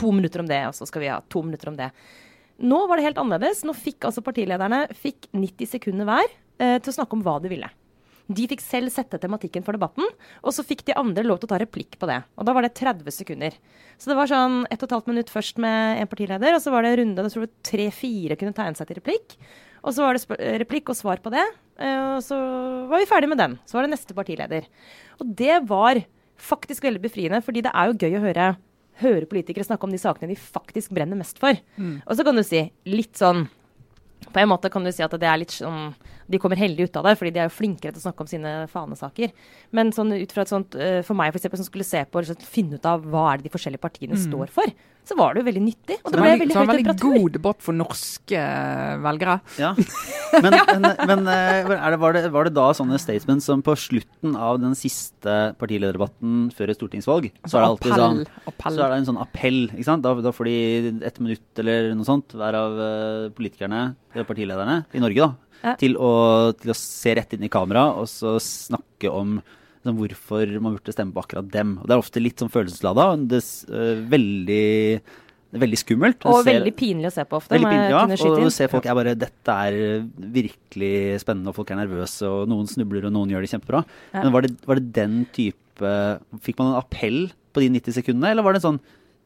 to 0.00 0.14
minutter 0.16 0.40
om 0.40 0.48
det, 0.48 0.62
og 0.70 0.76
så 0.76 0.88
skal 0.88 1.04
vi 1.04 1.12
ha 1.12 1.20
to 1.28 1.44
minutter 1.44 1.72
om 1.72 1.76
det. 1.76 1.90
Nå 2.60 2.86
var 2.88 3.00
det 3.00 3.06
helt 3.08 3.20
annerledes. 3.20 3.62
Nå 3.64 3.74
fikk 3.76 4.04
altså 4.08 4.22
partilederne 4.24 4.84
fikk 4.96 5.30
90 5.32 5.68
sekunder 5.70 6.08
hver 6.08 6.26
eh, 6.60 6.76
til 6.76 6.92
å 6.92 6.96
snakke 6.98 7.16
om 7.16 7.22
hva 7.24 7.38
de 7.40 7.52
ville. 7.52 7.70
De 8.30 8.44
fikk 8.46 8.60
selv 8.62 8.92
sette 8.94 9.18
tematikken 9.18 9.64
for 9.66 9.74
debatten, 9.74 10.06
og 10.44 10.52
så 10.54 10.62
fikk 10.62 10.84
de 10.86 10.94
andre 10.94 11.24
lov 11.26 11.40
til 11.42 11.48
å 11.48 11.52
ta 11.52 11.58
replikk 11.58 11.96
på 11.98 12.06
det. 12.06 12.20
Og 12.38 12.46
da 12.46 12.52
var 12.54 12.62
det 12.62 12.74
30 12.78 13.10
sekunder. 13.16 13.56
Så 13.98 14.12
det 14.12 14.16
var 14.20 14.30
sånn 14.30 14.60
ett 14.70 14.78
og 14.84 14.86
et 14.86 14.94
halvt 14.94 15.10
minutt 15.10 15.32
først 15.34 15.58
med 15.58 15.98
en 16.04 16.06
partileder, 16.10 16.54
og 16.54 16.62
så 16.62 16.70
var 16.70 16.86
det 16.86 16.92
en 16.94 17.00
runde 17.02 17.24
der 17.26 17.50
tre-fire 17.66 18.36
kunne 18.38 18.54
tegne 18.54 18.78
seg 18.78 18.86
til 18.92 19.00
replikk. 19.00 19.34
Og 19.82 19.96
så 19.96 20.04
var 20.04 20.14
det 20.20 20.38
replikk 20.62 20.92
og 20.92 20.96
svar 21.00 21.18
på 21.24 21.32
det. 21.34 21.42
eh, 21.80 22.16
Og 22.16 22.22
så 22.22 22.36
var 22.88 22.98
vi 23.02 23.06
ferdig 23.10 23.28
med 23.32 23.38
den. 23.38 23.58
Så 23.66 23.74
var 23.78 23.82
det 23.88 23.94
neste 23.96 24.14
partileder. 24.14 24.66
Og 25.18 25.34
det 25.34 25.66
var 25.66 26.04
faktisk 26.36 26.84
veldig 26.86 27.02
befriende, 27.02 27.42
fordi 27.42 27.62
det 27.66 27.72
er 27.74 27.86
jo 27.90 27.98
gøy 27.98 28.14
å 28.18 28.24
høre, 28.28 28.56
høre 29.00 29.26
politikere 29.26 29.64
snakke 29.64 29.84
om 29.84 29.90
de 29.90 29.98
sakene 29.98 30.28
de 30.28 30.36
faktisk 30.36 30.90
brenner 30.94 31.16
mest 31.16 31.38
for. 31.40 31.56
Og 32.06 32.14
så 32.16 32.24
kan 32.24 32.36
du 32.36 32.42
si 32.44 32.70
litt 32.86 33.16
sånn 33.16 33.48
på 34.30 34.36
en 34.38 34.48
måte 34.52 34.68
kan 34.70 34.84
du 34.84 34.92
si 34.92 35.02
at 35.02 35.10
det 35.18 35.26
er 35.26 35.38
litt 35.40 35.50
sånn 35.56 35.94
De 36.30 36.40
kommer 36.42 36.60
heldig 36.60 36.88
ut 36.88 37.00
av 37.00 37.08
det, 37.08 37.16
fordi 37.20 37.34
de 37.34 37.42
er 37.42 37.50
jo 37.50 37.56
flinkere 37.56 37.94
til 37.94 38.02
å 38.02 38.06
snakke 38.06 38.24
om 38.24 38.30
sine 38.30 38.54
fanesaker. 38.70 39.34
Men 39.76 39.92
sånn 39.96 40.14
ut 40.14 40.34
fra 40.34 40.46
et 40.46 40.52
sånt, 40.52 40.76
eh, 40.78 41.00
for 41.06 41.18
meg 41.18 41.32
for 41.32 41.40
eksempel, 41.40 41.60
som 41.60 41.68
skulle 41.68 41.88
se 41.88 42.04
på 42.06 42.22
og 42.22 42.46
finne 42.46 42.78
ut 42.78 42.86
av 42.86 43.04
hva 43.04 43.32
er 43.32 43.40
det 43.40 43.48
de 43.48 43.54
forskjellige 43.56 43.82
partiene 43.82 44.18
står 44.18 44.52
for, 44.54 44.70
så 45.10 45.16
var 45.18 45.34
det 45.34 45.42
jo 45.42 45.46
veldig 45.48 45.62
nyttig. 45.64 45.96
Og 46.04 46.10
Så 46.10 46.12
det 46.12 46.18
det 46.18 46.22
ble 46.22 46.30
veldig, 46.30 46.40
veldig 46.40 46.54
så 46.54 46.60
var 46.60 46.66
en 46.68 46.84
veldig 46.84 46.94
god 47.02 47.32
debatt 47.34 47.64
for 47.64 47.76
norske 47.76 48.40
eh, 48.40 48.96
velgere. 49.02 49.36
Ja. 49.60 49.72
Men, 50.30 50.54
men, 50.54 50.84
men 51.10 51.30
eh, 51.32 51.72
er 51.74 51.90
det, 51.90 51.98
var, 51.98 52.14
det, 52.14 52.20
var 52.30 52.46
det 52.46 52.54
da 52.54 52.68
sånne 52.76 53.00
statements 53.02 53.48
som 53.50 53.64
på 53.66 53.74
slutten 53.74 54.36
av 54.38 54.60
den 54.62 54.76
siste 54.78 55.38
partilederdebatten 55.58 56.52
før 56.54 56.70
et 56.70 56.78
stortingsvalg, 56.78 57.30
så 57.42 57.58
er 57.58 57.64
det 57.64 57.70
alltid 57.72 57.96
sånn 57.98 58.22
appell. 58.46 58.76
Så 58.76 58.84
er 58.84 58.92
det 58.92 59.00
en 59.00 59.08
sånn 59.10 59.22
appell. 59.24 59.60
ikke 59.72 59.88
sant? 59.88 60.06
Da, 60.06 60.14
da 60.22 60.34
får 60.36 60.50
de 60.50 60.56
ett 61.10 61.18
minutt 61.18 61.64
eller 61.64 61.90
noe 61.98 62.06
sånt, 62.06 62.36
hver 62.38 62.60
av 62.60 62.78
politikerne, 63.34 63.82
eller 64.14 64.28
partilederne, 64.28 64.82
i 64.94 65.02
Norge, 65.02 65.26
da, 65.26 65.49
Ja. 65.62 65.74
til, 65.80 65.96
å, 66.00 66.10
til 66.56 66.70
å 66.72 66.76
se 66.78 67.14
rett 67.18 67.34
inn 67.36 67.42
i 67.44 67.50
kamera 67.52 67.90
og 68.00 68.06
så 68.08 68.36
snakke 68.40 69.10
om 69.12 69.38
liksom, 69.84 69.96
hvorfor 69.98 70.52
man 70.60 70.76
burde 70.76 70.92
stemme 70.94 71.12
på 71.12 71.20
akkurat 71.24 71.50
dem. 71.52 71.74
Og 71.80 71.88
Det 71.88 71.96
er 71.96 72.00
ofte 72.04 72.22
litt 72.22 72.40
sånn 72.40 72.52
følelseslada. 72.52 73.10
Det, 73.28 73.40
eh, 73.68 74.00
veldig, 74.12 74.64
det 75.50 75.58
er 75.58 75.64
veldig 75.66 75.80
skummelt. 75.82 76.24
Og 76.28 76.44
ser- 76.44 76.60
veldig 76.60 76.74
pinlig 76.76 77.10
å 77.10 77.14
se 77.14 77.24
på 77.24 77.36
ofte. 77.40 77.56
Pinlig, 77.56 77.90
ja. 77.90 78.04
Og 78.04 78.40
du 78.44 78.50
ser 78.54 78.68
folk 78.72 78.86
er 78.86 78.94
bare 78.94 79.14
Dette 79.18 79.48
er 79.68 80.04
virkelig 80.18 81.20
spennende, 81.24 81.48
og 81.52 81.56
folk 81.58 81.70
er 81.72 81.80
nervøse, 81.82 82.22
og 82.28 82.48
noen 82.48 82.68
snubler, 82.70 83.06
og 83.08 83.12
noen 83.16 83.30
gjør 83.32 83.44
det 83.44 83.52
kjempebra. 83.54 83.84
Ja. 84.14 84.22
Men 84.22 84.32
var 84.32 84.42
det, 84.46 84.54
var 84.66 84.80
det 84.80 84.92
den 84.92 85.26
type 85.32 85.56
Fikk 86.44 86.58
man 86.58 86.74
en 86.74 86.80
appell 86.82 87.30
på 87.54 87.62
de 87.62 87.70
90 87.72 87.94
sekundene, 87.96 88.32
eller 88.34 88.44
var 88.44 88.52
det 88.52 88.60
sånn 88.60 88.78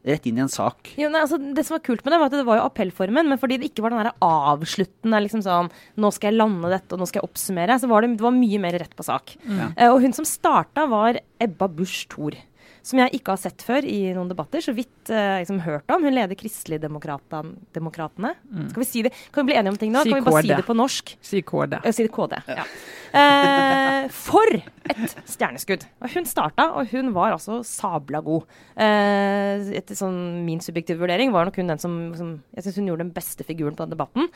rett 0.05 0.27
inn 0.29 0.39
i 0.39 0.45
en 0.45 0.53
sak? 0.53 0.93
Jo, 1.01 1.09
nei, 1.13 1.23
altså, 1.25 1.39
det 1.41 1.65
som 1.67 1.77
var 1.79 1.85
kult 1.87 2.05
med 2.05 2.13
det, 2.13 2.21
var 2.21 2.31
at 2.31 2.37
det 2.37 2.47
var 2.47 2.61
jo 2.61 2.67
appellformen, 2.69 3.31
men 3.33 3.41
fordi 3.41 3.59
det 3.61 3.71
ikke 3.71 3.85
var 3.85 3.95
den 3.95 4.05
der 4.05 4.25
avsluttende 4.25 5.23
liksom 5.25 5.45
sånn 5.45 5.71
Nå 6.01 6.11
skal 6.15 6.31
jeg 6.31 6.41
lande 6.41 6.71
dette, 6.73 6.93
og 6.95 7.01
nå 7.01 7.09
skal 7.09 7.23
jeg 7.23 7.29
oppsummere. 7.29 7.79
Så 7.81 7.89
var 7.91 8.05
det, 8.05 8.15
det 8.19 8.27
var 8.27 8.35
mye 8.37 8.61
mer 8.63 8.77
rett 8.83 8.95
på 8.97 9.07
sak. 9.07 9.37
Mm. 9.45 9.63
Uh, 9.79 9.89
og 9.93 10.01
hun 10.05 10.17
som 10.17 10.27
starta, 10.29 10.87
var 10.91 11.21
Ebba 11.43 11.69
Busch 11.73 12.05
Thor. 12.13 12.37
Som 12.85 13.01
jeg 13.01 13.17
ikke 13.17 13.33
har 13.33 13.41
sett 13.41 13.63
før 13.65 13.87
i 13.89 14.13
noen 14.13 14.29
debatter. 14.29 14.61
Så 14.61 14.75
vidt 14.77 15.09
uh, 15.09 15.39
liksom 15.41 15.63
hørt 15.65 15.89
om. 15.95 16.05
Hun 16.05 16.13
leder 16.13 16.37
Kristeligdemokratene. 16.37 18.35
Skal 18.69 18.83
vi 18.83 18.89
si 18.89 19.05
det? 19.07 19.15
Kan 19.33 19.47
vi 19.47 19.53
bli 19.53 19.57
enige 19.57 19.73
om 19.73 19.79
ting 19.81 19.95
nå? 19.95 20.03
Si 20.05 20.13
kan 20.13 20.21
vi 20.21 20.27
bare 20.29 20.43
KD. 20.43 20.51
si 20.51 20.59
det 20.61 20.67
på 20.69 20.77
norsk? 20.77 21.15
Si 21.25 21.41
KD. 21.49 21.79
Si 21.97 22.05
det 22.05 22.13
KD. 22.13 22.37
Ja. 22.53 22.67
Uh, 23.15 24.09
for 24.13 24.53
et 24.59 25.17
stjerneskudd! 25.31 25.85
Og 26.03 26.13
hun 26.13 26.27
starta, 26.29 26.67
og 26.77 26.91
hun 26.93 27.13
var 27.17 27.33
altså 27.37 27.61
sabla 27.65 28.21
god. 28.27 28.43
Eh, 28.77 29.71
etter 29.79 29.97
sånn 29.97 30.43
min 30.45 30.61
subjektive 30.61 31.01
vurdering 31.01 31.31
var 31.33 31.47
nok 31.49 31.57
hun 31.63 31.71
den 31.71 31.81
som, 31.81 31.95
som 32.19 32.35
Jeg 32.57 32.67
syns 32.67 32.81
hun 32.83 32.91
gjorde 32.91 33.07
den 33.07 33.15
beste 33.17 33.47
figuren 33.47 33.79
på 33.79 33.87
den 33.87 33.95
debatten. 33.95 34.29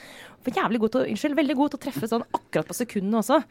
For 0.46 0.56
jævlig 0.56 0.80
god 0.84 0.94
til, 0.94 1.02
å- 1.02 1.10
unnskyld, 1.12 1.36
veldig 1.36 1.56
god 1.58 1.74
til 1.74 1.80
å 1.80 1.84
treffe 1.84 2.08
sånn 2.08 2.24
akkurat 2.32 2.70
på 2.70 2.78
sekundene 2.78 3.20
også. 3.20 3.42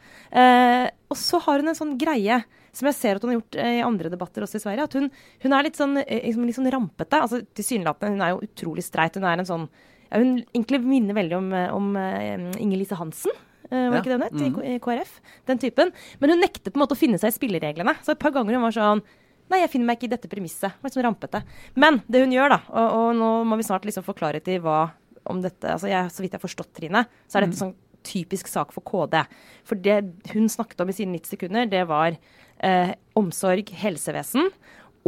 Og 1.12 1.20
så 1.20 1.40
har 1.44 1.62
hun 1.62 1.70
en 1.70 1.78
sånn 1.78 1.94
greie 2.00 2.40
som 2.72 2.86
jeg 2.90 2.94
ser 2.98 3.16
at 3.16 3.22
hun 3.22 3.30
har 3.32 3.38
gjort 3.40 3.56
eh, 3.62 3.78
i 3.78 3.84
andre 3.86 4.10
debatter 4.12 4.42
også 4.46 4.56
i 4.58 4.64
Sverige. 4.64 4.84
At 4.88 4.96
hun, 4.98 5.10
hun 5.44 5.52
er 5.56 5.62
litt 5.66 5.76
sånn, 5.78 5.96
eh, 6.02 6.22
liksom 6.26 6.46
litt 6.46 6.56
sånn 6.58 6.70
rampete. 6.72 7.20
altså 7.20 7.42
Tilsynelatende. 7.54 8.16
Hun 8.16 8.24
er 8.26 8.32
jo 8.34 8.40
utrolig 8.48 8.84
streit. 8.86 9.14
Hun 9.18 9.24
er 9.24 9.38
en 9.38 9.48
sånn 9.48 9.68
ja, 10.10 10.18
Hun 10.22 10.38
egentlig 10.54 10.80
minner 10.84 11.14
veldig 11.14 11.36
om, 11.36 11.52
eh, 11.52 11.68
om 11.74 11.96
eh, 11.96 12.48
Inger-Lise 12.58 12.96
Hansen. 12.96 13.32
Uh, 13.68 13.90
var 13.90 13.98
Ja. 13.98 14.00
ikke 14.00 14.08
det 14.08 14.16
hun 14.16 14.22
het? 14.22 14.40
I 14.40 14.74
I 14.76 14.78
KrF. 14.80 15.20
Den 15.46 15.58
typen. 15.58 15.90
Men 16.20 16.30
hun 16.30 16.40
nekter 16.40 16.70
på 16.72 16.78
en 16.80 16.86
måte 16.86 16.96
å 16.96 17.00
finne 17.00 17.18
seg 17.20 17.28
i 17.28 17.36
spillereglene. 17.36 17.92
Så 18.02 18.12
et 18.14 18.18
par 18.18 18.32
ganger 18.32 18.54
hun 18.56 18.62
var 18.62 18.72
sånn 18.72 19.02
Nei, 19.50 19.60
jeg 19.60 19.70
finner 19.72 19.86
meg 19.88 19.96
ikke 19.98 20.08
i 20.10 20.12
dette 20.12 20.28
premisset. 20.28 20.74
Var 20.82 20.90
sånn 20.92 21.04
rampete. 21.06 21.42
Men 21.74 22.02
det 22.08 22.20
hun 22.20 22.32
gjør, 22.32 22.50
da, 22.52 22.58
og, 22.68 22.88
og 22.92 23.14
nå 23.16 23.28
må 23.48 23.56
vi 23.56 23.64
snart 23.64 23.84
liksom 23.88 24.04
få 24.04 24.12
klarhet 24.16 24.48
i 24.48 24.58
hva 24.60 24.90
om 25.28 25.40
dette 25.40 25.64
altså 25.64 25.88
jeg, 25.88 26.10
Så 26.12 26.20
vidt 26.20 26.32
jeg 26.32 26.40
har 26.40 26.44
forstått, 26.48 26.72
Trine, 26.76 27.06
så 27.28 27.38
er 27.38 27.46
dette 27.46 27.56
sånn 27.60 27.74
typisk 28.08 28.48
sak 28.50 28.72
for 28.74 28.84
KD. 28.88 29.22
For 29.68 29.80
det 29.84 30.00
hun 30.32 30.48
snakket 30.52 30.80
om 30.82 30.90
i 30.90 30.96
sine 30.96 31.16
90 31.18 31.36
sekunder, 31.36 31.68
det 31.70 31.84
var 31.90 32.16
eh, 32.64 32.94
omsorg, 33.18 33.70
helsevesen 33.82 34.50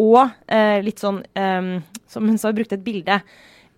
og 0.00 0.20
eh, 0.46 0.78
litt 0.84 1.02
sånn 1.02 1.18
eh, 1.36 1.70
Som 2.10 2.28
hun 2.30 2.38
sa, 2.40 2.50
hun 2.50 2.60
brukte 2.60 2.78
et 2.78 2.86
bilde. 2.86 3.20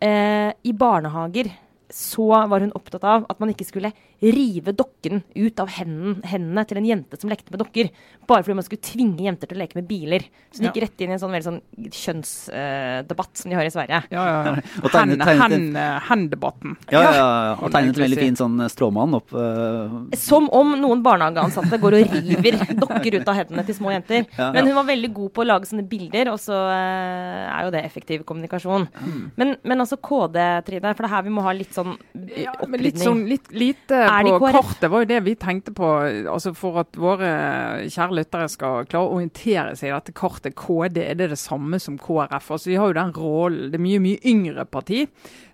Eh, 0.03 0.51
I 0.51 0.73
barnehager 0.75 1.51
så 1.93 2.25
var 2.49 2.65
hun 2.65 2.73
opptatt 2.79 3.05
av 3.05 3.27
at 3.29 3.41
man 3.43 3.53
ikke 3.53 3.67
skulle 3.69 3.93
rive 4.23 4.71
dokken 4.73 5.21
ut 5.35 5.61
av 5.61 5.71
hendene, 5.75 6.23
hendene 6.31 6.63
til 6.69 6.79
en 6.79 6.87
jente 6.87 7.19
som 7.19 7.31
lekte 7.31 7.51
med 7.53 7.59
dokker. 7.61 7.89
Bare 8.31 8.45
fordi 8.47 8.55
man 8.55 8.65
skulle 8.67 8.85
tvinge 8.87 9.25
jenter 9.27 9.51
til 9.51 9.59
å 9.59 9.63
leke 9.65 9.77
med 9.81 9.89
biler. 9.89 10.25
Så 10.55 10.63
det 10.63 10.71
gikk 10.71 10.83
rett 10.85 11.03
inn 11.03 11.11
i 11.11 11.17
en 11.17 11.23
sånn 11.23 11.35
veldig 11.35 11.49
sånn 11.49 11.59
kjønnsdebatt 11.99 13.41
som 13.43 13.51
de 13.51 13.59
har 13.59 13.67
i 13.67 13.73
Sverige. 13.75 14.03
Ja, 14.15 14.27
ja. 14.31 14.55
Og 14.83 14.91
tegnet- 14.95 15.27
Hen- 15.27 15.77
eh, 15.77 15.99
Hen-debatten. 16.09 16.77
Ja, 16.91 17.03
ja, 17.03 17.13
ja. 17.17 17.57
Og 17.59 17.73
tegnet 17.75 17.97
en 17.99 18.05
veldig 18.05 18.19
fin 18.21 18.37
sånn 18.39 18.63
stråmann 18.71 19.15
opp 19.19 19.35
uh... 19.35 19.91
Som 20.15 20.49
om 20.55 20.77
noen 20.79 21.03
barnehageansatte 21.03 21.81
går 21.83 21.99
og 21.99 22.15
river 22.15 22.61
dokker 22.85 23.19
ut 23.19 23.29
av 23.29 23.35
hendene 23.41 23.67
til 23.67 23.75
små 23.75 23.91
jenter. 23.91 24.25
Ja. 24.39 24.53
Men 24.55 24.71
hun 24.71 24.79
var 24.79 24.87
veldig 24.87 25.13
god 25.13 25.33
på 25.35 25.43
å 25.43 25.49
lage 25.51 25.67
sånne 25.67 25.87
bilder, 25.89 26.31
og 26.33 26.39
så 26.39 26.55
uh, 26.55 27.59
er 27.59 27.67
jo 27.67 27.75
det 27.75 27.83
effektiv 27.85 28.23
kommunikasjon. 28.29 28.87
Men, 29.37 29.57
men 29.67 29.83
altså 29.83 29.99
KD, 29.99 30.39
Trine, 30.67 30.95
for 30.95 31.03
det 31.03 31.11
er 31.11 31.17
her 31.17 31.27
vi 31.27 31.35
må 31.35 31.43
ha 31.43 31.53
litt 31.57 31.75
sånn 31.75 31.82
eh, 31.87 32.43
Ja, 32.45 32.53
men 32.69 32.81
litt 32.83 32.99
sånn 33.01 33.25
litt 33.29 33.51
lite 33.53 34.03
på 34.09 34.39
kartet 34.53 34.91
var 34.91 35.05
jo 35.05 35.11
det 35.11 35.21
vi 35.27 35.35
tenkte 35.35 35.73
på. 35.77 35.89
altså 36.31 36.55
For 36.57 36.79
at 36.83 36.97
våre 36.97 37.31
kjære 37.89 38.17
lyttere 38.19 38.49
skal 38.53 38.87
klare 38.87 39.09
å 39.09 39.17
orientere 39.19 39.77
seg 39.79 39.91
i 39.91 39.95
dette 39.95 40.13
kartet. 40.17 40.55
KD 40.59 40.99
er 41.05 41.15
det 41.19 41.31
det 41.33 41.39
samme 41.41 41.79
som 41.83 41.99
KrF. 41.99 42.51
altså 42.57 42.71
Vi 42.71 42.77
har 42.81 42.91
jo 42.93 42.99
den 43.01 43.13
rollen. 43.17 43.71
Det 43.73 43.79
er 43.81 43.87
mye 43.87 44.03
mye 44.03 44.21
yngre 44.25 44.65
parti. 44.65 45.07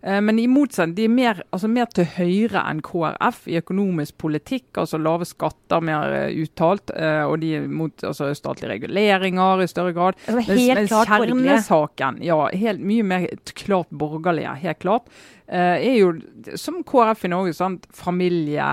Eh, 0.02 0.20
men 0.20 0.38
i 0.38 0.46
motsetning, 0.46 0.94
de 0.94 1.04
er 1.04 1.08
mer, 1.08 1.42
altså 1.52 1.68
mer 1.68 1.86
til 1.86 2.04
høyre 2.16 2.62
enn 2.70 2.82
KrF 2.82 3.46
i 3.48 3.58
økonomisk 3.60 4.18
politikk. 4.18 4.68
altså 4.78 4.98
Lave 4.98 5.24
skatter 5.26 5.80
mer 5.80 6.12
eh, 6.12 6.42
uttalt. 6.44 6.90
eh, 6.94 7.24
og 7.28 7.40
de 7.40 7.54
er 7.56 7.66
mot 7.68 8.04
altså, 8.04 8.30
statlige 8.34 8.70
reguleringer 8.76 9.62
i 9.62 9.66
større 9.70 9.92
grad. 9.92 10.14
Altså, 10.28 10.40
helt 10.52 10.88
klart 10.88 11.08
borgerlige. 11.08 11.58
kjernesaken, 11.58 12.22
ja, 12.22 12.38
helt 12.54 12.80
mye 12.80 13.02
mer 13.02 13.26
klart 13.54 13.88
borgerlige, 13.90 14.54
helt 14.62 14.78
klart, 14.78 15.02
eh, 15.08 15.37
er 15.56 15.96
jo 15.96 16.12
som 16.60 16.82
KrF 16.86 17.24
i 17.24 17.32
Norge, 17.32 17.54
sant? 17.56 17.86
familie, 17.96 18.68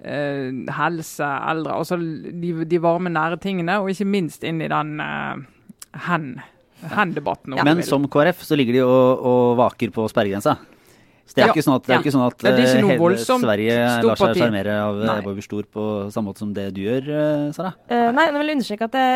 eh, 0.00 0.50
helse, 0.78 1.28
eldre. 1.52 1.78
Altså 1.82 1.98
de, 2.00 2.54
de 2.64 2.82
varme, 2.82 3.12
nære 3.12 3.40
tingene, 3.42 3.80
og 3.82 3.92
ikke 3.92 4.08
minst 4.08 4.44
inn 4.46 4.62
i 4.64 4.70
den 4.72 4.96
uh, 5.04 5.36
hen, 6.08 6.30
hen-debatten. 6.94 7.56
du 7.56 7.64
Men 7.64 7.82
som 7.86 8.08
KrF 8.08 8.44
så 8.46 8.58
ligger 8.58 8.78
de 8.78 8.86
og, 8.86 9.24
og 9.24 9.58
vaker 9.60 9.92
på 9.94 10.08
sperregrensa. 10.12 10.56
Så 11.26 11.34
det 11.34 11.40
er 11.42 11.46
Ja. 11.48 11.52
ikke 11.54 11.64
sånn 11.64 11.76
at, 11.76 11.82
det 11.86 11.90
er 11.90 11.94
Ja. 11.94 12.00
ikke 12.04 12.12
sånn 12.12 12.26
at 12.26 12.42
Ja, 12.44 12.50
det 12.50 12.58
er 12.60 12.66
ikke 12.68 12.84
eh, 12.84 12.98
hele 13.00 13.16
Sverige 13.16 13.76
lar 14.04 14.16
seg 14.20 14.36
sjarmere 14.36 14.74
av. 14.76 14.98
Ebba 15.18 15.32
Busch 15.34 15.48
på 15.72 15.84
samme 16.12 16.26
måte 16.28 16.38
som 16.38 16.52
det 16.52 16.74
du 16.74 16.82
gjør, 16.84 17.02
eh, 17.08 17.52
Sara. 17.56 17.72
Uh, 17.90 18.12
nei, 18.12 18.26
jeg 18.28 18.34
vil 18.34 18.52
understreke 18.54 18.84
at 18.84 18.92
det, 18.92 19.06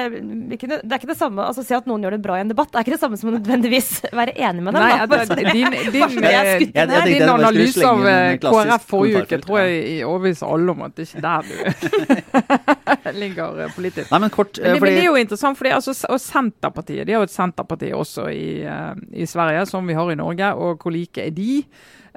ikke, 0.57 0.69
det 0.69 0.89
er 0.93 0.99
ikke 0.99 1.11
det 1.13 1.19
samme 1.19 1.45
altså 1.45 1.63
Se 1.69 1.75
at 1.77 1.85
noen 1.87 2.01
gjør 2.03 2.17
det 2.17 2.23
bra 2.23 2.37
i 2.37 2.41
en 2.41 2.49
debatt, 2.49 2.73
det 2.73 2.81
er 2.81 2.85
ikke 2.87 2.97
det 2.97 3.01
samme 3.01 3.19
som 3.21 3.29
å 3.29 3.37
nødvendigvis 3.39 3.91
være 4.21 4.33
enig 4.41 4.63
med 4.63 4.73
dem. 4.75 4.83
Nei, 4.83 5.07
da. 5.07 5.25
din, 5.37 5.53
din, 5.53 5.67
eh, 5.69 6.09
skutt 6.09 6.75
Jeg- 6.75 6.89
jeg 6.89 7.21
din 7.21 7.29
analyse 7.29 7.85
av 7.85 8.07
eh, 8.07 8.39
KrF 8.39 8.87
forrige 8.89 9.23
uke 9.29 9.41
tror 9.45 9.59
jeg 9.69 10.05
overbeviser 10.09 10.47
alle 10.55 10.71
om 10.71 10.83
at 10.89 10.95
det 10.97 11.09
ikke 11.09 11.19
er 11.19 11.27
der 11.29 11.43
du 11.45 13.19
ligger 13.21 13.61
eh, 13.65 13.73
politisk. 13.77 14.11
Nei, 14.11 14.21
men 14.25 14.31
kort, 14.31 14.59
Men 14.63 14.75
eh, 14.77 14.81
fordi 14.81 14.95
det 14.97 15.05
er 15.05 15.11
jo 15.11 15.21
interessant, 15.21 15.59
fordi 15.59 15.73
altså, 15.77 15.95
og 16.09 16.21
Senterpartiet 16.23 17.07
de 17.07 17.13
har 17.17 17.21
jo 17.23 17.29
et 17.29 17.35
Senterparti 17.37 17.93
også 17.97 18.29
i, 18.33 18.63
eh, 18.65 18.95
i 19.13 19.27
Sverige, 19.29 19.67
som 19.69 19.87
vi 19.87 19.95
har 19.99 20.11
i 20.13 20.19
Norge. 20.19 20.53
Og 20.57 20.79
hvor 20.83 20.93
like 20.95 21.19
er 21.27 21.31
de? 21.35 21.65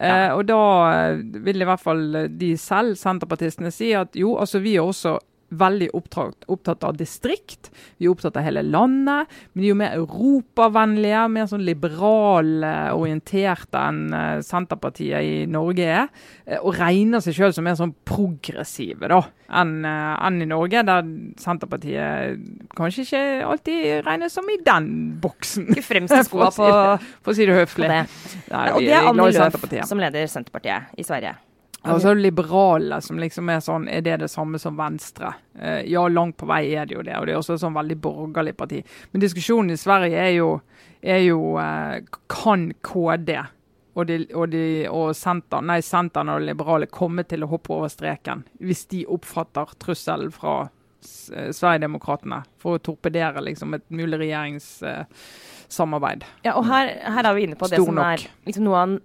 Eh, 0.01 0.29
og 0.33 0.47
da 0.49 0.61
vil 1.45 1.61
i 1.61 1.67
hvert 1.67 1.83
fall 1.83 2.05
de 2.39 2.55
selv, 2.57 2.95
senterpartistene, 2.97 3.71
si 3.73 3.91
at 3.97 4.17
jo, 4.17 4.35
altså 4.41 4.61
vi 4.63 4.75
er 4.75 4.85
også 4.85 5.19
veldig 5.51 5.89
opptatt, 5.97 6.45
opptatt 6.51 6.83
av 6.87 6.95
distrikt. 6.99 7.69
Vi 7.99 8.05
er 8.07 8.11
opptatt 8.13 8.37
av 8.39 8.45
hele 8.45 8.61
landet. 8.63 9.27
Men 9.53 9.61
de 9.61 9.65
er 9.67 9.71
jo 9.73 9.79
mer 9.81 9.97
europavennlige, 9.99 11.23
mer 11.33 11.45
sånn 11.51 11.65
liberalorienterte 11.67 13.77
enn 13.81 13.99
eh, 14.15 14.39
Senterpartiet 14.45 15.21
i 15.27 15.33
Norge 15.51 15.85
er. 15.87 16.07
eh, 16.45 16.59
Og 16.61 16.75
regner 16.79 17.19
seg 17.23 17.35
selv 17.37 17.53
som 17.57 17.65
mer 17.67 17.75
sånn 17.79 17.93
progressive 18.07 19.05
da, 19.11 19.21
enn 19.61 19.73
eh, 19.85 20.25
enn 20.27 20.41
i 20.45 20.49
Norge, 20.49 20.79
der 20.87 21.01
Senterpartiet 21.41 22.39
kanskje 22.77 23.01
ikke 23.05 23.23
alltid 23.51 23.79
regnes 24.07 24.33
som 24.37 24.45
i 24.51 24.59
den 24.65 24.85
boksen. 25.21 25.63
Ikke 25.75 25.87
fremst 25.91 26.15
i 26.15 26.23
skoa 26.29 26.49
på, 26.55 26.65
For 27.21 27.29
å 27.33 27.35
si 27.37 27.43
det 27.49 27.55
høflig. 27.59 27.87
Nei, 27.91 28.03
Og 28.75 28.79
det 28.81 28.93
er 28.95 29.01
Anne 29.11 29.23
Løf 29.31 29.55
som 29.87 29.99
leder 30.01 30.27
Senterpartiet 30.31 30.81
i 30.97 31.03
Sverige. 31.07 31.33
Og 31.81 32.01
så 32.01 32.11
er 32.11 32.15
det 32.15 32.27
liberale, 32.27 32.99
som 33.01 33.17
liksom 33.17 33.49
er 33.49 33.61
sånn 33.65 33.87
Er 33.89 34.03
det 34.05 34.19
det 34.21 34.29
samme 34.29 34.59
som 34.61 34.75
Venstre? 34.77 35.33
Eh, 35.57 35.81
ja, 35.89 36.03
langt 36.07 36.37
på 36.37 36.49
vei 36.49 36.67
er 36.77 36.85
det 36.85 36.97
jo 36.97 37.05
det. 37.05 37.15
Og 37.17 37.25
det 37.25 37.33
er 37.33 37.39
også 37.39 37.55
et 37.57 37.63
sånn 37.63 37.77
veldig 37.77 37.97
borgerlig 38.03 38.53
parti. 38.57 38.83
Men 39.11 39.23
diskusjonen 39.23 39.73
i 39.73 39.79
Sverige 39.81 40.19
er 40.21 40.35
jo, 40.35 40.51
er 41.01 41.23
jo 41.25 41.55
eh, 41.61 42.03
Kan 42.29 42.69
KD 42.85 43.39
og, 43.93 44.05
de, 44.07 44.19
og, 44.33 44.45
de, 44.53 44.65
og 44.87 45.15
senter, 45.17 45.63
nei, 45.67 45.81
Senteren 45.83 46.31
og 46.31 46.45
liberale 46.45 46.87
komme 46.87 47.25
til 47.27 47.43
å 47.43 47.49
hoppe 47.51 47.73
over 47.75 47.91
streken 47.91 48.45
hvis 48.63 48.85
de 48.93 49.01
oppfatter 49.11 49.73
trusselen 49.81 50.31
fra 50.31 50.61
eh, 50.63 51.49
Sverigedemokraterna 51.49 52.43
for 52.61 52.77
å 52.77 52.83
torpedere 52.85 53.43
liksom, 53.49 53.75
et 53.75 53.89
mulig 53.89 54.21
regjeringssamarbeid? 55.71 56.25
Ja, 56.43 56.55
og 56.57 56.65
her, 56.67 56.91
her 57.01 57.27
er 57.27 57.35
vi 57.35 57.45
inne 57.47 57.57
på 57.57 57.69
det 57.69 57.79
som 57.79 57.97
er, 57.97 58.23
liksom 58.45 58.67
av, 58.71 58.97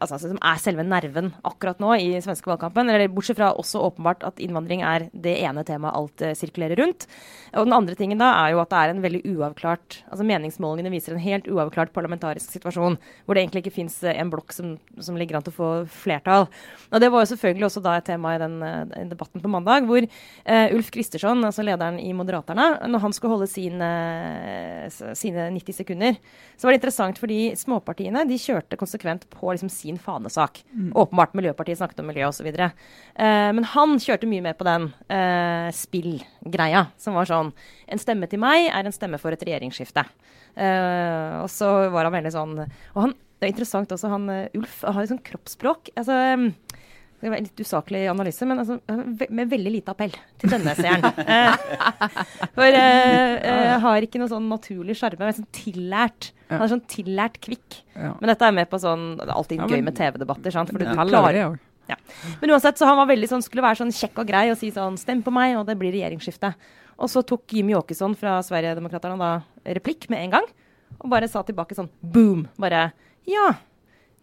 altså, 0.00 0.18
som 0.18 0.38
er 0.40 0.60
selve 0.62 0.84
nerven 0.86 1.32
akkurat 1.44 1.80
nå 1.80 1.94
i 1.98 2.20
svenske 2.22 2.48
valgkampen. 2.48 2.88
Eller 2.90 3.08
bortsett 3.12 3.38
fra 3.38 3.52
også 3.54 3.82
åpenbart 3.84 4.24
at 4.24 4.40
innvandring 4.40 4.82
er 4.82 5.08
det 5.12 5.36
ene 5.44 5.64
temaet 5.64 5.94
alt 5.94 6.22
eh, 6.24 6.34
sirkulerer 6.34 6.76
rundt. 6.80 7.06
Og 7.54 7.66
den 7.66 7.76
andre 7.76 7.94
tingen 7.94 8.18
da 8.18 8.32
er 8.44 8.54
jo 8.54 8.62
at 8.62 8.72
det 8.72 8.80
er 8.80 8.92
en 8.92 9.02
veldig 9.04 9.22
uavklart 9.34 10.00
altså 10.10 10.26
Meningsmålingene 10.26 10.92
viser 10.92 11.14
en 11.14 11.22
helt 11.22 11.48
uavklart 11.50 11.92
parlamentarisk 11.94 12.54
situasjon, 12.54 12.96
hvor 13.24 13.36
det 13.36 13.44
egentlig 13.44 13.64
ikke 13.64 13.76
fins 13.76 14.00
en 14.08 14.30
blokk 14.32 14.54
som, 14.54 14.74
som 15.02 15.18
ligger 15.18 15.38
an 15.38 15.46
til 15.46 15.54
å 15.54 15.58
få 15.58 15.70
flertall. 15.92 16.48
Og 16.90 17.02
Det 17.02 17.10
var 17.12 17.24
jo 17.24 17.30
selvfølgelig 17.34 17.68
også 17.68 17.84
da 17.84 17.96
et 17.98 18.08
tema 18.08 18.34
i 18.34 18.40
den, 18.42 18.56
eh, 18.64 18.80
den 18.94 19.12
debatten 19.12 19.42
på 19.42 19.50
mandag, 19.50 19.88
hvor 19.88 20.02
eh, 20.02 20.74
Ulf 20.74 20.90
Kristersson, 20.94 21.44
altså 21.46 21.66
lederen 21.66 22.00
i 22.00 22.12
Moderaterne, 22.16 22.88
når 22.90 23.04
han 23.06 23.16
skulle 23.16 23.36
holde 23.36 23.50
sin, 23.50 23.82
eh, 23.82 24.88
sine 25.14 25.50
90 25.54 25.80
sekunder, 25.82 26.13
så 26.56 26.66
var 26.66 26.74
det 26.74 26.78
interessant 26.80 27.18
fordi 27.20 27.38
småpartiene 27.58 28.24
de 28.28 28.38
kjørte 28.40 28.78
konsekvent 28.80 29.26
på 29.32 29.50
liksom 29.50 29.70
sin 29.72 29.98
fanesak. 30.00 30.60
Åpenbart 30.94 31.34
Miljøpartiet 31.34 31.80
snakket 31.80 32.02
om 32.02 32.08
miljø 32.10 32.28
osv. 32.28 32.46
Eh, 32.46 33.50
men 33.56 33.64
han 33.74 33.96
kjørte 34.02 34.28
mye 34.30 34.44
mer 34.44 34.56
på 34.58 34.66
den 34.68 34.88
eh, 35.08 35.68
spillgreia, 35.74 36.86
som 36.98 37.18
var 37.18 37.30
sånn 37.30 37.52
En 37.90 38.00
stemme 38.00 38.28
til 38.30 38.40
meg 38.42 38.70
er 38.70 38.86
en 38.86 38.94
stemme 38.94 39.18
for 39.20 39.34
et 39.34 39.42
regjeringsskifte. 39.44 40.06
Eh, 40.54 41.42
og 41.42 41.50
så 41.50 41.90
var 41.90 42.06
han 42.06 42.14
veldig 42.14 42.30
sånn 42.30 42.54
Og 42.62 42.98
han, 43.02 43.16
det 43.40 43.48
er 43.48 43.52
interessant 43.52 43.90
også, 43.92 44.12
han 44.12 44.30
eh, 44.30 44.54
Ulf 44.54 44.82
har 44.86 45.02
et 45.02 45.12
sånt 45.12 45.26
kroppsspråk. 45.26 45.94
altså... 45.98 46.48
eh, 47.18 47.24
det 47.24 47.30
var 47.32 47.38
en 47.38 47.46
litt 47.46 47.60
usaklig 47.64 48.02
analyse, 48.10 48.46
men 48.48 48.60
altså, 48.60 48.78
med 49.32 49.50
veldig 49.50 49.72
lite 49.72 49.94
appell 49.94 50.14
til 50.42 50.52
denne 50.52 50.74
seeren. 50.76 51.04
For 52.56 52.58
For 52.58 52.76
uh, 52.76 53.34
uh, 53.44 53.74
har 53.84 54.06
ikke 54.06 54.20
noe 54.20 54.32
sånn 54.32 54.48
naturlig 54.50 54.98
sjarme. 55.00 55.30
Sånn 55.36 55.48
tillært. 55.54 56.32
Han 56.50 56.66
er 56.66 56.72
sånn 56.74 56.84
tillært 56.90 57.38
kvikk. 57.44 57.80
Men 57.96 58.30
dette 58.30 58.46
er 58.46 58.54
med 58.54 58.68
på 58.70 58.78
sånn 58.82 59.14
Det 59.18 59.26
er 59.26 59.36
alltid 59.38 59.62
Ja, 59.62 59.68
gøy 59.70 59.84
med 59.86 59.96
TV-debatter. 59.96 60.52
sant? 60.54 60.72
For 60.72 60.82
du 60.82 60.90
klarer 60.92 61.58
ja. 61.88 61.96
Men 62.40 62.54
uansett, 62.54 62.78
så 62.80 62.88
han 62.88 62.96
var 62.96 63.08
veldig 63.10 63.28
sånn, 63.28 63.42
skulle 63.44 63.64
være 63.64 63.82
sånn 63.82 63.92
kjekk 63.92 64.22
og 64.22 64.28
grei 64.28 64.46
og 64.52 64.56
si 64.60 64.70
sånn 64.72 64.96
Stem 65.00 65.20
på 65.24 65.32
meg, 65.34 65.58
og 65.58 65.66
det 65.68 65.76
blir 65.80 65.92
regjeringsskifte. 65.92 66.54
Og 66.96 67.10
så 67.10 67.24
tok 67.26 67.52
Jimmy 67.52 67.74
Åkesson 67.76 68.14
fra 68.18 68.38
Sverigedemokraterna 68.46 69.18
da 69.20 69.74
replikk 69.76 70.08
med 70.12 70.24
en 70.24 70.36
gang. 70.38 70.48
Og 71.00 71.10
bare 71.12 71.28
sa 71.30 71.42
tilbake 71.44 71.76
sånn 71.76 71.90
boom. 72.00 72.46
Bare 72.60 72.92
Ja, 73.28 73.54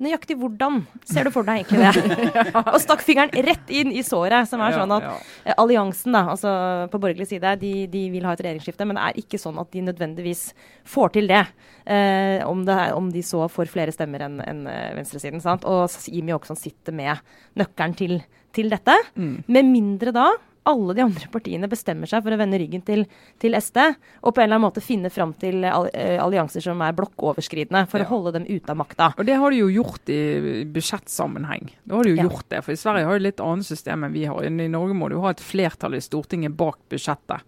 Nøyaktig 0.01 0.37
hvordan 0.41 0.81
ser 1.05 1.27
du 1.27 1.31
for 1.33 1.47
deg 1.47 1.61
egentlig 1.61 1.81
det? 1.85 2.43
Og 2.73 2.79
stakk 2.81 3.03
fingeren 3.05 3.33
rett 3.45 3.71
inn 3.73 3.91
i 3.93 4.03
såret, 4.05 4.49
som 4.49 4.63
er 4.65 4.75
sånn 4.75 4.95
at 4.97 5.05
Ja, 5.05 5.15
eh, 5.45 5.57
alliansen 5.61 6.17
da, 6.17 6.23
altså 6.33 6.53
på 6.91 7.01
borgerlig 7.03 7.29
side, 7.29 7.53
de, 7.61 7.73
de 7.91 8.03
vil 8.13 8.25
ha 8.25 8.33
et 8.33 8.43
regjeringsskifte, 8.43 8.87
men 8.89 8.97
det 8.97 9.05
er 9.07 9.21
ikke 9.21 9.39
sånn 9.41 9.59
at 9.61 9.71
de 9.73 9.85
nødvendigvis 9.85 10.43
får 10.89 11.15
til 11.17 11.29
det. 11.31 11.43
Eh, 11.85 12.41
om, 12.47 12.65
det 12.65 12.77
er, 12.77 12.95
om 12.97 13.09
de 13.13 13.23
så 13.25 13.45
får 13.51 13.71
flere 13.71 13.93
stemmer 13.93 14.25
enn 14.25 14.41
enn, 14.41 14.65
eh, 14.69 14.93
venstresiden. 14.97 15.41
sant? 15.43 15.65
Og 15.69 15.89
Jimmy 16.09 16.33
Åkesson 16.35 16.59
sitter 16.59 16.95
med 16.95 17.21
nøkkelen 17.59 17.97
til, 17.97 18.21
til 18.55 18.71
dette. 18.71 18.95
Mm. 19.15 19.35
Med 19.47 19.69
mindre 19.69 20.15
da 20.15 20.31
alle 20.69 20.93
de 20.93 21.01
andre 21.01 21.27
partiene 21.33 21.67
bestemmer 21.67 22.05
seg 22.09 22.21
for 22.23 22.31
å 22.35 22.37
vende 22.37 22.59
ryggen 22.61 22.83
til, 22.85 23.05
til 23.41 23.55
SD, 23.57 23.77
og 24.21 24.33
på 24.35 24.41
en 24.41 24.45
eller 24.45 24.59
annen 24.59 24.67
måte 24.67 24.83
finne 24.85 25.09
fram 25.09 25.33
til 25.41 25.63
eh, 25.65 26.19
allianser 26.21 26.61
som 26.61 26.81
er 26.85 26.93
blokkoverskridende, 26.93 27.87
for 27.89 27.99
Ja. 27.99 28.05
å 28.05 28.09
holde 28.09 28.33
dem 28.33 28.45
ute 28.49 28.69
av 28.69 28.77
makta. 28.77 29.13
Og 29.17 29.25
det 29.25 29.35
har 29.41 29.49
de 29.49 29.57
jo 29.57 29.67
gjort 29.73 30.09
i 30.13 30.63
budsjettsammenheng. 30.71 31.71
Da 31.87 31.95
har 31.95 32.03
de 32.03 32.09
jo 32.15 32.15
Ja. 32.15 32.23
gjort 32.29 32.49
det. 32.49 32.63
For 32.63 32.71
i 32.71 32.75
Sverige 32.75 33.05
har 33.05 33.17
de 33.19 33.25
litt 33.25 33.39
annet 33.39 33.65
system 33.65 34.03
enn 34.03 34.13
vi 34.13 34.25
har. 34.25 34.43
I 34.43 34.49
Norge 34.67 34.93
må 34.93 35.09
du 35.09 35.19
ha 35.21 35.29
et 35.29 35.39
flertall 35.39 35.95
i 35.95 36.01
Stortinget 36.01 36.55
bak 36.55 36.77
budsjettet. 36.89 37.41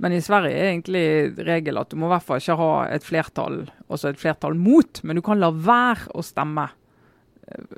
Men 0.00 0.12
i 0.12 0.20
Sverige 0.20 0.54
er 0.54 0.72
egentlig 0.72 1.44
regel 1.44 1.76
at 1.78 1.88
du 1.90 1.96
må 1.96 2.06
i 2.06 2.14
hvert 2.14 2.22
fall 2.22 2.38
ikke 2.38 2.56
ha 2.56 2.86
et 2.94 3.02
flertall, 3.02 3.68
altså 3.90 4.10
et 4.10 4.16
flertall 4.18 4.54
mot, 4.54 5.00
men 5.02 5.16
du 5.16 5.22
kan 5.22 5.40
la 5.40 5.50
være 5.50 6.06
å 6.14 6.22
stemme 6.22 6.68
eh, 6.68 6.77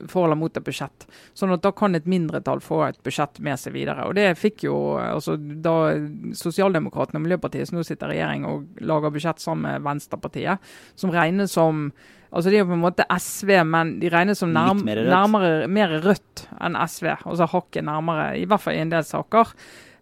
for 0.08 0.26
eller 0.26 0.38
mot 0.38 0.56
et 0.56 0.64
budsjett. 0.66 1.06
Sånn 1.36 1.54
at 1.54 1.64
da 1.64 1.72
kan 1.76 1.94
et 1.96 2.08
mindretall 2.10 2.62
få 2.64 2.82
et 2.88 3.00
budsjett 3.06 3.40
med 3.44 3.60
seg 3.60 3.74
videre. 3.76 4.06
Og 4.08 4.16
det 4.18 4.28
fikk 4.40 4.64
jo 4.68 4.76
altså 5.00 5.36
da 5.38 5.94
Sosialdemokratene 6.36 7.20
og 7.20 7.26
Miljøpartiet 7.26 7.70
som 7.70 7.80
nå 7.80 7.84
sitter 7.86 8.12
i 8.12 8.18
regjering 8.18 8.46
og 8.48 8.80
lager 8.84 9.14
budsjett 9.14 9.42
sammen 9.42 9.68
med 9.68 9.86
Venstrepartiet, 9.86 10.72
som 10.98 11.14
regnes 11.14 11.54
som 11.56 11.90
Altså 12.30 12.52
De 12.52 12.60
er 12.60 12.66
på 12.68 12.76
en 12.76 12.84
måte 12.84 13.02
SV, 13.10 13.48
men 13.66 13.96
de 13.98 14.06
regnes 14.12 14.38
som 14.38 14.52
nærm 14.54 14.84
mer 14.86 15.00
rødt. 15.00 15.10
nærmere 15.10 15.66
mer 15.66 15.94
rødt 16.04 16.44
enn 16.62 16.76
SV. 16.78 17.08
Altså 17.26 17.48
hakket 17.50 17.82
nærmere, 17.88 18.36
i 18.38 18.44
hvert 18.46 18.62
fall 18.62 18.76
i 18.76 18.82
en 18.84 18.92
del 18.92 19.02
saker. 19.02 19.50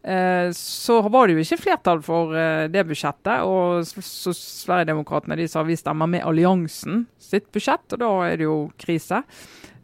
Eh, 0.03 0.51
så 0.55 1.01
var 1.09 1.27
det 1.27 1.37
jo 1.37 1.45
ikke 1.45 1.61
flertall 1.63 2.03
for 2.05 2.35
eh, 2.39 2.67
det 2.73 2.85
budsjettet. 2.89 3.45
Og 3.45 3.87
så 3.87 4.35
Sverigedemokraterna 4.37 5.39
de 5.39 5.49
sa 5.51 5.65
vi 5.67 5.79
stemmer 5.79 6.11
med 6.11 6.27
alliansen 6.27 7.07
sitt 7.21 7.51
budsjett, 7.55 7.87
og 7.97 8.03
da 8.03 8.11
er 8.29 8.37
det 8.39 8.49
jo 8.49 8.59
krise. 8.81 9.23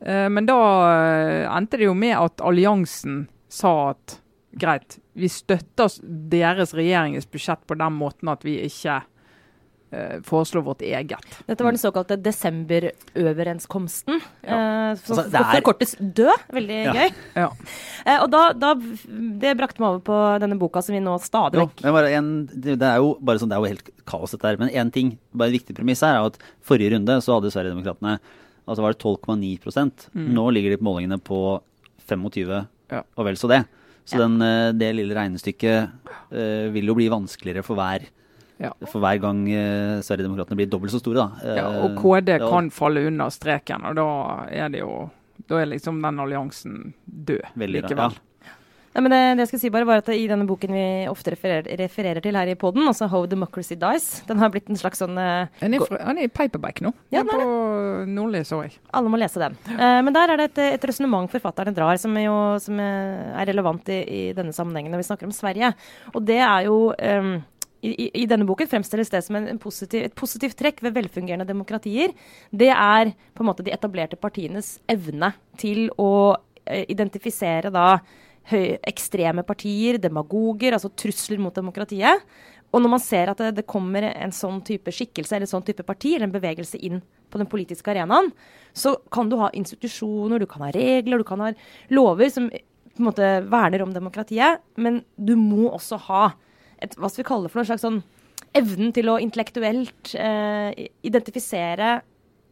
Eh, 0.00 0.28
men 0.32 0.48
da 0.48 0.58
endte 1.56 1.80
det 1.80 1.88
jo 1.88 1.96
med 1.98 2.16
at 2.18 2.44
alliansen 2.44 3.24
sa 3.52 3.94
at 3.94 4.18
greit, 4.54 4.98
vi 5.18 5.28
støtter 5.30 5.90
deres 6.30 6.74
regjeringens 6.76 7.26
budsjett 7.30 7.64
på 7.66 7.76
den 7.78 7.96
måten 7.98 8.30
at 8.30 8.44
vi 8.46 8.60
ikke 8.62 9.00
eh, 9.94 10.16
foreslår 10.26 10.64
vårt 10.66 10.82
eget. 10.82 11.22
Dette 11.46 11.62
var 11.64 11.72
den 11.76 11.80
såkalte 11.82 12.18
desemberøverenskomsten. 12.20 14.18
Eh, 14.42 14.94
som 15.00 15.18
Altså, 15.18 15.30
er- 15.30 15.60
forkortes 15.60 15.94
DØ. 16.00 16.32
Veldig 16.52 16.84
Ja. 16.84 16.92
gøy. 16.92 17.10
Ja. 17.36 17.48
Eh, 18.06 18.22
og 18.22 18.30
da, 18.30 18.52
da 18.52 18.74
Det 18.74 19.56
brakte 19.56 19.78
meg 19.80 19.88
over 19.88 20.00
på 20.00 20.40
denne 20.40 20.58
boka 20.58 20.82
som 20.82 20.94
vi 20.94 21.00
nå 21.00 21.18
stadig 21.20 21.60
vekk 21.60 21.84
det 22.78 22.82
er 22.82 22.96
jo 22.96 23.18
bare 23.20 23.38
sånn, 23.38 23.48
det 23.48 23.56
er 23.56 23.60
jo 23.62 23.74
helt 23.74 23.90
kaos 24.06 24.30
dette 24.32 24.42
her. 24.42 24.56
Men 24.56 24.68
én 24.70 24.92
ting, 24.92 25.18
bare 25.34 25.48
et 25.48 25.60
viktig 25.62 25.74
premiss 25.76 26.00
her, 26.00 26.16
er 26.20 26.26
at 26.26 26.38
forrige 26.62 26.92
runde 26.92 27.20
så 27.22 27.34
hadde 27.40 27.52
Sverigedemokraterna 27.52 28.18
altså 28.66 28.80
var 28.80 28.92
det 28.92 28.98
12,9 29.02 29.58
mm. 30.14 30.32
Nå 30.32 30.52
ligger 30.52 30.70
de 30.70 30.76
på 30.78 30.88
målingene 30.88 31.20
på 31.20 31.60
25, 32.08 32.66
Ja. 32.90 33.02
og 33.16 33.24
vel 33.26 33.34
så 33.36 33.48
det. 33.48 33.66
Så 34.06 34.16
Ja. 34.18 34.26
den, 34.26 34.42
eh, 34.42 34.72
det 34.72 34.94
lille 34.96 35.14
regnestykket 35.14 35.90
eh, 36.32 36.68
vil 36.70 36.86
jo 36.86 36.94
bli 36.94 37.08
vanskeligere 37.08 37.62
for 37.64 37.74
hver, 37.76 38.06
Ja. 38.62 38.70
for 38.86 39.02
hver 39.02 39.18
gang 39.18 39.40
eh, 39.50 40.00
Sverigedemokraterna 40.06 40.58
blir 40.60 40.70
dobbelt 40.70 40.94
så 40.94 41.00
store. 41.02 41.24
Da. 41.24 41.54
Ja, 41.56 41.64
Eh, 41.74 41.80
og 41.84 41.96
KD 41.98 42.36
ja, 42.36 42.44
kan 42.48 42.70
falle 42.70 43.06
under 43.08 43.32
streken, 43.34 43.84
og 43.90 43.96
da 43.98 44.08
er 44.50 44.70
det 44.70 44.84
jo 44.84 45.10
Da 45.48 45.58
er 45.60 45.66
liksom 45.66 45.98
den 46.00 46.20
alliansen 46.22 46.94
død 47.04 47.42
Veldig 47.58 47.82
likevel. 47.82 48.14
Nei, 48.94 49.02
men 49.02 49.10
det, 49.10 49.18
det 49.34 49.42
jeg 49.42 49.48
skal 49.50 49.60
si 49.64 49.70
bare 49.74 49.86
var 49.88 50.00
at 50.04 50.08
I 50.14 50.26
denne 50.30 50.46
boken 50.46 50.70
vi 50.70 50.84
ofte 51.10 51.32
refererer, 51.34 51.66
refererer 51.80 52.22
til 52.22 52.36
her 52.38 52.52
i 52.52 52.54
poden, 52.54 52.84
altså 52.86 53.08
How 53.10 53.24
Democracy 53.26 53.74
Dies, 53.74 54.22
den 54.28 54.38
har 54.38 54.52
blitt 54.54 54.70
en 54.70 54.78
slags 54.78 55.02
sånn 55.02 55.18
eh, 55.18 55.50
Han 55.64 55.74
er, 55.74 55.82
fra, 55.82 55.98
er 56.12 56.20
i 56.22 56.30
paperback 56.30 56.78
nå. 56.84 56.92
Ja, 57.10 57.24
Den 57.24 57.32
er 57.34 57.42
på 57.42 58.04
Nordli, 58.14 58.44
så 58.46 58.60
jeg. 58.62 58.76
Alle 58.94 59.10
må 59.10 59.18
lese 59.18 59.42
den. 59.42 59.56
Uh, 59.66 59.98
men 60.06 60.14
der 60.14 60.30
er 60.30 60.38
det 60.38 60.46
et, 60.52 60.60
et 60.76 60.86
resonnement 60.86 61.26
forfatterne 61.32 61.74
drar, 61.74 61.98
som, 61.98 62.14
er, 62.20 62.28
jo, 62.28 62.36
som 62.62 62.78
er 62.78 63.42
relevant 63.50 63.90
i, 63.90 63.98
i 64.04 64.22
denne 64.36 64.54
sammenhengen 64.54 64.94
når 64.94 65.02
vi 65.02 65.08
snakker 65.10 65.26
om 65.26 65.34
Sverige. 65.34 65.72
Og 66.14 66.22
det 66.30 66.38
er 66.38 66.68
jo 66.68 66.78
eh, 66.94 67.34
i, 67.90 68.06
i- 68.22 68.26
denne 68.30 68.46
boken 68.48 68.68
fremstilles 68.70 69.10
det 69.12 69.20
som 69.26 69.36
en, 69.38 69.48
en 69.50 69.60
positiv, 69.60 70.06
et 70.06 70.14
positivt 70.16 70.56
trekk 70.60 70.82
ved 70.86 70.94
velfungerende 70.96 71.46
demokratier. 71.48 72.14
Det 72.50 72.70
er 72.72 73.12
på 73.34 73.44
en 73.44 73.50
måte 73.50 73.64
de 73.66 73.74
etablerte 73.74 74.16
partienes 74.20 74.78
evne 74.90 75.32
til 75.60 75.88
å 76.00 76.10
eh, 76.64 76.84
identifisere 76.92 77.72
da 77.74 77.98
høy, 78.50 78.76
ekstreme 78.84 79.44
partier, 79.46 79.98
demagoger, 80.02 80.76
altså 80.76 80.92
trusler 80.92 81.40
mot 81.40 81.54
demokratiet. 81.56 82.24
Og 82.74 82.82
når 82.82 82.90
man 82.96 83.02
ser 83.02 83.30
at 83.30 83.38
det, 83.38 83.52
det 83.60 83.66
kommer 83.70 84.02
en 84.10 84.32
sånn 84.34 84.58
type 84.66 84.90
skikkelse 84.92 85.36
eller 85.36 85.46
en 85.46 85.52
sånn 85.52 85.66
type 85.66 85.84
parti 85.86 86.16
eller 86.16 86.26
en 86.26 86.34
bevegelse 86.34 86.80
inn 86.82 86.98
på 87.30 87.38
den 87.38 87.46
politiske 87.50 87.92
arenaen, 87.92 88.32
så 88.74 88.96
kan 89.14 89.30
du 89.30 89.36
ha 89.40 89.52
institusjoner, 89.54 90.42
du 90.42 90.48
kan 90.50 90.64
ha 90.66 90.72
regler, 90.74 91.22
du 91.22 91.26
kan 91.28 91.42
ha 91.44 91.52
lover 91.94 92.32
som 92.34 92.48
på 92.50 93.02
en 93.02 93.08
måte 93.08 93.28
verner 93.50 93.82
om 93.82 93.94
demokratiet, 93.94 94.60
men 94.78 95.00
du 95.18 95.34
må 95.38 95.68
også 95.74 95.98
ha 96.08 96.24
et, 96.84 96.96
hva 96.98 97.10
skal 97.10 97.24
vi 97.24 97.28
kalle 97.28 97.48
det 97.48 97.54
for 97.54 97.62
noe 97.62 97.70
slags 97.70 97.84
sånn 97.86 98.02
evnen 98.54 98.92
til 98.94 99.10
å 99.10 99.20
intellektuelt 99.22 100.14
eh, 100.18 100.88
identifisere 101.06 101.96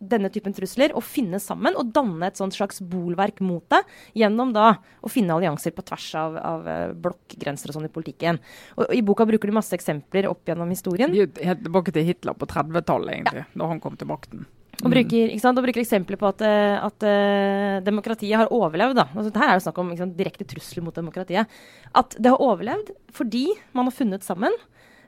denne 0.03 0.31
typen 0.35 0.55
trusler 0.55 0.95
og 0.99 1.05
finne 1.07 1.39
sammen 1.43 1.77
og 1.79 1.93
danne 1.95 2.27
et 2.27 2.39
sånt 2.41 2.57
slags 2.57 2.83
bolverk 2.83 3.39
mot 3.45 3.63
det, 3.71 3.83
gjennom 4.19 4.51
da 4.55 4.73
å 4.99 5.11
finne 5.13 5.37
allianser 5.37 5.75
på 5.77 5.85
tvers 5.87 6.09
av, 6.19 6.39
av 6.43 6.67
eh, 6.71 6.95
blokkgrenser 7.05 7.71
og 7.71 7.79
sånn 7.79 7.87
i 7.87 7.93
politikken. 7.93 8.41
Og, 8.77 8.89
og 8.89 8.97
I 8.99 9.05
boka 9.07 9.27
bruker 9.29 9.51
du 9.51 9.57
masse 9.57 9.77
eksempler 9.77 10.27
opp 10.31 10.49
gjennom 10.49 10.73
historien. 10.75 11.15
Helt 11.15 11.63
tilbake 11.63 11.95
til 11.95 12.09
Hitler 12.09 12.35
på 12.39 12.51
30-tallet, 12.51 13.15
egentlig, 13.15 13.47
da 13.55 13.71
han 13.71 13.83
kom 13.83 13.99
til 14.01 14.11
makten. 14.11 14.49
Og 14.81 14.91
bruker, 14.91 15.33
sant, 15.39 15.59
og 15.61 15.67
bruker 15.67 15.83
eksempler 15.83 16.19
på 16.19 16.27
at, 16.27 16.43
eh, 16.43 16.75
at 16.81 17.05
uh, 17.07 17.83
demokratiet 17.85 18.35
har 18.41 18.51
overlevd. 18.51 18.97
Da. 18.99 19.05
Altså, 19.13 19.31
her 19.37 19.53
er 19.53 19.59
det 19.61 19.65
snakk 19.67 19.79
om 19.79 19.93
sant, 19.99 20.17
direkte 20.19 20.47
trusler 20.49 20.83
mot 20.87 20.97
demokratiet. 20.97 21.51
At 21.95 22.17
det 22.19 22.33
har 22.33 22.43
overlevd 22.43 22.91
fordi 23.15 23.47
man 23.77 23.91
har 23.91 23.95
funnet 23.95 24.27
sammen. 24.27 24.57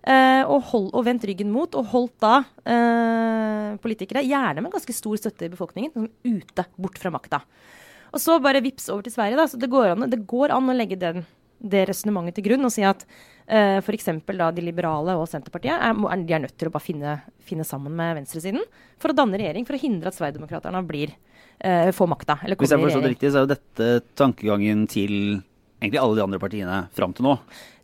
Uh, 0.05 0.45
og, 0.53 0.59
hold, 0.69 0.91
og 0.93 1.07
vendt 1.07 1.25
ryggen 1.25 1.49
mot, 1.49 1.75
og 1.81 1.89
holdt 1.95 2.13
da 2.21 2.35
uh, 2.45 3.71
politikere, 3.81 4.21
gjerne 4.29 4.61
med 4.61 4.75
ganske 4.75 4.93
stor 4.93 5.17
støtte 5.17 5.49
i 5.49 5.53
befolkningen, 5.55 5.95
sånn 5.95 6.11
ute, 6.29 6.67
bort 6.77 7.01
fra 7.01 7.13
makta. 7.15 7.41
Og 8.13 8.21
så 8.21 8.37
bare 8.45 8.61
vips 8.63 8.91
over 8.93 9.07
til 9.07 9.15
Sverige. 9.17 9.41
da, 9.41 9.49
så 9.49 9.59
Det 9.59 9.73
går 9.73 9.95
an, 9.95 10.11
det 10.13 10.21
går 10.29 10.53
an 10.53 10.69
å 10.69 10.77
legge 10.77 11.01
den, 11.01 11.25
det 11.59 11.87
resonnementet 11.89 12.37
til 12.37 12.51
grunn 12.51 12.69
og 12.69 12.75
si 12.75 12.85
at 12.85 13.07
uh, 13.51 13.79
f.eks. 13.81 14.11
de 14.57 14.65
liberale 14.65 15.17
og 15.19 15.29
Senterpartiet 15.31 15.75
er, 15.75 15.95
er, 15.95 16.25
de 16.25 16.37
er 16.37 16.45
nødt 16.47 16.57
til 16.59 16.71
å 16.71 16.75
bare 16.75 16.85
finne, 16.85 17.17
finne 17.45 17.67
sammen 17.67 17.95
med 17.97 18.19
venstresiden 18.21 18.63
for 19.01 19.13
å 19.13 19.17
danne 19.17 19.41
regjering, 19.41 19.67
for 19.69 19.77
å 19.77 19.83
hindre 19.83 20.11
at 20.11 20.19
Sverigedemokraterna 20.19 20.83
blir, 20.87 21.15
eh, 21.61 21.91
får 21.95 22.11
makta. 22.11 22.39
Hvis 22.45 22.75
jeg 22.75 22.83
forstår 22.83 23.05
det 23.05 23.15
riktig, 23.17 23.33
så 23.33 23.43
er 23.43 23.47
jo 23.47 23.53
dette 23.55 23.91
tankegangen 24.17 24.87
til 24.91 25.15
egentlig 25.85 26.01
alle 26.01 26.19
de 26.19 26.25
andre 26.25 26.41
partiene 26.41 26.81
fram 26.97 27.13
til 27.17 27.29
nå. 27.29 27.37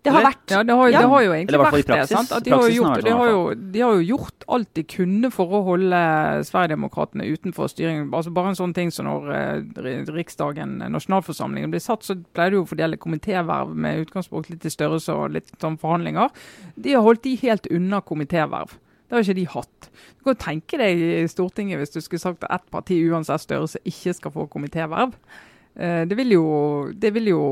Det 0.02 0.12
har 0.14 0.22
vært 0.24 0.50
Ja, 0.54 0.62
det 0.64 0.74
har, 0.74 0.88
Ja. 0.88 1.00
det 1.00 1.08
har 1.10 1.22
jo 1.22 1.32
egentlig 1.32 1.58
vært 1.60 1.86
praksis, 1.86 2.08
det. 2.08 2.16
sant? 2.16 2.32
At 2.32 2.44
de, 2.44 2.50
har 2.50 2.58
jo 2.60 2.64
Praksisen 2.64 2.86
har 2.86 2.96
gjort, 2.96 3.04
de, 3.04 3.10
har 3.18 3.28
jo, 3.28 3.54
de 3.74 3.80
har 3.80 3.92
jo 3.98 4.04
gjort 4.16 4.44
alt 4.48 4.68
de 4.74 4.82
kunne 4.82 5.30
for 5.30 5.46
å 5.52 5.62
holde 5.66 6.00
Sverigedemokraterna 6.48 7.26
utenfor 7.28 7.68
styringen. 7.68 8.10
Altså 8.10 8.32
Bare 8.32 8.48
en 8.54 8.58
sånn 8.58 8.74
ting 8.74 8.90
som 8.90 9.06
når 9.06 9.30
eh, 9.36 10.12
Riksdagen, 10.16 10.78
nasjonalforsamlingen, 10.90 11.70
blir 11.70 11.80
satt, 11.84 12.02
så 12.06 12.16
pleier 12.34 12.50
du 12.56 12.60
å 12.62 12.68
fordele 12.68 12.96
komitéverv 12.96 13.74
med 13.76 14.06
utgangspunkt 14.06 14.50
litt 14.50 14.64
i 14.64 14.72
størrelse 14.72 15.12
og 15.12 15.34
litt 15.36 15.52
sånn 15.60 15.76
forhandlinger. 15.80 16.30
De 16.76 16.94
har 16.96 17.04
holdt 17.04 17.22
de 17.28 17.36
helt 17.44 17.66
unna 17.70 18.00
komitéverv. 18.00 18.78
Det 19.10 19.16
har 19.16 19.24
ikke 19.26 19.34
de 19.40 19.46
hatt. 19.50 19.90
Du 20.20 20.24
kan 20.28 20.36
tenke 20.38 20.78
deg 20.78 21.00
i 21.02 21.28
Stortinget 21.28 21.80
hvis 21.80 21.90
du 21.96 22.00
skulle 22.00 22.22
sagt 22.22 22.44
at 22.46 22.60
ett 22.60 22.70
parti 22.70 23.00
uansett 23.10 23.42
størrelse 23.42 23.80
ikke 23.84 24.14
skal 24.14 24.30
få 24.30 24.46
komitéverv. 24.52 25.16
Eh, 25.80 26.04
Det 26.06 26.16
ville 26.18 26.36
jo, 26.36 26.46
det 26.92 27.12
ville 27.16 27.32
jo 27.32 27.44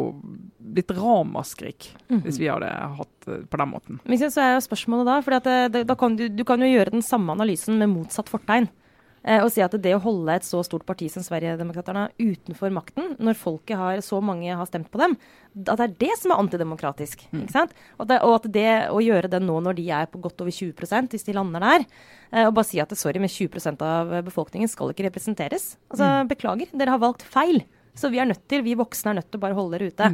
blitt 0.68 0.90
ramaskrik 0.92 1.86
hvis 2.26 2.36
vi 2.38 2.50
hadde 2.50 2.68
hatt 2.68 3.14
det 3.24 3.38
på 3.48 3.56
den 3.60 3.70
måten. 3.72 4.00
Men 4.04 4.20
så 4.20 4.42
er 4.42 4.54
jo 4.56 4.66
spørsmålet 4.66 5.08
da, 5.08 5.20
for 5.24 5.96
kan 5.96 6.16
du, 6.18 6.28
du 6.28 6.44
kan 6.44 6.60
jo 6.60 6.68
gjøre 6.68 6.92
den 6.92 7.02
samme 7.04 7.32
analysen 7.32 7.78
med 7.80 7.88
motsatt 7.88 8.28
fortegn. 8.28 8.68
Eh, 9.24 9.42
og 9.42 9.50
si 9.50 9.60
at 9.64 9.74
det 9.82 9.94
å 9.96 10.00
holde 10.02 10.30
et 10.38 10.46
så 10.46 10.60
stort 10.64 10.84
parti 10.86 11.08
som 11.10 11.24
Sverigedemokraterna 11.26 12.06
utenfor 12.20 12.70
makten, 12.72 13.16
når 13.18 13.36
folket 13.36 13.76
har, 13.76 13.98
så 14.04 14.20
mange 14.24 14.54
har 14.54 14.68
stemt 14.68 14.90
på 14.92 15.00
dem, 15.00 15.16
at 15.66 15.80
det 15.80 15.86
er 15.88 15.96
det 16.04 16.12
som 16.20 16.32
er 16.32 16.42
antidemokratisk. 16.44 17.24
ikke 17.32 17.50
sant? 17.52 17.74
Og, 17.98 18.06
det, 18.08 18.20
og 18.22 18.36
at 18.38 18.46
det 18.54 18.68
å 18.94 19.02
gjøre 19.02 19.30
det 19.32 19.42
nå 19.42 19.58
når 19.64 19.78
de 19.80 19.88
er 19.90 20.06
på 20.12 20.20
godt 20.22 20.44
over 20.44 20.54
20% 20.54 21.10
hvis 21.16 21.26
de 21.26 21.34
lander 21.36 21.64
der, 21.64 21.88
eh, 22.32 22.46
og 22.46 22.54
bare 22.54 22.68
si 22.70 22.80
at 22.80 22.94
sorry, 22.96 23.18
men 23.18 23.32
20% 23.32 23.82
av 23.84 24.14
befolkningen 24.28 24.70
skal 24.70 24.94
ikke 24.94 25.08
representeres. 25.10 25.74
Altså, 25.90 26.12
Beklager, 26.30 26.70
dere 26.72 26.94
har 26.94 27.02
valgt 27.02 27.26
feil. 27.26 27.64
Så 27.98 28.10
vi 28.12 28.20
er 28.22 28.28
nødt 28.30 28.44
til, 28.48 28.62
vi 28.62 28.76
voksne 28.78 29.10
er 29.10 29.18
nødt 29.20 29.30
til 29.32 29.40
å 29.40 29.42
bare 29.42 29.56
holde 29.58 29.74
dere 29.78 29.90
ute. 29.90 30.10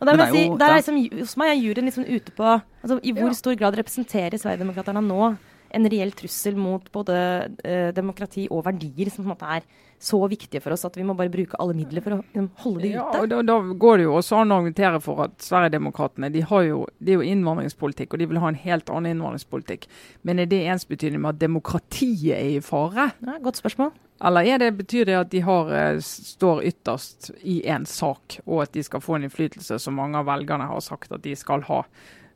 Og 0.00 0.06
der, 0.06 0.20
er 0.20 0.30
jo- 0.30 0.56
der 0.60 0.70
er 0.70 0.76
liksom, 0.78 0.98
hos 1.18 1.36
meg 1.40 1.48
er 1.50 1.62
juryen 1.62 1.88
liksom 1.88 2.04
ute 2.06 2.30
på 2.36 2.44
altså, 2.84 3.00
I 3.02 3.12
hvor 3.16 3.32
Ja. 3.32 3.38
stor 3.40 3.54
grad 3.58 3.74
representerer 3.80 4.36
Sverigedemokraterna 4.38 5.00
nå 5.02 5.36
en 5.74 5.90
reell 5.90 6.14
trussel 6.16 6.56
mot 6.58 6.84
både 6.92 7.18
eh, 7.64 7.90
demokrati 7.96 8.46
og 8.50 8.64
verdier, 8.66 9.10
som 9.12 9.24
på 9.24 9.28
en 9.28 9.34
måte 9.34 9.52
er 9.58 9.68
så 9.98 10.20
viktige 10.30 10.62
for 10.62 10.74
oss 10.74 10.86
at 10.86 10.96
vi 10.96 11.04
må 11.06 11.14
bare 11.18 11.30
bruke 11.32 11.58
alle 11.58 11.74
midler 11.74 12.02
for 12.04 12.14
å 12.14 12.18
liksom, 12.20 12.48
holde 12.62 12.82
det 12.84 12.90
ute. 12.92 12.98
Ja, 13.00 13.22
og 13.22 13.30
da, 13.32 13.40
da, 13.42 13.56
går 13.82 13.98
det 13.98 14.06
jo 14.06 14.16
også 14.20 14.38
an 14.38 14.54
å 14.54 14.58
argumentere 14.60 15.00
for 15.02 15.24
at 15.26 15.34
Sverigedemokraterna 15.42 16.30
de 16.34 16.44
har 16.46 16.66
jo, 16.68 16.82
det 17.02 17.14
er 17.14 17.18
jo 17.18 17.30
innvandringspolitikk, 17.32 18.14
og 18.14 18.22
de 18.22 18.28
vil 18.30 18.42
ha 18.42 18.52
en 18.52 18.60
helt 18.62 18.92
annen 18.94 19.16
innvandringspolitikk. 19.16 19.88
Men 20.28 20.42
er 20.42 20.50
det 20.50 20.62
ensbetydende 20.70 21.22
med 21.24 21.34
at 21.34 21.40
demokratiet 21.42 22.36
er 22.36 22.52
i 22.54 22.60
fare? 22.64 23.10
Ja, 23.26 23.40
godt 23.42 23.58
spørsmål. 23.58 23.90
Eller 24.28 24.50
er 24.50 24.62
det, 24.62 24.72
betyr 24.78 25.06
det 25.06 25.18
at 25.18 25.30
de 25.30 25.42
har, 25.46 25.68
eh, 25.74 26.00
står 26.02 26.64
ytterst 26.66 27.30
i 27.42 27.60
én 27.66 27.86
sak, 27.86 28.40
og 28.46 28.64
at 28.64 28.72
de 28.74 28.82
skal 28.82 29.02
få 29.02 29.18
en 29.18 29.26
innflytelse 29.28 29.78
som 29.82 29.94
mange 29.94 30.18
av 30.18 30.26
velgerne 30.26 30.66
har 30.66 30.80
sagt 30.82 31.12
at 31.14 31.22
de 31.22 31.34
skal 31.38 31.62
ha? 31.70 31.84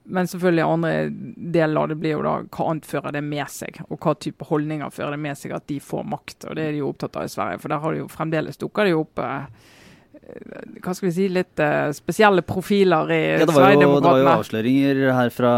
Men 0.05 0.27
selvfølgelig 0.27 0.65
andre 0.67 0.95
deler 1.55 1.83
av 1.83 1.93
det 1.93 1.99
blir 2.03 2.17
jo 2.17 2.23
da 2.25 2.39
hva 2.43 2.71
annet 2.73 2.89
fører 2.89 3.15
det 3.15 3.23
med 3.27 3.51
seg, 3.53 3.79
og 3.89 4.01
hva 4.03 4.17
type 4.19 4.49
holdninger 4.49 4.91
fører 4.95 5.15
det 5.15 5.23
med 5.23 5.39
seg 5.39 5.55
at 5.55 5.69
de 5.71 5.79
får 5.83 6.09
makt. 6.11 6.49
og 6.49 6.57
Det 6.59 6.65
er 6.65 6.75
de 6.75 6.81
jo 6.83 6.89
opptatt 6.91 7.21
av 7.21 7.29
i 7.29 7.33
Sverige, 7.33 7.61
for 7.63 7.73
der 7.73 7.85
har 7.85 7.95
de 7.95 8.03
jo 8.03 8.11
fremdeles 8.11 8.59
dukker 8.59 8.89
det 8.89 8.97
jo 8.97 9.05
opp 9.05 9.23
eh, 9.23 9.47
hva 10.83 10.95
skal 10.95 11.09
vi 11.09 11.15
si, 11.15 11.29
litt 11.33 11.61
eh, 11.63 11.91
spesielle 11.97 12.45
profiler 12.47 13.11
i 13.13 13.21
ja, 13.43 13.47
det 13.47 13.55
var, 13.55 13.73
jo, 13.75 13.95
det 13.99 14.07
var 14.07 14.21
jo 14.21 14.29
avsløringer 14.33 15.01
her 15.17 15.33
fra, 15.35 15.55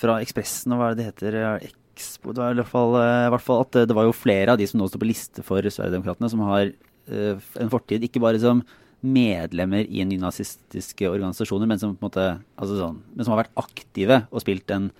fra 0.00 0.20
Ekspressen, 0.24 0.74
og 0.74 0.80
hva 0.80 0.90
er 0.90 0.96
det 0.96 1.02
det 1.02 1.10
heter? 1.10 1.68
Expo, 1.96 2.34
det 2.34 2.42
var 2.42 2.56
i 2.56 2.60
hvert, 2.60 2.72
fall, 2.72 2.96
eh, 3.00 3.26
i 3.28 3.30
hvert 3.32 3.46
fall 3.46 3.62
at 3.64 3.78
det 3.88 3.96
var 3.96 4.08
jo 4.08 4.16
flere 4.16 4.52
av 4.52 4.60
de 4.60 4.66
som 4.68 4.82
nå 4.82 4.88
står 4.90 5.02
på 5.02 5.08
liste 5.08 5.46
for 5.46 5.64
Sverigedemokraterna, 5.64 6.30
som 6.32 6.42
har 6.48 6.68
eh, 6.68 7.46
en 7.62 7.72
fortid 7.72 8.04
ikke 8.04 8.22
bare 8.22 8.42
som 8.42 8.64
medlemmer 9.04 9.86
i 9.88 10.04
nynazistiske 10.08 11.08
organisasjoner, 11.10 11.68
men 11.68 11.80
som, 11.80 11.94
måte, 12.00 12.24
altså 12.56 12.78
sånn, 12.80 13.00
men 13.14 13.26
som 13.26 13.34
har 13.34 13.44
vært 13.44 13.58
aktive 13.60 14.22
og 14.30 14.42
spilt 14.42 14.70
en, 14.74 14.90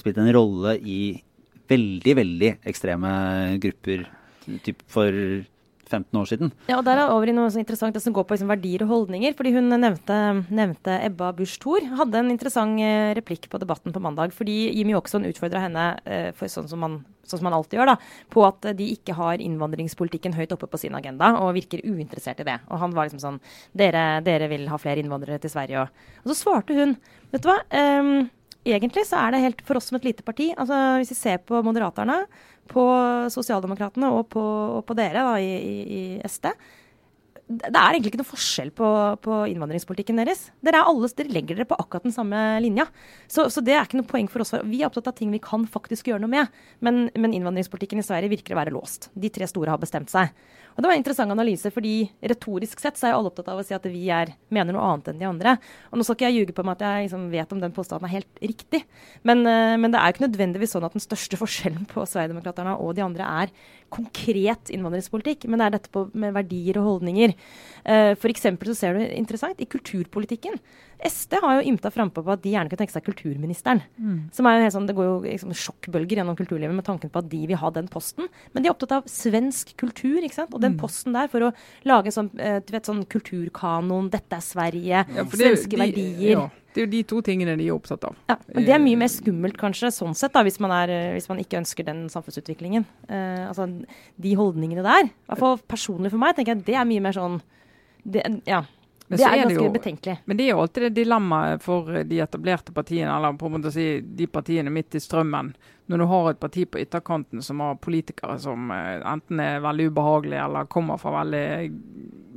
spilt 0.00 0.20
en 0.20 0.32
rolle 0.34 0.76
i 0.80 1.00
veldig, 1.70 2.14
veldig 2.20 2.50
ekstreme 2.68 3.10
grupper 3.62 4.06
typ 4.64 4.82
for 4.92 5.14
15 5.90 6.20
år 6.20 6.28
siden. 6.30 6.52
Ja, 6.68 6.78
og 6.78 6.84
Der 6.86 7.00
er 7.00 7.12
over 7.12 7.28
i 7.28 7.34
noe 7.36 7.50
så 7.52 7.60
interessant 7.60 7.94
det 7.96 8.02
som 8.04 8.14
går 8.14 8.26
på 8.26 8.36
liksom, 8.36 8.50
verdier 8.52 8.84
og 8.86 8.92
holdninger. 8.92 9.34
fordi 9.36 9.54
Hun 9.54 9.68
nevnte, 9.68 10.18
nevnte 10.50 10.98
Ebba 11.04 11.32
Busch 11.32 11.58
Thor. 11.62 11.80
Hadde 11.98 12.20
en 12.20 12.30
interessant 12.30 12.80
eh, 12.80 13.14
replikk 13.14 13.48
på 13.50 13.58
Debatten 13.58 13.92
på 13.92 14.02
mandag. 14.02 14.32
fordi 14.32 14.70
Jimmy 14.74 14.94
Åkesson 14.94 15.24
utfordra 15.24 15.64
henne 15.64 15.98
eh, 16.04 16.30
for 16.32 16.48
sånn 16.48 16.68
som, 16.68 16.80
man, 16.80 17.04
sånn 17.24 17.40
som 17.40 17.48
man 17.48 17.56
alltid 17.56 17.78
gjør, 17.78 17.94
da, 17.94 17.96
på 18.30 18.44
at 18.46 18.70
de 18.76 18.90
ikke 18.96 19.14
har 19.14 19.42
innvandringspolitikken 19.42 20.34
høyt 20.34 20.52
oppe 20.52 20.66
på 20.70 20.78
sin 20.80 20.94
agenda, 20.94 21.34
og 21.40 21.54
virker 21.54 21.84
uinteressert 21.84 22.40
i 22.40 22.48
det. 22.48 22.60
Og 22.70 22.78
Han 22.78 22.94
var 22.94 23.08
liksom 23.08 23.22
sånn 23.22 23.42
dere, 23.72 24.22
dere 24.24 24.48
vil 24.48 24.68
ha 24.68 24.78
flere 24.78 25.02
innvandrere 25.02 25.38
til 25.42 25.52
Sverige. 25.52 25.84
Og, 25.84 26.08
og 26.24 26.32
så 26.32 26.40
svarte 26.40 26.78
hun 26.78 26.96
vet 27.30 27.42
du 27.42 27.50
hva, 27.50 27.58
um, 28.00 28.30
egentlig 28.64 29.04
så 29.08 29.20
er 29.20 29.34
det 29.34 29.42
helt 29.44 29.62
for 29.66 29.78
oss 29.78 29.90
som 29.90 29.98
et 29.98 30.08
lite 30.08 30.24
parti. 30.26 30.50
altså 30.56 30.98
Hvis 31.00 31.12
vi 31.12 31.18
ser 31.18 31.38
på 31.44 31.60
Moderaterne 31.66 32.24
på 32.70 32.84
Sosialdemokratene 33.32 34.10
og 34.14 34.28
på, 34.32 34.44
og 34.78 34.82
på 34.88 34.96
dere 34.98 35.26
da, 35.26 35.36
i, 35.42 35.52
i, 35.52 35.76
i 35.84 36.02
SD. 36.28 36.50
Det 37.44 37.68
er 37.68 37.92
egentlig 37.92 38.08
ikke 38.08 38.22
noe 38.22 38.30
forskjell 38.30 38.70
på, 38.72 38.90
på 39.20 39.38
innvandringspolitikken 39.52 40.16
deres. 40.16 40.46
Dere, 40.64 40.80
alle, 40.88 41.10
dere, 41.12 41.32
legger 41.34 41.58
dere 41.58 41.68
på 41.68 41.76
akkurat 41.76 42.06
den 42.06 42.14
samme 42.14 42.40
linja. 42.64 42.86
Så, 43.28 43.50
så, 43.52 43.60
det 43.60 43.74
er 43.76 43.84
ikke 43.84 44.00
noe 44.00 44.08
poeng 44.08 44.30
for 44.32 44.40
oss. 44.40 44.54
Vi 44.64 44.80
er 44.80 44.88
opptatt 44.88 45.10
av 45.12 45.18
ting 45.18 45.34
vi 45.34 45.42
kan 45.44 45.66
faktisk 45.68 46.08
gjøre 46.08 46.24
noe 46.24 46.32
med. 46.32 46.62
Men, 46.80 47.04
men 47.12 47.36
innvandringspolitikken 47.36 48.00
i 48.00 48.06
Sverige 48.06 48.32
virker 48.32 48.56
å 48.56 48.62
være 48.62 48.72
låst. 48.72 49.10
De 49.12 49.28
tre 49.32 49.48
store 49.50 49.74
har 49.74 49.82
bestemt 49.82 50.12
seg. 50.12 50.32
Og 50.74 50.82
Det 50.82 50.88
var 50.88 50.96
en 50.96 51.02
interessant 51.02 51.30
analyse, 51.30 51.70
fordi 51.70 51.94
retorisk 52.26 52.80
sett 52.82 52.98
så 52.98 53.08
er 53.08 53.16
alle 53.16 53.30
opptatt 53.30 53.50
av 53.52 53.60
å 53.60 53.64
si 53.66 53.76
at 53.76 53.86
vi 53.86 54.08
er, 54.10 54.32
mener 54.54 54.74
noe 54.74 54.86
annet 54.88 55.12
enn 55.12 55.20
de 55.20 55.28
andre. 55.28 55.54
Og 55.90 56.00
Nå 56.00 56.06
skal 56.06 56.18
ikke 56.18 56.30
jeg 56.30 56.40
ljuge 56.40 56.56
på 56.56 56.64
meg 56.66 56.76
at 56.76 56.84
jeg 56.86 57.06
liksom 57.06 57.28
vet 57.30 57.54
om 57.54 57.60
den 57.62 57.76
påstanden 57.76 58.08
er 58.08 58.14
helt 58.16 58.42
riktig, 58.42 58.82
men, 59.22 59.44
uh, 59.46 59.76
men, 59.78 59.94
det 59.94 60.00
er 60.00 60.10
jo 60.10 60.16
ikke 60.16 60.26
nødvendigvis 60.26 60.74
sånn 60.74 60.88
at 60.88 60.96
den 60.96 61.04
største 61.04 61.38
forskjellen 61.42 61.86
på 61.90 62.06
Sverigedemokraterna 62.10 62.74
og 62.82 62.96
de 62.98 63.06
andre 63.06 63.30
er 63.44 63.54
konkret 63.94 64.72
innvandringspolitikk, 64.74 65.46
men 65.46 65.62
det 65.62 65.68
er 65.68 65.76
dette 65.76 65.92
på, 65.94 66.08
med 66.18 66.34
verdier 66.34 66.80
og 66.80 66.88
holdninger. 66.90 67.36
Uh, 67.86 68.16
F.eks. 68.18 68.48
så 68.50 68.78
ser 68.78 68.98
du 68.98 69.04
interessant 69.06 69.62
i 69.62 69.70
kulturpolitikken. 69.70 70.58
SD 71.04 71.36
har 71.42 71.58
jo 71.58 71.68
ymta 71.68 71.90
frampå 71.92 72.22
på 72.24 72.32
at 72.32 72.42
de 72.44 72.54
gjerne 72.54 72.70
kunne 72.70 72.80
tenke 72.80 72.94
seg 72.94 73.04
kulturministeren. 73.04 73.82
Mm. 74.00 74.18
Som 74.32 74.48
er 74.48 74.56
jo 74.56 74.64
helt 74.64 74.76
sånn, 74.76 74.88
Det 74.88 74.96
går 74.96 75.08
jo 75.08 75.16
liksom 75.26 75.52
sjokkbølger 75.52 76.20
gjennom 76.20 76.38
kulturlivet 76.38 76.74
med 76.74 76.86
tanken 76.86 77.12
på 77.12 77.20
at 77.20 77.28
de 77.28 77.42
vil 77.50 77.60
ha 77.60 77.70
den 77.74 77.88
posten. 77.92 78.28
Men 78.52 78.64
de 78.64 78.70
er 78.70 78.74
opptatt 78.74 78.96
av 78.96 79.08
svensk 79.10 79.74
kultur. 79.80 80.22
ikke 80.22 80.38
sant? 80.38 80.54
Og 80.54 80.62
den 80.64 80.74
mm. 80.74 80.80
posten 80.80 81.16
der 81.16 81.28
for 81.32 81.48
å 81.48 81.54
lage 81.84 82.08
en 82.10 82.18
sånn, 82.18 82.30
eh, 82.40 82.60
du 82.64 82.72
vet, 82.72 82.88
sånn 82.88 83.04
kulturkanon, 83.04 84.10
dette 84.12 84.38
er 84.38 84.44
Sverige, 84.44 85.04
ja, 85.04 85.24
svenske 85.28 85.74
de, 85.76 85.80
verdier. 85.82 86.30
Ja. 86.34 86.44
Det 86.74 86.82
er 86.82 86.86
jo 86.88 86.90
de 86.90 87.02
to 87.06 87.20
tingene 87.22 87.54
de 87.58 87.68
er 87.68 87.74
opptatt 87.76 88.02
av. 88.08 88.16
Ja, 88.28 88.34
men 88.50 88.64
Det 88.66 88.72
er 88.74 88.80
mye 88.82 88.98
mer 88.98 89.10
skummelt 89.12 89.58
kanskje, 89.60 89.92
sånn 89.94 90.16
sett, 90.18 90.32
da, 90.34 90.42
hvis 90.42 90.58
man, 90.58 90.72
er, 90.74 90.90
eh, 90.90 91.12
hvis 91.14 91.28
man 91.30 91.38
ikke 91.38 91.60
ønsker 91.60 91.86
den 91.86 92.08
samfunnsutviklingen. 92.10 92.86
Uh, 93.06 93.46
altså, 93.52 93.68
De 94.20 94.32
holdningene 94.34 94.82
der, 94.82 95.10
i 95.12 95.28
hvert 95.28 95.42
fall 95.44 95.60
personlig 95.70 96.10
for 96.10 96.18
meg, 96.18 96.34
tenker 96.34 96.56
jeg 96.56 96.64
det 96.66 96.78
er 96.80 96.88
mye 96.88 97.04
mer 97.04 97.14
sånn 97.14 97.38
det, 98.04 98.24
ja, 98.48 98.64
men 99.14 99.20
det 99.20 99.26
er, 99.26 99.36
er 99.36 99.42
ganske 99.44 99.66
jo, 99.66 99.74
betenkelig. 99.74 100.16
Men 100.24 100.38
det 100.38 100.44
er 100.44 100.50
jo 100.50 100.62
alltid 100.64 100.86
det 100.86 100.90
dilemmaet 100.98 101.62
for 101.64 102.00
de 102.10 102.18
etablerte 102.24 102.74
partiene, 102.74 103.12
eller 103.14 103.38
på 103.38 103.48
en 103.48 103.54
måte 103.56 103.70
å 103.70 103.74
si 103.74 103.86
de 104.02 104.26
partiene 104.30 104.72
midt 104.74 104.98
i 104.98 105.02
strømmen. 105.02 105.52
Når 105.92 106.00
du 106.00 106.06
har 106.08 106.28
et 106.30 106.40
parti 106.40 106.64
på 106.64 106.80
ytterkanten 106.80 107.42
som 107.44 107.60
har 107.60 107.80
politikere 107.84 108.38
som 108.40 108.70
eh, 108.72 109.02
enten 109.04 109.40
er 109.44 109.64
veldig 109.64 109.90
ubehagelige 109.92 110.44
eller 110.48 110.70
kommer 110.72 111.00
fra 111.00 111.12
veldig 111.18 111.46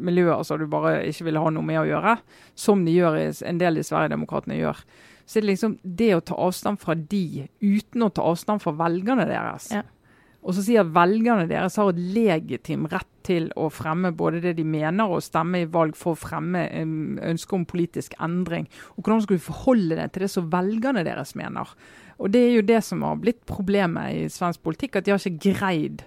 miljøer 0.08 0.44
som 0.46 0.60
du 0.60 0.68
bare 0.70 1.00
ikke 1.08 1.30
vil 1.30 1.40
ha 1.42 1.52
noe 1.56 1.66
med 1.66 1.82
å 1.82 1.86
gjøre, 1.88 2.18
som 2.60 2.84
de 2.86 2.96
gjør 2.98 3.22
en 3.24 3.62
del 3.62 3.80
i 3.80 3.86
Sverigedemokraterna 3.88 4.60
gjør. 4.60 4.82
Så 5.28 5.40
det 5.40 5.44
er 5.44 5.50
liksom 5.50 5.78
det 5.84 6.14
å 6.16 6.24
ta 6.24 6.40
avstand 6.40 6.80
fra 6.80 6.96
de 6.96 7.48
uten 7.60 8.06
å 8.06 8.12
ta 8.16 8.24
avstand 8.30 8.64
fra 8.64 8.76
velgerne 8.80 9.26
deres. 9.28 9.72
Ja. 9.76 9.84
Og 10.48 10.56
så 10.56 10.64
sier 10.64 10.88
velgerne 10.96 11.48
deres 11.50 11.76
har 11.80 11.90
et 11.92 12.00
legitim 12.16 12.86
rett 12.92 13.10
til 13.28 13.50
å 13.60 13.68
fremme 13.74 14.14
både 14.16 14.42
det 14.44 14.56
de 14.58 14.66
mener 14.68 15.12
og 15.12 15.24
stemme 15.26 15.64
i 15.64 15.70
valg 15.70 15.98
for 16.00 16.16
å 16.16 16.20
fremme 16.20 16.66
ønske 17.28 17.58
om 17.58 17.68
politisk 17.68 18.16
endring. 18.24 18.68
Og 18.96 19.04
Hvordan 19.04 19.26
skal 19.26 19.38
vi 19.38 19.48
forholde 19.48 20.00
det 20.00 20.12
til 20.14 20.26
det 20.26 20.34
som 20.34 20.52
velgerne 20.52 21.06
deres 21.08 21.36
mener? 21.40 21.74
Og 22.18 22.32
Det 22.34 22.44
er 22.44 22.54
jo 22.56 22.68
det 22.68 22.84
som 22.84 23.04
har 23.06 23.18
blitt 23.22 23.44
problemet 23.46 24.16
i 24.16 24.28
svensk 24.34 24.64
politikk, 24.66 24.98
at 24.98 25.06
de 25.06 25.14
har 25.14 25.22
ikke 25.22 25.54
greid 25.54 26.06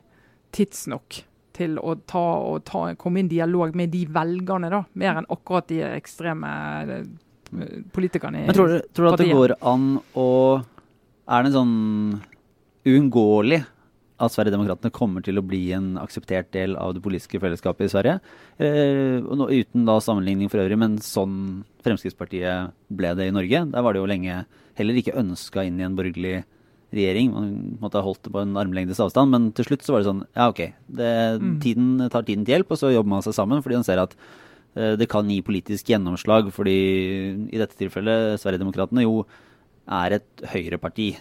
tidsnok 0.56 1.22
til 1.60 1.76
å 1.78 1.94
ta, 2.08 2.24
ta, 2.66 2.84
komme 2.98 3.20
inn 3.20 3.28
en 3.28 3.34
dialog 3.34 3.76
med 3.76 3.92
de 3.92 4.04
velgerne, 4.10 4.70
da, 4.72 4.84
mer 4.98 5.20
enn 5.20 5.28
akkurat 5.30 5.68
de 5.70 5.82
ekstreme 5.86 6.50
eh, 6.86 7.04
politikerne 7.94 8.44
i 8.44 8.48
Men 8.48 8.56
tror 8.56 8.72
du, 8.72 8.78
tror 8.94 9.06
du 9.06 9.12
at 9.12 9.22
det 9.22 9.34
går 9.34 9.56
an 9.66 9.86
å 10.18 10.28
Er 11.26 11.42
det 11.42 11.50
en 11.50 11.56
sånn 11.56 11.76
uunngåelig 12.86 13.60
at 14.20 14.34
Sverigedemokraterna 14.34 14.92
kommer 14.92 15.24
til 15.24 15.40
å 15.40 15.44
bli 15.46 15.62
en 15.76 15.94
akseptert 16.00 16.50
del 16.54 16.76
av 16.80 16.92
det 16.96 17.02
politiske 17.04 17.40
fellesskapet 17.42 17.88
i 17.88 17.92
Sverige. 17.92 18.18
Eh, 18.60 19.24
uten 19.24 19.86
da 19.88 19.96
sammenligning 20.04 20.52
for 20.52 20.62
øvrig, 20.62 20.78
men 20.80 20.98
sånn 21.04 21.64
Fremskrittspartiet 21.84 22.74
ble 22.92 23.14
det 23.16 23.30
i 23.30 23.34
Norge. 23.34 23.64
Der 23.72 23.84
var 23.86 23.96
det 23.96 24.02
jo 24.02 24.10
lenge 24.10 24.42
heller 24.78 25.00
ikke 25.00 25.16
ønska 25.18 25.64
inn 25.66 25.80
i 25.80 25.86
en 25.86 25.96
borgerlig 25.96 26.42
regjering. 26.94 27.32
Man 27.32 27.78
måtte 27.80 28.00
ha 28.00 28.06
holdt 28.06 28.24
det 28.26 28.34
på 28.34 28.42
en 28.42 28.58
armlengdes 28.60 29.00
avstand, 29.02 29.32
men 29.32 29.48
til 29.56 29.68
slutt 29.68 29.86
så 29.86 29.94
var 29.94 30.02
det 30.02 30.10
sånn 30.10 30.24
ja, 30.26 30.50
ok, 30.50 30.62
det, 31.00 31.10
mm. 31.40 31.56
tiden 31.64 31.90
tar 32.12 32.26
tiden 32.26 32.44
til 32.44 32.58
hjelp, 32.58 32.74
og 32.74 32.80
så 32.80 32.92
jobber 32.92 33.14
man 33.14 33.26
seg 33.26 33.36
sammen 33.36 33.62
fordi 33.64 33.78
man 33.80 33.86
ser 33.86 34.02
at 34.02 34.16
eh, 34.74 34.96
det 35.00 35.08
kan 35.10 35.30
gi 35.30 35.40
politisk 35.46 35.92
gjennomslag, 35.92 36.50
fordi 36.54 36.78
i 37.48 37.62
dette 37.62 37.78
tilfellet 37.78 38.42
Sverigedemokraterna 38.42 39.06
jo 39.06 39.22
er 39.90 40.18
et 40.18 40.46
høyreparti. 40.52 41.12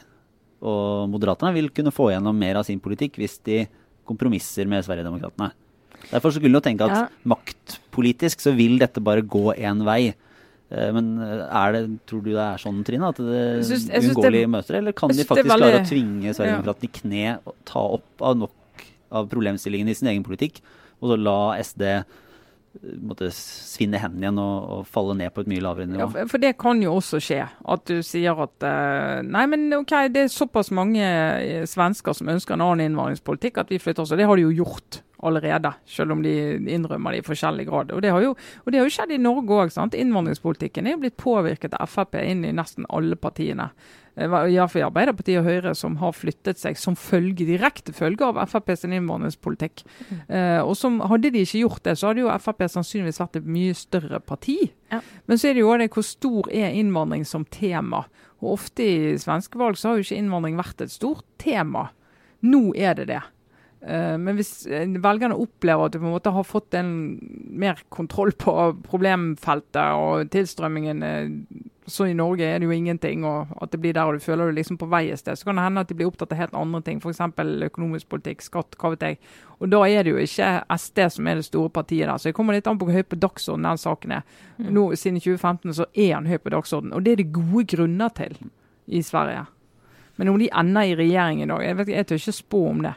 Og 0.60 1.10
Moderaterne 1.12 1.56
vil 1.56 1.70
kunne 1.72 1.94
få 1.96 2.10
gjennom 2.14 2.36
mer 2.36 2.60
av 2.60 2.68
sin 2.68 2.82
politikk 2.84 3.20
hvis 3.22 3.38
de 3.48 3.64
kompromisser 4.10 4.68
med 4.70 4.84
Sverigedemokraterna. 4.86 5.52
Derfor 6.10 6.34
skulle 6.34 6.56
man 6.56 6.66
tenke 6.66 6.88
at 6.88 6.96
ja. 6.96 7.06
maktpolitisk 7.28 8.42
så 8.44 8.54
vil 8.58 8.80
dette 8.82 9.04
bare 9.04 9.24
gå 9.24 9.54
én 9.56 9.84
vei. 9.88 10.14
Eh, 10.70 10.90
men 10.96 11.12
eh, 11.24 11.44
er 11.46 11.76
det, 11.76 11.84
tror 12.10 12.24
du 12.26 12.32
det 12.32 12.46
er 12.46 12.62
sånn, 12.62 12.82
Trine, 12.88 13.12
at 13.12 13.20
det 13.20 13.44
uunngåelig 13.98 14.44
møter 14.54 14.80
Eller 14.80 14.94
kan 14.98 15.10
de 15.10 15.26
faktisk 15.26 15.50
veldig, 15.50 15.70
klare 15.72 15.82
å 15.82 15.90
tvinge 15.90 16.34
Sverigedemokraterna 16.38 16.90
i 16.90 16.96
kne 17.00 17.36
og 17.42 17.56
ta 17.70 17.84
opp 17.98 18.26
av 18.30 18.38
nok 18.46 18.86
av 19.10 19.30
problemstillingen 19.32 19.90
i 19.90 19.96
sin 19.98 20.12
egen 20.12 20.22
politikk, 20.22 20.60
og 21.02 21.10
så 21.10 21.16
la 21.18 21.40
SD 21.64 21.82
måtte 23.02 23.30
svinne 23.34 24.00
hendene 24.00 24.28
igjen 24.28 24.40
og, 24.42 24.70
og, 24.74 24.84
falle 24.90 25.16
ned 25.18 25.34
på 25.34 25.44
et 25.44 25.50
mye 25.52 25.64
lavere 25.64 25.90
nivå. 25.90 26.06
Ja, 26.14 26.26
for 26.30 26.42
det 26.42 26.54
kan 26.62 26.82
jo 26.84 26.96
også 27.00 27.20
skje. 27.24 27.42
At 27.74 27.86
du 27.90 28.00
sier 28.06 28.40
at 28.46 28.66
uh, 28.66 29.20
nei, 29.26 29.46
men 29.52 29.68
ok, 29.80 29.96
det 30.14 30.26
er 30.26 30.34
såpass 30.34 30.72
mange 30.76 31.04
eh, 31.04 31.66
svensker 31.70 32.16
som 32.16 32.30
ønsker 32.32 32.56
en 32.56 32.66
annen 32.66 32.92
innvandringspolitikk 32.92 33.62
at 33.64 33.74
vi 33.74 33.82
flytter 33.82 34.06
oss. 34.06 34.14
Og 34.14 34.22
det 34.22 34.30
har 34.30 34.40
de 34.40 34.48
jo 34.48 34.58
gjort 34.62 35.02
allerede, 35.24 35.72
selv 35.86 36.16
om 36.16 36.24
de 36.24 36.34
innrømmer 36.72 37.16
det 37.16 37.24
i 37.24 37.28
forskjellig 37.28 37.66
grad. 37.68 37.94
Og 37.96 38.04
det 38.04 38.12
har 38.14 38.24
jo, 38.24 38.36
det 38.66 38.80
har 38.80 38.88
jo 38.88 38.94
skjedd 38.94 39.16
i 39.16 39.22
Norge 39.22 39.64
òg. 39.64 39.74
Innvandringspolitikken 40.00 40.88
er 40.88 40.96
jo 40.96 41.02
blitt 41.04 41.18
påvirket 41.20 41.76
av 41.80 41.90
Frp 41.92 42.20
inn 42.22 42.46
i 42.48 42.54
nesten 42.56 42.88
alle 42.90 43.18
partiene. 43.20 43.70
Eh, 44.20 44.36
Iallfall 44.54 44.88
Arbeiderpartiet 44.88 45.40
og 45.42 45.48
Høyre, 45.48 45.74
som 45.78 45.98
har 46.02 46.16
flyttet 46.16 46.60
seg 46.60 46.80
som 46.80 46.98
følge, 47.00 47.48
direkte 47.48 47.94
følge 47.96 48.28
av 48.28 48.40
Frp 48.52 48.74
sin 48.78 48.96
innvandringspolitikk. 48.98 49.84
Mm. 50.10 50.22
Uh, 50.28 50.62
og 50.66 50.76
som 50.78 51.00
Hadde 51.10 51.32
de 51.34 51.44
ikke 51.46 51.64
gjort 51.64 51.84
det, 51.86 51.96
så 51.98 52.10
hadde 52.10 52.26
jo 52.26 52.34
Frp 52.44 52.66
sannsynligvis 52.68 53.22
vært 53.22 53.40
et 53.40 53.48
mye 53.50 53.76
større 53.78 54.20
parti. 54.20 54.58
Men 55.30 55.40
så 55.40 55.50
er 55.50 55.56
det 55.56 55.64
jo 55.64 55.76
det 55.80 55.92
hvor 55.94 56.06
stor 56.06 56.50
er 56.52 56.76
innvandring 56.76 57.26
som 57.28 57.46
tema. 57.46 58.04
Og 58.40 58.56
ofte 58.58 58.86
i 58.86 59.18
svenske 59.20 59.60
valg 59.60 59.80
så 59.80 59.92
har 59.92 60.00
jo 60.00 60.08
ikke 60.08 60.20
innvandring 60.20 60.60
vært 60.60 60.84
et 60.84 60.94
stort 60.94 61.26
tema. 61.42 61.90
Nå 62.46 62.70
er 62.76 62.96
det 63.00 63.10
det. 63.12 63.22
Eh, 63.82 64.18
Men 64.18 64.36
hvis 64.36 64.68
eh, 64.68 64.88
velgerne 65.00 65.38
opplever 65.40 65.86
at 65.86 65.94
du 65.94 66.02
på 66.02 66.08
en 66.08 66.16
måte 66.18 66.34
har 66.36 66.44
fått 66.44 66.76
en 66.76 66.92
mer 67.50 67.80
kontroll 67.90 68.34
på 68.36 68.54
problemfeltet 68.84 69.96
og 69.96 70.28
tilstrømmingen 70.34 71.04
eh, 71.04 71.30
Så 71.88 72.06
i 72.06 72.14
Norge 72.14 72.46
er 72.46 72.60
det 72.60 72.68
jo 72.68 72.76
ingenting, 72.76 73.24
og 73.26 73.48
at 73.64 73.72
det 73.72 73.80
blir 73.82 73.96
der 73.98 74.06
og 74.06 74.20
du 74.20 74.22
føler 74.22 74.52
du 74.52 74.60
liksom 74.60 74.78
på 74.78 74.90
vei 74.92 75.08
et 75.10 75.18
sted. 75.18 75.40
Så 75.40 75.48
kan 75.48 75.58
det 75.58 75.64
hende 75.64 75.82
at 75.82 75.90
de 75.90 75.96
blir 75.98 76.06
opptatt 76.12 76.36
av 76.36 76.38
helt 76.38 76.54
andre 76.54 76.84
ting, 76.86 77.00
f.eks. 77.02 77.24
økonomisk 77.66 78.12
politikk, 78.12 78.44
skatt, 78.46 78.78
hva 78.78 78.92
vet 78.94 79.06
jeg. 79.08 79.18
Og 79.58 79.72
da 79.74 79.80
er 79.88 80.06
det 80.06 80.14
jo 80.14 80.22
ikke 80.22 80.52
SD 80.76 81.02
som 81.16 81.28
er 81.32 81.40
det 81.40 81.48
store 81.48 81.72
partiet 81.74 82.06
der. 82.06 82.20
Så 82.22 82.30
det 82.30 82.36
kommer 82.38 82.54
litt 82.54 82.70
an 82.70 82.78
på 82.78 82.86
hvor 82.86 82.94
høy 82.94 83.08
på 83.10 83.18
dagsordenen 83.18 83.72
den 83.72 83.82
saken 83.82 84.14
er. 84.20 84.38
Nå, 84.70 84.86
Siden 84.94 85.18
2015 85.18 85.80
så 85.80 85.90
er 85.96 86.14
han 86.14 86.30
høy 86.30 86.38
på 86.38 86.54
dagsordenen, 86.54 86.94
og 86.94 87.08
det 87.08 87.16
er 87.16 87.24
det 87.24 87.32
gode 87.34 87.66
grunner 87.74 88.14
til 88.14 88.38
i 88.86 89.02
Sverige. 89.02 89.48
Men 90.22 90.30
om 90.30 90.38
de 90.38 90.52
ender 90.62 90.92
i 90.92 90.96
regjering 91.00 91.42
i 91.42 91.50
dag, 91.50 91.64
jeg, 91.64 91.78
vet, 91.80 91.96
jeg 91.96 92.06
tør 92.06 92.22
ikke 92.22 92.38
spå 92.38 92.66
om 92.70 92.86
det. 92.86 92.94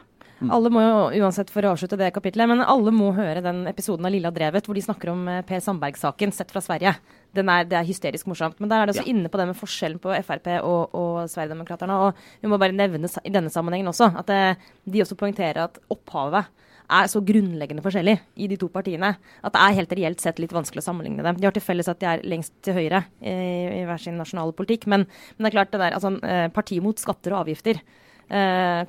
Alle 0.51 0.70
må 0.72 0.82
jo, 0.82 1.22
uansett 1.22 1.51
for 1.53 1.64
å 1.64 1.74
avslutte 1.74 1.99
det 2.01 2.11
kapitlet, 2.14 2.49
men 2.51 2.62
alle 2.64 2.93
må 2.95 3.12
høre 3.14 3.43
den 3.45 3.62
episoden 3.70 4.07
av 4.09 4.14
Lilla 4.14 4.32
Drevet 4.34 4.66
hvor 4.66 4.78
de 4.78 4.84
snakker 4.84 5.12
om 5.12 5.26
eh, 5.30 5.43
Per 5.47 5.61
Sandberg-saken 5.62 6.32
sett 6.34 6.51
fra 6.55 6.62
Sverige. 6.64 6.95
Den 7.36 7.51
er, 7.53 7.68
det 7.68 7.78
er 7.78 7.86
hysterisk 7.86 8.26
morsomt. 8.30 8.59
Men 8.61 8.72
der 8.72 8.82
er 8.82 8.88
det 8.88 8.97
også 8.97 9.07
inne 9.12 9.30
på 9.32 9.38
det 9.40 9.47
med 9.53 9.59
forskjellen 9.59 10.01
på 10.03 10.16
Frp 10.26 10.51
og, 10.59 10.97
og 10.99 11.20
Sverigedemokraterna. 11.30 12.01
Og 12.09 12.43
vi 12.43 12.51
må 12.51 12.59
bare 12.61 12.76
nevne 12.76 13.11
i 13.22 13.32
denne 13.32 13.53
sammenhengen 13.53 13.93
også 13.93 14.11
at 14.18 14.28
det, 14.32 14.43
de 14.88 15.05
også 15.05 15.18
poengterer 15.20 15.62
at 15.64 15.80
opphavet 15.93 16.51
er 16.93 17.09
så 17.09 17.22
grunnleggende 17.24 17.84
forskjellig 17.84 18.18
i 18.43 18.49
de 18.51 18.59
to 18.61 18.68
partiene 18.72 19.14
at 19.14 19.55
det 19.55 19.62
er 19.62 19.76
helt 19.78 19.95
reelt 19.97 20.20
sett 20.20 20.40
litt 20.43 20.53
vanskelig 20.53 20.82
å 20.82 20.88
sammenligne 20.90 21.24
dem. 21.24 21.38
De 21.38 21.47
har 21.47 21.55
til 21.57 21.64
felles 21.64 21.88
at 21.88 22.01
de 22.03 22.09
er 22.11 22.24
lengst 22.26 22.53
til 22.66 22.76
høyre 22.76 23.05
i, 23.22 23.32
i 23.78 23.82
hver 23.88 24.03
sin 24.03 24.18
nasjonale 24.20 24.53
politikk, 24.59 24.88
men, 24.90 25.07
men 25.07 25.47
det 25.47 25.53
er 25.53 25.57
klart 25.57 25.72
det 25.72 25.80
der, 25.80 25.97
altså, 25.97 26.12
eh, 26.26 26.49
partiet 26.53 26.84
mot 26.84 27.01
skatter 27.01 27.32
og 27.32 27.47
avgifter 27.47 27.78
eh, 27.78 28.01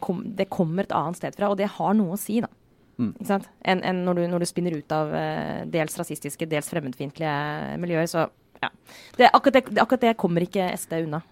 kom, 0.04 0.22
det 0.38 0.50
kommer 0.54 0.86
et 0.86 0.94
annet 0.96 1.20
sted 1.20 1.36
fra, 1.36 1.50
og 1.52 1.58
det 1.60 1.72
har 1.78 1.96
noe 1.98 2.18
å 2.18 2.20
si, 2.20 2.42
da. 2.44 2.52
Ikke 3.02 3.28
sant? 3.28 3.50
Enn 3.66 3.82
en 3.88 4.04
når, 4.06 4.20
du, 4.20 4.28
når 4.34 4.44
du 4.44 4.50
spinner 4.50 4.76
ut 4.78 4.96
av 4.96 5.12
eh, 5.18 5.66
dels 5.72 5.98
rasistiske, 6.00 6.48
dels 6.50 6.70
fremmedfiendtlige 6.70 7.34
miljøer. 7.82 8.10
Så 8.10 8.28
ja. 8.64 8.70
Det, 9.18 9.28
akkurat, 9.34 9.58
det, 9.58 9.82
akkurat 9.82 10.06
det 10.06 10.14
kommer 10.22 10.46
ikke 10.46 10.70
SD 10.78 11.02
unna. 11.08 11.24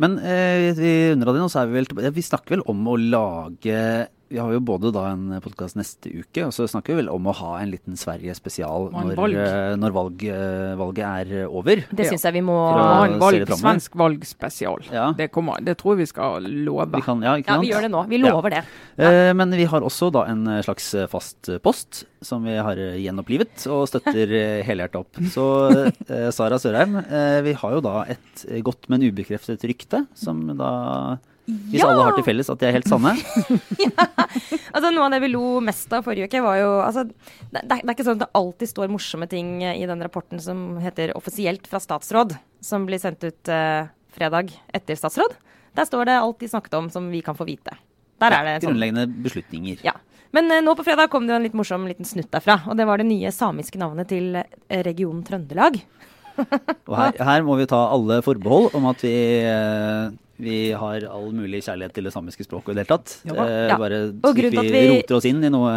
Men 0.00 0.16
eh, 0.22 0.70
vi 0.78 0.94
vi 1.12 1.74
vel 1.74 1.90
Vi 2.14 2.24
snakker 2.24 2.56
vel 2.56 2.64
om 2.70 2.86
å 2.88 2.96
lage 2.96 3.82
Vi 4.30 4.38
har 4.38 4.52
jo 4.54 4.60
både 4.62 4.92
da 4.94 5.08
en 5.10 5.24
podkast 5.42 5.74
neste 5.74 6.06
uke, 6.06 6.44
og 6.46 6.52
så 6.54 6.62
snakker 6.70 6.94
vi 6.94 7.00
vel 7.00 7.08
om 7.10 7.24
å 7.26 7.32
ha 7.34 7.48
en 7.58 7.72
liten 7.72 7.96
Sverige-spesial 7.98 8.84
når, 8.94 9.16
valg. 9.18 9.34
eh, 9.42 9.72
når 9.74 9.94
valg, 9.96 10.22
eh, 10.22 10.74
valget 10.78 11.02
er 11.32 11.48
over. 11.48 11.82
Det 11.90 12.04
Ja. 12.06 12.12
syns 12.12 12.22
jeg 12.28 12.34
vi 12.34 12.42
må 12.46 12.54
Ha 12.70 13.06
en 13.08 13.18
valg, 13.18 13.42
svensk 13.50 13.96
valgspesial. 13.98 14.86
Ja. 14.92 15.08
Det, 15.18 15.32
kommer, 15.32 15.58
det 15.66 15.74
tror 15.78 15.96
jeg 15.96 16.06
vi 16.06 16.06
skal 16.12 16.42
love. 16.46 16.86
Vi 16.94 17.02
kan, 17.02 17.20
ja, 17.26 17.34
ikke 17.42 17.48
Ja, 17.56 17.58
vi 17.58 17.70
gjør 17.72 17.82
det 17.82 17.90
nå. 17.90 18.04
Vi 18.08 18.18
Ja. 18.22 18.30
lover 18.30 18.50
det. 18.50 18.62
Eh, 18.98 19.32
Men 19.34 19.50
vi 19.50 19.64
har 19.64 19.80
også 19.80 20.12
da 20.12 20.22
en 20.30 20.46
eh, 20.46 20.62
slags 20.62 20.94
fast 21.10 21.50
post 21.60 22.04
som 22.22 22.44
vi 22.44 22.54
har 22.54 22.76
gjenopplivet 22.76 23.66
og 23.66 23.88
støtter 23.88 24.62
helhjertet 24.62 24.94
opp. 24.94 25.12
Så 25.26 25.90
eh, 26.08 26.30
Sara 26.30 26.54
Sørheim, 26.56 26.98
eh, 27.10 27.40
vi 27.42 27.52
har 27.54 27.70
jo 27.72 27.80
da 27.80 28.04
et 28.06 28.46
godt, 28.62 28.88
men 28.88 29.00
ubekreftet 29.02 29.58
rykte, 29.66 30.06
som 30.14 30.56
da 30.56 31.18
Hvis 31.46 31.80
Ja! 31.80 31.88
alle 31.90 32.04
har 32.06 32.14
til 32.18 32.24
felles 32.26 32.50
at 32.52 32.60
de 32.60 32.66
er 32.68 32.76
helt 32.76 32.88
sanne. 32.90 33.14
Altså, 34.70 34.90
noe 34.94 35.06
av 35.08 35.14
det 35.14 35.18
vi 35.24 35.30
lo 35.32 35.58
mest 35.64 35.90
av 35.96 36.04
forrige 36.06 36.28
uke, 36.30 36.40
var 36.44 36.58
jo 36.60 36.68
altså, 36.84 37.02
det, 37.50 37.62
det 37.66 37.78
er 37.80 37.90
ikke 37.90 38.04
sånn 38.06 38.20
at 38.20 38.22
det 38.22 38.28
alltid 38.38 38.70
står 38.70 38.92
morsomme 38.92 39.26
ting 39.30 39.48
i 39.66 39.86
den 39.88 40.02
rapporten 40.04 40.38
som 40.42 40.78
heter 40.78 41.10
'Offisielt 41.18 41.66
fra 41.66 41.80
statsråd', 41.82 42.36
som 42.62 42.86
blir 42.86 43.00
sendt 43.02 43.24
ut 43.26 43.48
eh, 43.50 43.88
fredag 44.14 44.52
etter 44.72 44.94
statsråd. 44.94 45.34
Der 45.74 45.88
står 45.88 46.06
det 46.06 46.18
alt 46.20 46.38
de 46.38 46.48
snakket 46.48 46.74
om 46.78 46.90
som 46.90 47.10
vi 47.10 47.20
kan 47.22 47.34
få 47.34 47.44
vite. 47.48 47.74
Der 48.20 48.30
er 48.36 48.44
det 48.46 48.54
sånn. 48.62 48.74
Grunnleggende 48.76 49.08
beslutninger. 49.24 49.82
Ja. 49.82 49.96
Men 50.32 50.50
eh, 50.54 50.62
nå 50.62 50.76
på 50.78 50.84
fredag 50.86 51.10
kom 51.10 51.26
det 51.26 51.34
jo 51.34 51.40
en 51.40 51.46
litt 51.48 51.58
morsom 51.58 51.86
liten 51.90 52.06
snutt 52.06 52.30
derfra. 52.30 52.60
Og 52.70 52.76
det 52.78 52.86
var 52.86 52.98
det 53.02 53.08
nye 53.10 53.32
samiske 53.34 53.78
navnet 53.80 54.08
til 54.08 54.36
eh, 54.36 54.82
regionen 54.86 55.24
Trøndelag. 55.26 55.80
Og 56.86 56.94
her, 56.96 57.18
her 57.18 57.42
må 57.42 57.56
vi 57.58 57.66
ta 57.68 57.88
alle 57.90 58.20
forbehold 58.24 58.70
om 58.78 58.86
at 58.92 59.02
vi, 59.02 59.14
eh, 59.42 60.10
vi 60.40 60.56
har 60.72 61.04
all 61.10 61.30
mulig 61.36 61.60
kjærlighet 61.66 61.92
til 61.96 62.04
det 62.08 62.12
samiske 62.14 62.44
språket 62.46 62.72
i 62.72 62.78
det 62.78 62.84
hele 62.86 62.96
tatt. 62.96 63.14
Ja. 63.28 63.34
Eh, 63.44 63.68
Ja. 63.70 63.76
Bare 63.78 64.00
Og 64.24 64.34
vi, 64.36 64.48
vi- 64.50 64.88
roter 64.96 65.16
oss 65.16 65.24
inn 65.28 65.42
i 65.44 65.48
noe 65.52 65.70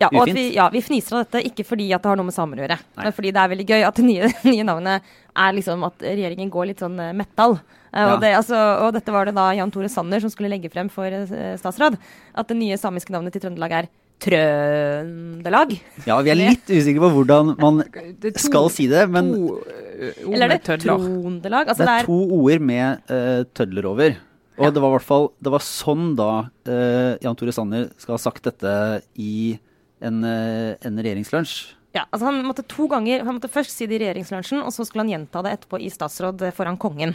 Ja, 0.00 0.08
og 0.08 0.22
at 0.22 0.28
ufint. 0.28 0.34
vi, 0.38 0.44
ja, 0.54 0.68
vi 0.70 0.80
fniser 0.80 1.16
av 1.18 1.24
dette 1.26 1.44
ikke 1.50 1.64
fordi 1.66 1.90
at 1.94 2.02
det 2.02 2.08
har 2.08 2.16
noe 2.16 2.24
med 2.30 2.34
samer 2.34 2.56
å 2.58 2.64
gjøre, 2.68 2.78
Nei. 2.96 3.04
men 3.04 3.12
fordi 3.12 3.32
det 3.32 3.40
er 3.42 3.48
veldig 3.54 3.66
gøy 3.68 3.86
at 3.88 3.94
det 4.00 4.04
nye, 4.04 4.32
nye 4.54 4.64
navnet 4.64 5.02
er 5.36 5.52
liksom 5.58 5.84
at 5.84 5.98
regjeringen 6.00 6.50
går 6.50 6.66
litt 6.72 6.78
sånn 6.84 6.98
eh, 7.00 7.12
metal. 7.12 7.58
Eh, 7.92 8.00
Ja. 8.00 8.14
Og, 8.14 8.20
det, 8.22 8.32
altså, 8.34 8.56
og 8.86 8.92
dette 8.96 9.12
var 9.14 9.24
det 9.26 9.34
da 9.36 9.52
Jan 9.54 9.70
Tore 9.70 9.88
Sanner 9.88 10.18
som 10.20 10.30
skulle 10.30 10.48
legge 10.50 10.70
frem 10.72 10.88
for 10.90 11.06
eh, 11.06 11.54
statsråd. 11.60 11.94
At 12.34 12.48
det 12.48 12.56
nye 12.58 12.74
samiske 12.76 13.10
navnet 13.14 13.32
til 13.36 13.42
Trøndelag 13.44 13.70
er 13.70 13.86
Trøndelag. 14.24 15.74
Ja, 16.06 16.16
vi 16.24 16.30
er 16.32 16.38
litt 16.38 16.70
usikre 16.70 17.02
på 17.04 17.10
hvordan 17.18 17.54
man 17.60 17.82
skal 18.46 18.68
si 18.72 18.86
det, 18.90 19.04
men 19.12 19.30
eh, 19.34 19.83
Eller 19.94 20.46
er 20.46 20.52
med 20.54 20.64
det. 20.64 20.78
Trondelag? 20.84 21.68
Altså, 21.72 21.84
det 21.86 21.94
er 22.00 22.08
to 22.08 22.18
ord 22.40 22.60
med 22.60 23.04
uh, 23.10 23.44
tødler 23.54 23.86
over. 23.90 24.16
Og 24.58 24.64
Ja. 24.68 24.70
det 24.70 24.82
var 24.82 24.92
i 24.92 24.94
hvert 24.94 25.02
fall 25.08 25.24
Det 25.42 25.50
var 25.50 25.62
sånn 25.66 26.12
da 26.14 26.28
uh, 26.46 27.16
Jan 27.24 27.34
Tore 27.34 27.50
Sanner 27.56 27.88
skal 27.98 28.14
ha 28.14 28.20
sagt 28.22 28.44
dette 28.46 28.74
i 29.18 29.56
en, 30.04 30.20
uh, 30.22 30.76
en 30.78 31.00
regjeringslunsj. 31.02 31.72
ja, 31.94 32.04
altså 32.12 32.26
han 32.28 32.38
måtte 32.46 32.62
to 32.70 32.86
ganger 32.90 33.24
Han 33.24 33.36
måtte 33.40 33.50
først 33.50 33.70
si 33.74 33.86
det 33.90 33.96
i 33.98 34.04
regjeringslunsjen, 34.04 34.62
og 34.62 34.70
så 34.74 34.86
skulle 34.86 35.02
han 35.06 35.10
gjenta 35.14 35.42
det 35.46 35.52
etterpå 35.58 35.78
i 35.82 35.90
statsråd 35.90 36.42
eh, 36.42 36.54
foran 36.54 36.76
kongen. 36.78 37.14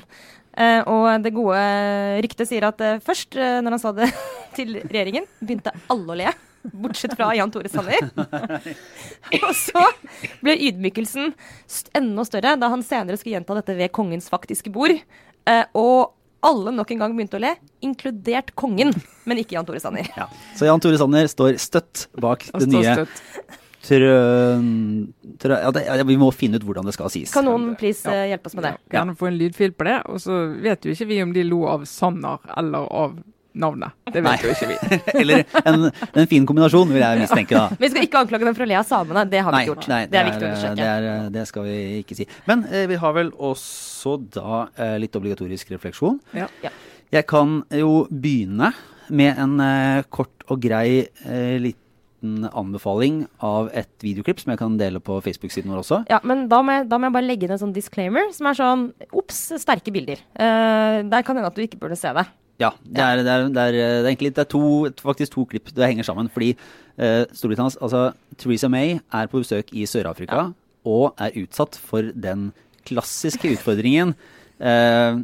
Eh, 0.57 0.82
og 0.88 1.23
det 1.23 1.32
gode 1.36 1.59
ryktet 2.23 2.47
sier 2.49 2.63
at 2.67 2.80
eh, 2.82 2.99
først, 3.03 3.36
eh, 3.39 3.59
når 3.63 3.75
han 3.77 3.80
sa 3.84 3.91
det 3.95 4.07
til 4.57 4.75
regjeringen, 4.82 5.27
begynte 5.39 5.71
alle 5.91 6.15
å 6.15 6.19
le. 6.19 6.32
Bortsett 6.64 7.16
fra 7.18 7.32
Jan 7.38 7.51
Tore 7.53 7.70
Sanner. 7.72 8.10
og 9.45 9.51
så 9.55 9.84
ble 10.43 10.55
ydmykelsen 10.70 11.34
enda 11.97 12.26
større 12.28 12.55
da 12.60 12.70
han 12.74 12.84
senere 12.86 13.20
skulle 13.20 13.38
gjenta 13.38 13.57
dette 13.60 13.76
ved 13.80 13.91
kongens 13.95 14.30
faktiske 14.32 14.72
bord. 14.74 14.95
Eh, 15.49 15.64
og 15.78 16.16
alle 16.45 16.72
nok 16.72 16.91
en 16.95 17.01
gang 17.03 17.16
begynte 17.18 17.39
å 17.39 17.43
le, 17.43 17.53
inkludert 17.84 18.53
kongen, 18.60 18.93
men 19.28 19.41
ikke 19.41 19.57
Jan 19.57 19.68
Tore 19.68 19.82
Sanner. 19.84 20.07
Ja. 20.16 20.30
Så 20.55 20.68
Jan 20.70 20.80
Tore 20.84 20.99
Sanner 21.01 21.28
står 21.32 21.57
støtt 21.60 22.05
bak 22.16 22.45
det 22.47 22.62
står 22.64 22.72
nye 22.76 22.93
støtt. 23.01 23.57
trøn... 23.89 24.70
Trø, 25.39 25.55
ja, 25.55 25.72
det, 25.76 25.84
ja, 25.88 26.03
vi 26.07 26.18
må 26.20 26.30
finne 26.36 26.60
ut 26.60 26.66
hvordan 26.68 26.88
det 26.88 26.95
skal 26.95 27.12
sies. 27.14 27.32
Kan 27.36 27.47
noen 27.47 27.74
please 27.80 28.03
Ja. 28.07 28.24
eh, 28.26 28.30
hjelpe 28.34 28.51
oss 28.51 28.55
med 28.60 28.66
det? 28.70 28.74
Ja, 28.88 28.99
Gjerne 28.99 29.16
få 29.20 29.28
en 29.32 29.38
lydfil 29.39 29.76
på 29.76 29.88
det. 29.88 29.97
Og 30.12 30.20
så 30.24 30.39
vet 30.64 30.84
jo 30.88 30.95
ikke 30.95 31.07
vi 31.12 31.20
om 31.24 31.34
de 31.36 31.43
lo 31.47 31.66
av 31.72 31.86
Sanner 31.88 32.39
eller 32.60 32.88
av 32.91 33.20
navnet. 33.53 33.95
Det 34.13 34.21
vet 34.23 34.43
jo 34.45 34.51
ikke 34.53 34.67
vi. 34.69 34.99
Eller 35.21 35.43
en, 35.65 35.87
en 35.89 36.27
fin 36.29 36.45
kombinasjon, 36.45 36.91
vil 36.93 37.01
jeg 37.01 37.23
mistenke. 37.23 37.55
da. 37.57 37.79
Vi 37.81 37.89
skal 37.89 38.05
ikke 38.05 38.21
anklage 38.21 38.45
dem 38.45 38.55
for 38.57 38.65
å 38.65 38.69
le 38.69 38.77
av 38.79 38.85
samene, 38.87 39.25
det 39.31 39.41
har 39.41 39.51
vi 39.51 39.57
Nei, 39.57 39.63
ikke 39.65 39.73
gjort. 39.73 39.87
nei, 39.91 40.01
det 40.11 40.19
er 40.21 40.29
viktig 40.29 40.45
å 40.45 40.49
undersøke. 40.51 40.75
Det, 40.79 40.91
er, 40.93 41.33
det 41.39 41.47
skal 41.49 41.65
vi 41.65 41.77
ikke 42.03 42.19
si. 42.19 42.27
Men 42.49 42.63
eh, 42.69 42.85
vi 42.91 42.99
har 43.01 43.17
vel 43.17 43.33
også 43.49 44.15
da 44.37 44.61
eh, 44.77 44.95
litt 45.01 45.17
obligatorisk 45.19 45.73
refleksjon. 45.75 46.19
Ja. 46.37 46.47
Ja. 46.65 46.71
Jeg 47.09 47.25
kan 47.31 47.61
jo 47.73 48.03
begynne 48.13 48.73
med 49.09 49.39
en 49.41 49.57
eh, 49.65 50.03
kort 50.13 50.45
og 50.49 50.61
grei 50.61 51.07
eh, 51.25 51.55
liten 51.57 52.43
anbefaling 52.53 53.21
av 53.47 53.69
et 53.79 53.89
videoklipp 54.03 54.41
som 54.41 54.51
jeg 54.51 54.59
kan 54.59 54.73
dele 54.77 54.99
på 55.01 55.21
Facebook-siden 55.23 55.71
vår 55.71 55.81
også. 55.81 56.01
Ja, 56.11 56.19
men 56.27 56.45
da 56.51 56.59
må, 56.61 56.73
jeg, 56.75 56.89
da 56.91 56.97
må 56.99 57.07
jeg 57.07 57.15
bare 57.15 57.25
legge 57.29 57.47
inn 57.47 57.53
en 57.55 57.61
sånn 57.61 57.71
disclaimer 57.73 58.27
som 58.35 58.49
er 58.51 58.57
sånn 58.59 58.81
Ops, 59.15 59.37
sterke 59.63 59.93
bilder. 59.95 60.19
Eh, 60.35 60.97
der 61.07 61.23
kan 61.23 61.33
det 61.33 61.41
hende 61.41 61.49
at 61.53 61.57
du 61.57 61.63
ikke 61.63 61.79
burde 61.81 61.97
se 61.97 62.11
det. 62.19 62.25
Ja, 62.60 62.74
det 62.84 63.03
er, 63.03 63.24
det 63.24 63.32
er, 63.32 63.47
det 63.47 63.62
er, 63.64 63.76
det 63.76 63.84
er 64.03 64.10
egentlig 64.12 64.34
det 64.36 64.43
er 64.43 64.49
to, 64.51 64.64
faktisk 64.99 65.36
to 65.38 65.45
klipp 65.47 65.72
det 65.76 65.88
henger 65.88 66.07
sammen. 66.07 66.30
Fordi 66.34 66.51
eh, 66.53 67.24
Storbritannias 67.32 67.80
Altså, 67.80 68.10
Theresa 68.38 68.68
May 68.72 68.97
er 68.99 69.32
på 69.32 69.43
besøk 69.43 69.72
i 69.72 69.88
Sør-Afrika 69.88 70.49
og 70.89 71.20
er 71.20 71.36
utsatt 71.41 71.76
for 71.80 72.12
den 72.16 72.49
klassiske 72.88 73.51
utfordringen 73.55 74.16
eh, 74.60 75.20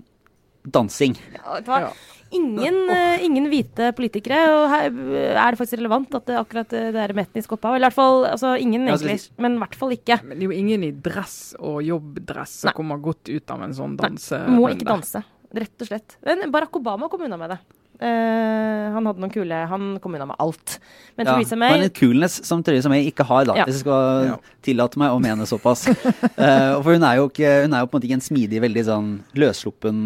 dansing. 0.66 1.16
Ja, 1.36 1.60
det 1.60 1.68
var. 1.68 1.96
Ingen, 2.36 2.90
eh, 2.90 3.24
ingen 3.24 3.46
hvite 3.52 3.92
politikere, 3.96 4.40
og 4.52 4.64
her 4.72 4.88
er 4.90 5.54
det 5.54 5.60
faktisk 5.60 5.78
relevant 5.80 6.16
at 6.18 6.26
det 6.28 6.40
akkurat 6.40 6.74
eh, 6.76 6.90
det 6.92 7.04
er 7.04 7.14
med 7.16 7.30
etnisk 7.30 7.54
opphav. 7.56 7.78
Eller 7.78 7.86
i 7.86 7.90
hvert 7.92 8.00
fall 8.00 8.26
altså, 8.32 8.56
ingen, 8.60 8.88
Ja, 8.90 8.96
egentlig, 8.98 9.30
men 9.40 9.56
i 9.56 9.62
hvert 9.64 9.78
fall 9.80 9.96
ikke. 9.96 10.20
Men 10.24 10.40
det 10.40 10.48
er 10.48 10.50
jo 10.50 10.58
ingen 10.58 10.88
i 10.88 10.92
dress 11.06 11.38
og 11.60 11.80
jobbdress 11.86 12.58
som 12.66 12.76
kommer 12.76 13.00
godt 13.04 13.30
ut 13.30 13.56
av 13.56 13.64
en 13.68 13.78
sånn 13.78 13.96
danserunde. 14.00 14.58
Må 14.58 14.74
ikke 14.74 14.90
danse, 14.90 15.22
rett 15.64 15.84
og 15.84 15.89
slett. 15.89 16.16
Men 16.26 16.47
Barack 16.53 16.76
Obama 16.78 17.10
kom 17.12 17.26
unna 17.26 17.38
med 17.39 17.56
det. 17.56 17.60
Uh, 17.95 18.91
han 18.91 19.06
hadde 19.08 19.22
noen 19.24 19.32
kule 19.32 19.56
Han 19.72 19.84
kom 20.03 20.18
unna 20.18 20.26
med 20.28 20.36
alt. 20.43 20.74
Men 21.16 21.30
Ja, 21.30 21.36
Theresa 21.38 21.56
men 21.56 21.78
May 21.80 21.86
en 21.86 21.93
coolness 21.95 22.41
som 22.43 22.64
Theresa 22.66 22.91
May 22.91 23.06
ikke 23.08 23.24
har, 23.24 23.45
da. 23.47 23.56
Ja. 23.62 23.68
Hvis 23.68 23.80
jeg 23.80 23.86
skal 23.86 24.26
Ja. 24.34 24.38
tillate 24.68 24.99
meg 24.99 25.16
å 25.16 25.22
mene 25.24 25.47
såpass. 25.47 25.86
uh, 25.88 26.82
for 26.84 26.91
hun 26.91 27.06
er, 27.08 27.22
jo 27.22 27.30
ikke, 27.32 27.53
hun 27.64 27.74
er 27.74 27.86
jo 27.86 27.88
på 27.88 27.95
en 27.95 28.01
måte 28.01 28.10
ikke 28.10 28.20
en 28.20 28.28
smidig, 28.28 28.60
veldig 28.66 28.84
sånn 28.89 29.10
løssluppen 29.39 30.01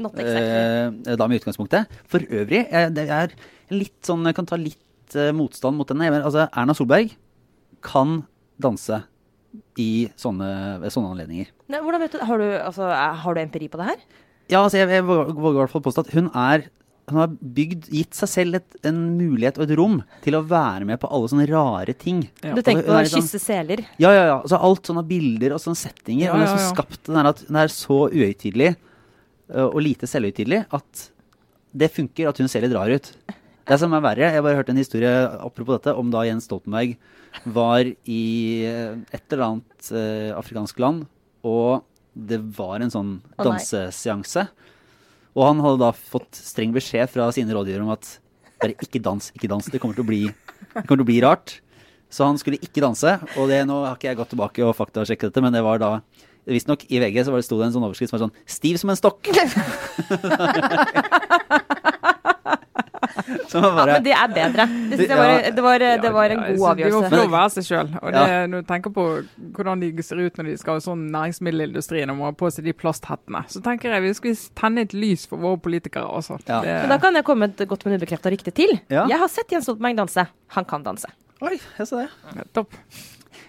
exactly. 0.00 1.12
uh, 1.12 1.16
dame 1.20 1.36
i 1.36 1.40
utgangspunktet. 1.42 2.00
For 2.08 2.24
øvrig, 2.24 2.64
jeg, 2.72 2.94
det 2.96 3.08
er 3.10 3.36
litt 3.74 4.00
sånn 4.06 4.24
Jeg 4.24 4.36
kan 4.38 4.48
ta 4.48 4.56
litt 4.56 4.80
motstand 5.36 5.76
mot 5.78 5.88
henne. 5.92 6.08
Altså, 6.18 6.48
Erna 6.50 6.74
Solberg 6.74 7.12
kan 7.84 8.22
danse 8.58 9.04
i 9.78 10.08
sånne, 10.18 10.88
sånne 10.92 11.12
anledninger. 11.12 11.52
Nei, 11.72 11.80
hvordan 11.84 12.02
vet 12.02 12.16
du, 12.16 12.22
har, 12.26 12.40
du, 12.40 12.48
altså, 12.58 12.88
har 13.22 13.36
du 13.36 13.40
empiri 13.42 13.68
på 13.70 13.80
det 13.80 13.90
her? 13.92 14.00
Ja, 14.52 14.62
altså 14.62 14.78
jeg, 14.78 14.90
jeg 14.94 15.04
våger 15.06 15.52
i 15.54 15.60
hvert 15.60 15.72
fall 15.74 15.84
påstå 15.86 16.06
at 16.06 16.16
hun 16.16 16.30
er 16.32 16.68
hun 17.06 17.20
har 17.20 17.34
bygd, 17.38 17.84
gitt 17.94 18.16
seg 18.18 18.30
selv 18.30 18.58
et, 18.58 18.76
en 18.86 18.96
mulighet 19.14 19.60
og 19.60 19.68
et 19.68 19.76
rom 19.78 20.00
til 20.24 20.34
å 20.34 20.42
være 20.42 20.88
med 20.88 20.98
på 20.98 21.06
alle 21.14 21.30
sånne 21.30 21.46
rare 21.46 21.94
ting. 21.94 22.24
Ja. 22.42 22.56
Du 22.56 22.62
tenker 22.66 22.82
på 22.82 22.96
å 22.96 22.98
er 22.98 23.06
sånn- 23.06 23.22
kysse 23.22 23.38
seler? 23.38 23.84
Ja, 24.02 24.10
ja, 24.10 24.24
ja. 24.32 24.36
Altså 24.40 24.58
alt 24.58 24.90
sånne 24.90 25.04
bilder 25.06 25.54
og 25.54 25.62
sånne 25.62 25.78
settinger. 25.78 26.24
Ja, 26.24 26.32
ja, 26.32 26.34
hun 26.34 26.42
har 26.42 26.50
ja, 26.50 26.56
så 26.56 26.64
ja. 26.64 26.72
skapt 26.74 27.06
den 27.06 27.18
der 27.20 27.30
at 27.30 27.44
hun 27.46 27.60
er 27.62 27.70
så 27.70 28.00
uhøytidelig 28.10 28.72
og 29.46 29.78
lite 29.78 30.08
selvhøytidelig 30.10 30.64
at 30.74 31.04
det 31.76 31.92
funker 31.94 32.30
at 32.30 32.40
hun 32.42 32.50
ser 32.50 32.64
litt 32.64 32.74
rar 32.74 32.90
ut. 32.90 33.12
Det 33.66 33.78
som 33.78 33.94
er 33.94 34.02
verre, 34.02 34.30
jeg 34.34 34.42
bare 34.42 34.58
hørte 34.58 34.72
en 34.74 34.80
historie 34.80 35.12
apropos 35.42 35.78
dette, 35.78 35.94
om 35.94 36.10
da 36.10 36.22
Jens 36.26 36.46
Stoltenberg 36.46 36.96
var 37.54 37.86
i 37.86 38.22
et 38.66 39.34
eller 39.34 39.44
annet 39.46 39.90
uh, 39.90 40.32
afrikansk 40.38 40.78
land, 40.82 41.04
og 41.46 41.84
det 42.16 42.38
var 42.56 42.80
en 42.80 42.92
sånn 42.92 43.10
danseseanse. 43.36 44.46
Og 45.36 45.42
han 45.44 45.60
hadde 45.60 45.84
da 45.84 45.92
fått 45.92 46.38
streng 46.38 46.72
beskjed 46.72 47.10
fra 47.12 47.28
sine 47.36 47.52
rådgivere 47.52 47.84
om 47.84 47.92
at 47.92 48.08
bare 48.56 48.72
ikke 48.80 49.02
dans, 49.04 49.28
ikke 49.36 49.50
dans. 49.52 49.68
Det 49.68 49.80
kommer 49.82 49.98
til 49.98 50.06
å 50.06 50.08
bli, 50.08 50.22
det 50.72 50.86
til 50.88 51.04
å 51.04 51.08
bli 51.08 51.18
rart. 51.24 51.58
Så 52.08 52.24
han 52.24 52.38
skulle 52.40 52.62
ikke 52.62 52.84
danse. 52.84 53.18
Og 53.36 53.52
det, 53.52 53.60
nå 53.68 53.82
har 53.84 53.96
ikke 53.98 54.08
jeg 54.08 54.20
gått 54.22 54.32
tilbake 54.32 54.64
og 54.64 54.78
faktasjekket 54.78 55.28
dette, 55.28 55.44
men 55.44 55.52
det 55.56 55.64
var 55.66 55.76
da 55.82 55.90
Visstnok 56.46 56.84
i 56.94 57.00
VG 57.02 57.24
så 57.26 57.32
var 57.34 57.40
det, 57.40 57.46
sto 57.48 57.56
det 57.58 57.66
en 57.66 57.74
sånn 57.74 57.86
overskrift 57.88 58.10
som 58.12 58.20
var 58.20 58.28
sånn 58.28 58.36
'Stiv 58.46 58.76
som 58.78 58.90
en 58.92 59.00
stokk'. 59.00 59.26
Var 63.56 63.88
Ja, 63.88 63.94
men 63.96 64.04
det 64.04 64.12
er 64.16 64.28
bedre. 64.34 64.66
Det, 64.90 64.98
det, 64.98 65.16
var, 65.16 65.32
det, 65.56 65.62
var, 65.64 65.84
det 66.02 66.12
var 66.12 66.34
en 66.34 66.42
god 66.56 66.66
avgjørelse. 66.72 67.10
De 67.10 67.16
må 67.16 67.22
få 67.24 67.30
være 67.32 67.50
seg 67.56 67.66
sjøl. 67.68 67.90
Ja. 68.14 68.24
når 68.46 68.62
du 68.64 68.68
tenker 68.70 68.94
på 68.96 69.04
hvordan 69.56 69.80
de 69.84 69.90
ser 70.06 70.20
ut 70.22 70.36
når 70.40 70.50
de 70.50 70.56
skal 70.60 70.78
ha 70.78 70.84
sånn 70.84 71.06
næringsmiddelindustrien 71.14 72.10
og 72.12 72.20
må 72.20 72.28
ha 72.30 72.34
på 72.36 72.50
seg 72.52 72.66
de 72.68 72.74
plasthattene, 72.76 73.44
så 73.52 73.62
tenker 73.64 73.94
jeg 73.96 74.06
vi 74.06 74.14
skal 74.20 74.38
tenne 74.62 74.86
et 74.86 74.94
lys 74.96 75.26
for 75.30 75.42
våre 75.42 75.60
politikere 75.62 76.06
også. 76.08 76.38
Ja. 76.48 76.60
Det- 76.64 76.78
Men 76.86 76.94
da 76.94 76.98
kan 77.02 77.14
jeg 77.14 77.24
komme 77.24 77.50
et 77.52 77.66
godt, 77.68 77.84
men 77.86 77.98
ubekrefta 78.00 78.30
rykte 78.32 78.52
til. 78.54 78.78
Ja. 78.88 79.06
Jeg 79.10 79.18
har 79.18 79.28
sett 79.32 79.52
Jens 79.52 79.64
Stoltenberg 79.68 79.96
danse. 80.04 80.26
Han 80.56 80.64
kan 80.64 80.82
danse. 80.86 81.08
Oi, 81.42 81.58
jeg 81.78 81.86
så 81.86 82.04
det. 82.06 82.46
Topp. 82.56 82.72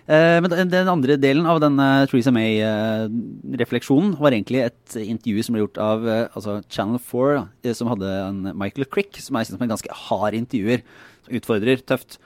Eh, 0.08 0.38
men 0.40 0.54
den, 0.72 0.88
andre 0.88 1.18
delen 1.20 1.48
av 1.52 1.58
denne 1.60 1.86
Theresa 2.08 2.32
May-refleksjonen 2.32 4.14
var 4.16 4.32
egentlig 4.32 4.62
et 4.64 4.96
intervju 5.02 5.44
som 5.44 5.56
ble 5.56 5.66
gjort 5.66 5.80
av 5.84 6.06
eh, 6.08 6.22
altså 6.32 6.62
Channel 6.72 7.02
4, 7.04 7.42
eh, 7.68 7.76
som 7.76 7.90
hadde 7.92 8.12
en 8.24 8.38
Michael 8.56 8.88
Crick, 8.88 9.20
som 9.20 9.36
jeg 9.36 9.50
synes 9.50 9.60
er 9.60 9.66
en 9.66 9.74
ganske 9.74 9.98
hard 10.06 10.38
intervjuer. 10.38 10.86
Utfordrer 11.28 11.84
tøft. 11.84 12.22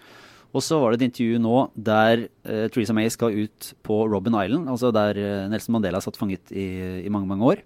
Og 0.53 0.61
så 0.61 0.77
var 0.77 0.93
det 0.93 0.99
et 0.99 1.07
intervju 1.07 1.39
nå 1.39 1.57
der 1.79 2.25
uh, 2.43 2.65
Theresa 2.67 2.91
May 2.91 3.07
skal 3.09 3.37
ut 3.47 3.69
på 3.87 4.01
Robben 4.11 4.35
Island, 4.35 4.67
altså 4.67 4.89
der 4.91 5.15
uh, 5.15 5.45
Nelson 5.47 5.77
Mandela 5.77 6.01
satt 6.03 6.19
fanget 6.19 6.51
i, 6.51 6.65
i 7.07 7.13
mange, 7.13 7.29
mange 7.29 7.47
år. 7.47 7.61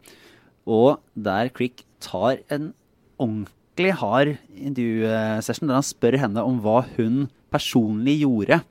Og 0.69 1.01
der 1.17 1.49
Crick 1.49 1.81
tar 1.97 2.43
en 2.53 2.69
ordentlig 3.17 3.89
hard 3.97 4.35
intervjusession 4.53 5.65
der 5.65 5.79
han 5.81 5.87
spør 5.89 6.19
henne 6.21 6.45
om 6.45 6.61
hva 6.61 6.83
hun 6.93 7.25
personlig 7.49 8.19
gjorde 8.21 8.61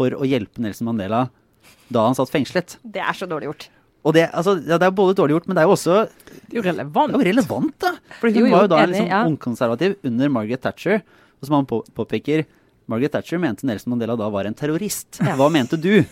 for 0.00 0.16
å 0.16 0.24
hjelpe 0.24 0.62
Nelson 0.64 0.88
Mandela 0.88 1.26
da 1.92 2.06
han 2.06 2.16
satt 2.16 2.30
fengslet. 2.32 2.78
Det 2.80 3.02
er 3.04 3.16
så 3.18 3.28
dårlig 3.28 3.50
gjort. 3.50 3.66
Og 4.06 4.14
det, 4.16 4.22
altså, 4.32 4.54
ja, 4.64 4.78
det 4.80 4.86
er 4.88 4.94
både 4.96 5.12
dårlig 5.18 5.34
gjort, 5.36 5.48
men 5.50 5.58
det 5.58 5.60
er 5.60 5.68
jo 5.68 5.74
også 5.74 5.96
Det 6.06 6.54
er 6.54 6.56
jo 6.56 6.62
relevant. 6.64 7.10
det 7.12 7.18
er 7.18 7.20
jo 7.20 7.28
relevant, 7.28 7.74
da. 7.84 7.90
For 8.16 8.30
hun 8.30 8.38
Jo, 8.38 8.44
jo, 8.46 8.54
var 8.54 8.64
jo 8.64 8.70
da 8.72 8.78
liksom 8.88 9.10
ja. 9.10 9.18
ungkonservativ 9.28 9.96
under 10.08 10.32
Margaret 10.32 10.62
Thatcher. 10.64 11.02
Og 11.40 11.48
som 11.48 11.58
han 11.58 11.68
på, 11.68 11.82
påpeker, 11.98 12.46
Margaret 12.88 13.12
Thatcher 13.12 13.42
mente 13.42 13.68
Nelson 13.68 13.92
Mandela 13.92 14.16
da 14.16 14.30
var 14.32 14.48
en 14.48 14.56
terrorist. 14.56 15.20
Hva 15.20 15.50
mente 15.52 15.76
du? 15.80 15.92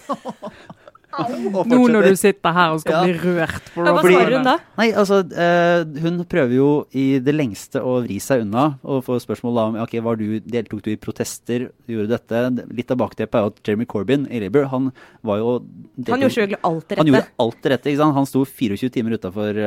Nå 1.19 1.81
når 1.91 2.09
du 2.11 2.17
sitter 2.19 2.53
her 2.55 2.75
og 2.75 2.81
skal 2.83 2.95
Ja. 2.95 3.03
bli 3.05 3.15
rørt 3.19 3.71
på 3.75 3.85
Ja, 3.85 3.93
hva 3.97 4.03
svarer 4.05 4.37
hun 4.37 4.45
da? 4.47 4.55
Nei, 4.79 4.87
altså, 4.93 5.19
uh, 5.27 6.01
hun 6.05 6.21
prøver 6.31 6.55
jo 6.55 6.69
i 6.95 7.19
det 7.19 7.35
lengste 7.35 7.83
å 7.83 7.97
vri 8.05 8.19
seg 8.23 8.43
unna 8.47 8.79
og 8.85 9.03
få 9.07 9.19
spørsmål 9.23 9.55
da 9.59 9.65
om 9.73 9.79
ok, 9.85 9.97
var 10.05 10.17
du, 10.21 10.39
deltok 10.41 10.83
du 10.87 10.93
i 10.93 10.97
protester, 11.01 11.69
gjorde 11.89 12.09
dette. 12.15 12.45
Litt 12.71 12.91
av 12.95 13.01
bakteppet 13.03 13.35
er 13.35 13.47
jo 13.47 13.53
at 13.53 13.63
Jeremy 13.67 13.87
Corbyn 13.91 14.29
i 14.31 14.41
Labour, 14.45 14.69
han 14.71 14.93
var 15.27 15.39
jo 15.43 15.51
Han 15.59 16.21
gjorde 16.23 16.31
selvfølgelig 16.31 16.63
alt 16.63 16.89
det 16.89 16.99
Han 16.99 17.07
rette. 17.07 17.15
gjorde 17.15 17.47
alt 17.47 17.63
det 17.63 17.73
rette. 17.75 17.91
ikke 17.91 18.03
sant? 18.05 18.15
Han 18.15 18.27
sto 18.31 18.45
24 18.45 18.91
timer 18.95 19.19
utafor 19.19 19.63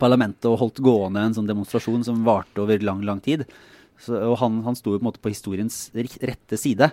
parlamentet 0.00 0.46
og 0.50 0.58
holdt 0.60 0.80
gående 0.84 1.22
en 1.26 1.34
sånn 1.36 1.48
demonstrasjon 1.50 2.04
som 2.06 2.22
varte 2.26 2.62
over 2.62 2.78
lang, 2.84 3.02
lang 3.06 3.20
tid. 3.22 3.44
Så, 4.00 4.14
og 4.16 4.38
han, 4.40 4.62
han 4.64 4.76
sto 4.78 4.94
jo 4.94 5.00
på 5.00 5.04
en 5.04 5.10
måte 5.10 5.20
på 5.20 5.32
historiens 5.32 5.90
rette 5.94 6.56
side. 6.56 6.90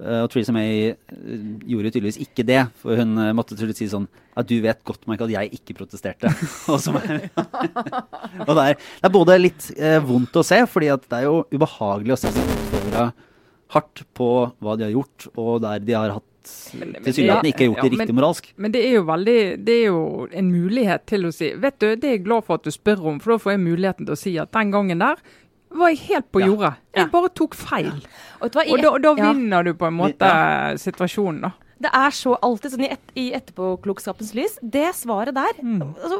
Eh, 0.00 0.22
og 0.24 0.30
Theresa 0.32 0.52
May 0.56 0.90
eh, 0.90 0.96
gjorde 1.68 1.92
tydeligvis 1.92 2.20
ikke 2.24 2.44
det, 2.48 2.60
for 2.80 2.96
hun 3.00 3.16
eh, 3.20 3.32
måtte 3.36 3.58
slutt 3.58 3.78
si 3.78 3.88
sånn 3.90 4.08
at 4.38 4.48
du 4.48 4.56
vet 4.64 4.80
godt, 4.86 5.04
Mike, 5.10 5.26
at 5.26 5.34
jeg 5.34 5.52
ikke 5.58 5.76
protesterte. 5.82 6.30
og 6.72 6.78
og 8.48 8.54
det 8.56 8.64
er, 8.64 8.78
det 8.78 9.08
er 9.08 9.14
både 9.14 9.38
litt 9.40 9.68
eh, 9.76 9.98
vondt 10.04 10.40
å 10.40 10.46
se, 10.46 10.62
fordi 10.70 10.88
at 10.94 11.04
det 11.10 11.20
er 11.20 11.28
jo 11.28 11.42
ubehagelig 11.52 12.16
å 12.16 12.20
se 12.22 12.32
utfordra 12.32 13.10
hardt 13.74 14.02
på 14.16 14.30
hva 14.58 14.76
de 14.78 14.88
har 14.88 14.96
gjort, 14.96 15.28
og 15.38 15.60
der 15.66 15.84
de 15.84 15.94
har 15.98 16.16
hatt 16.16 16.26
tilsynelatende 16.40 17.50
ikke 17.52 17.64
har 17.64 17.68
gjort 17.68 17.82
det 17.84 17.90
riktig 17.92 18.06
men- 18.08 18.18
moralsk. 18.18 18.52
Men 18.56 18.72
det 18.72 18.80
er 18.86 18.94
jo 18.96 19.02
veldig 19.04 19.40
Det 19.64 19.74
er 19.74 19.86
jo 19.90 20.28
en 20.32 20.50
mulighet 20.50 21.04
til 21.06 21.26
å 21.28 21.32
si 21.34 21.52
Vet 21.54 21.78
du, 21.78 21.94
det 21.96 22.08
er 22.08 22.16
jeg 22.16 22.24
glad 22.24 22.46
for 22.46 22.56
at 22.56 22.64
du 22.64 22.70
spør 22.70 23.04
om, 23.12 23.20
for 23.20 23.34
da 23.34 23.38
får 23.44 23.52
jeg 23.52 23.60
muligheten 23.60 24.06
til 24.08 24.16
å 24.16 24.18
si 24.18 24.38
at 24.40 24.50
den 24.56 24.72
gangen 24.72 25.04
der 25.04 25.20
var 25.70 25.88
jeg 25.92 25.98
helt 26.08 26.30
på 26.32 26.40
Ja. 26.42 26.46
jordet. 26.50 26.74
Jeg 26.96 27.10
bare 27.12 27.28
tok 27.28 27.54
feil. 27.54 27.92
Og 28.42 28.50
hva, 28.50 28.64
Og 28.72 28.82
da, 28.82 28.98
da 28.98 29.14
vinner 29.14 29.64
du 29.64 29.74
på 29.74 29.86
en 29.86 29.94
måte 29.94 30.20
Ja. 30.26 30.74
situasjonen, 30.76 31.40
da. 31.42 31.52
Det 31.80 31.90
er 31.96 32.10
så 32.12 32.34
alltid 32.44 32.72
sånn 32.74 32.82
i, 32.84 32.90
et, 32.92 33.12
i 33.16 33.32
etterpåklokskapens 33.32 34.34
lys. 34.36 34.58
Det 34.60 34.90
svaret 34.94 35.32
der 35.32 35.54
altså, 35.62 36.18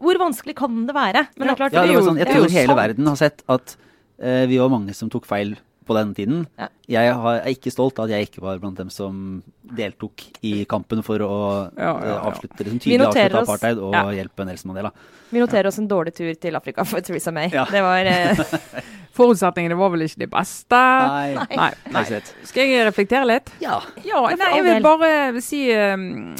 Hvor 0.00 0.16
vanskelig 0.18 0.54
kan 0.56 0.86
det 0.86 0.94
være? 0.96 1.26
Men 1.36 1.48
det 1.48 1.52
er 1.52 1.56
klart, 1.58 1.72
Ja, 1.74 1.82
det 1.82 1.88
det 1.88 1.96
er 1.96 2.00
jo, 2.00 2.06
sånn, 2.06 2.16
jeg 2.16 2.26
det 2.26 2.32
er 2.32 2.38
jo 2.38 2.44
tror 2.46 2.50
hele 2.56 2.66
sant. 2.72 2.78
verden 2.80 3.06
har 3.06 3.16
sett 3.16 3.42
at 3.48 3.76
uh, 4.22 4.46
vi 4.46 4.56
var 4.58 4.68
mange 4.72 4.94
som 4.94 5.10
tok 5.10 5.26
feil 5.26 5.56
på 5.86 5.94
den 5.98 6.14
tiden. 6.16 6.46
Ja. 6.60 6.68
Jeg 6.88 7.14
har, 7.16 7.38
er 7.42 7.52
ikke 7.54 7.72
stolt 7.72 7.98
av 7.98 8.06
at 8.08 8.14
jeg 8.16 8.28
ikke 8.28 8.42
var 8.44 8.58
blant 8.62 8.76
dem 8.80 8.90
som 8.92 9.42
deltok 9.76 10.24
i 10.44 10.64
kampen 10.68 11.02
for 11.06 11.22
å 11.24 11.30
Ja, 11.76 11.84
ja, 11.84 11.92
eh, 12.00 12.08
ja. 12.10 12.18
avslutte, 12.30 12.64
liksom, 12.64 12.80
tydelig 12.84 13.06
avslutte 13.08 13.42
apartheid 13.44 13.78
og 13.78 13.94
Ja. 13.96 14.04
hjelpe 14.16 14.44
Nelson 14.48 14.72
Mandela. 14.72 14.90
Vi 15.30 15.40
noterer 15.40 15.66
oss 15.66 15.78
en 15.78 15.88
dårlig 15.88 16.14
tur 16.14 16.32
til 16.38 16.54
Afrika 16.56 16.84
for 16.84 17.00
Theresa 17.00 17.32
May. 17.32 17.48
Ja. 17.52 17.64
Det 17.70 17.80
var 17.82 18.04
eh, 18.06 18.44
Forutsetningene 19.14 19.76
var 19.78 19.92
vel 19.94 20.02
ikke 20.08 20.24
de 20.24 20.26
beste. 20.26 20.74
Nei, 20.74 21.34
Nei. 21.54 21.70
nei. 21.94 22.02
Skal 22.48 22.66
jeg 22.66 22.82
reflektere 22.88 23.26
litt? 23.30 23.52
Ja. 23.62 23.76
Ja, 24.02 24.24
Ja, 24.28 24.36
nei, 24.40 24.48
jeg 24.56 24.64
vil 24.66 24.82
bare 24.82 25.40
si 25.44 25.60
um, 25.70 26.34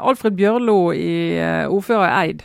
Alfred 0.00 0.32
Bjørlo 0.38 0.78
i 0.96 1.36
uh, 1.36 1.68
ordfører 1.68 2.08
Eid. 2.22 2.44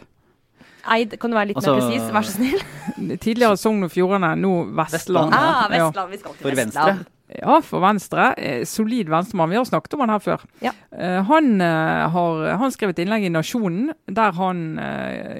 Eid, 0.96 1.18
kan 1.20 1.30
du 1.32 1.36
være 1.38 1.48
litt 1.52 1.58
Altså- 1.58 1.76
mer 1.76 1.82
presis? 1.86 2.12
Vær 2.12 2.22
så 2.22 2.32
snill. 2.38 3.18
Tidligere 3.20 3.58
Sogn 3.58 3.84
og 3.84 3.92
Fjordane, 3.92 4.34
nå 4.40 4.52
Vestland. 4.76 5.32
Vestland, 5.32 5.34
Ah, 5.34 5.70
Ja. 5.72 5.86
Vestland. 5.88 6.12
Vi 6.12 6.18
skal 6.18 6.32
til 6.34 6.42
For 6.50 6.56
Vestland. 6.64 7.06
Ja, 7.30 7.60
for 7.62 7.84
Venstre. 7.84 8.32
Eh, 8.42 8.64
solid 8.66 9.10
venstremann. 9.10 9.52
Vi 9.52 9.58
har 9.60 9.66
snakket 9.68 9.94
om 9.94 10.02
han 10.02 10.10
her 10.10 10.22
før. 10.24 10.46
Ja. 10.66 10.72
Eh, 10.92 11.20
han, 11.28 11.62
eh, 11.62 12.08
har, 12.10 12.40
han 12.58 12.72
skrev 12.74 12.90
et 12.94 13.02
innlegg 13.04 13.28
i 13.28 13.30
Nasjonen 13.34 13.92
der 14.10 14.34
han 14.34 14.62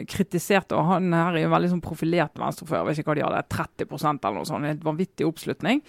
kritiserte 0.10 0.78
og 0.78 0.86
Han 0.90 1.14
her 1.14 1.36
er 1.38 1.44
jo 1.44 1.52
veldig 1.52 1.72
sånn 1.72 1.82
profilert 1.84 2.38
venstrefører. 2.38 2.86
Vet 2.90 3.02
ikke 3.02 3.12
hva 3.12 3.18
de 3.18 3.26
hadde, 3.26 3.42
30 3.50 4.28
eller 4.28 4.38
noe 4.38 4.48
sånt. 4.48 4.70
En 4.70 4.84
vanvittig 4.86 5.26
oppslutning. 5.28 5.82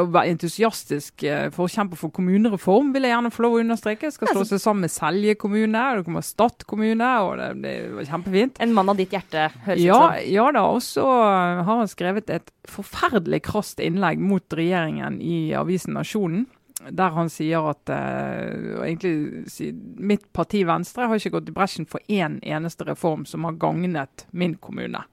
Og 0.00 0.12
var 0.14 0.28
entusiastisk 0.30 1.24
forkjemper 1.56 1.98
for 1.98 2.14
kommunereform, 2.14 2.92
vil 2.94 3.06
jeg 3.08 3.14
gjerne 3.14 3.32
få 3.34 3.44
lov 3.46 3.58
å 3.58 3.62
understreke. 3.64 4.12
Skal 4.14 4.30
slå 4.34 4.44
seg 4.46 4.62
sammen 4.62 4.86
med 4.86 4.94
Selje 4.94 5.34
kommune, 5.40 5.84
det 5.96 6.06
kommer 6.06 6.24
Stad 6.26 6.66
kommune, 6.70 7.10
og 7.26 7.36
det, 7.40 7.50
det 7.64 7.74
var 7.96 8.08
kjempefint. 8.12 8.60
En 8.62 8.74
mann 8.76 8.92
av 8.92 9.00
ditt 9.00 9.14
hjerte, 9.14 9.48
høres 9.66 9.82
Ja, 9.82 9.98
ut 9.98 10.22
som. 10.22 10.32
ja 10.36 10.46
da, 10.56 10.64
og 10.70 10.82
så 10.84 11.06
har 11.10 11.70
han 11.82 11.90
skrevet 11.90 12.30
et 12.30 12.50
forferdelig 12.70 13.44
krast 13.48 13.82
innlegg 13.82 14.22
mot 14.22 14.56
regjeringen 14.56 15.20
i 15.22 15.52
avisen 15.58 15.96
Nasjonen. 15.98 16.46
Der 16.80 17.12
han 17.12 17.28
sier 17.28 17.66
at 17.74 17.90
eh, 17.92 18.80
egentlig 18.86 19.68
mitt 20.00 20.30
parti 20.32 20.62
Venstre 20.64 21.10
har 21.10 21.20
ikke 21.20 21.34
gått 21.34 21.50
i 21.52 21.56
bresjen 21.56 21.88
for 21.88 22.00
én 22.08 22.38
eneste 22.40 22.86
reform 22.88 23.26
som 23.28 23.44
har 23.44 23.58
gagnet 23.60 24.24
min 24.32 24.56
kommune. 24.56 25.04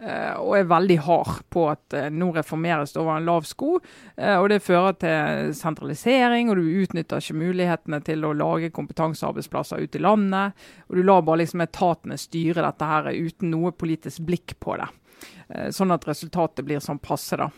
Eh, 0.00 0.36
og 0.40 0.54
er 0.56 0.68
veldig 0.68 0.96
hard 1.04 1.42
på 1.52 1.66
at 1.68 1.92
eh, 1.96 2.06
nå 2.08 2.30
reformeres 2.32 2.94
det 2.94 3.00
over 3.02 3.18
en 3.18 3.26
lav 3.28 3.44
sko. 3.44 3.74
eh, 4.16 4.36
og 4.38 4.48
det 4.48 4.62
fører 4.64 4.96
til 4.96 5.50
sentralisering, 5.56 6.48
og 6.48 6.56
du 6.56 6.70
utnytter 6.80 7.20
ikke 7.20 7.36
mulighetene 7.42 8.00
til 8.06 8.24
å 8.24 8.32
lage 8.32 8.72
kompetansearbeidsplasser 8.76 9.84
ute 9.84 10.00
i 10.00 10.04
landet. 10.06 10.56
Og 10.88 10.96
du 10.96 11.02
lar 11.04 11.26
bare 11.26 11.42
liksom 11.42 11.66
etatene 11.66 12.16
styre 12.20 12.64
dette 12.64 12.88
her 12.88 13.10
uten 13.12 13.52
noe 13.52 13.74
politisk 13.76 14.24
blikk 14.24 14.56
på 14.62 14.78
det. 14.80 14.88
Eh, 15.48 15.70
sånn 15.74 15.92
at 15.94 16.06
resultatet 16.08 16.64
blir 16.66 16.82
sånn 16.84 17.02
passe, 17.02 17.38
da. 17.40 17.50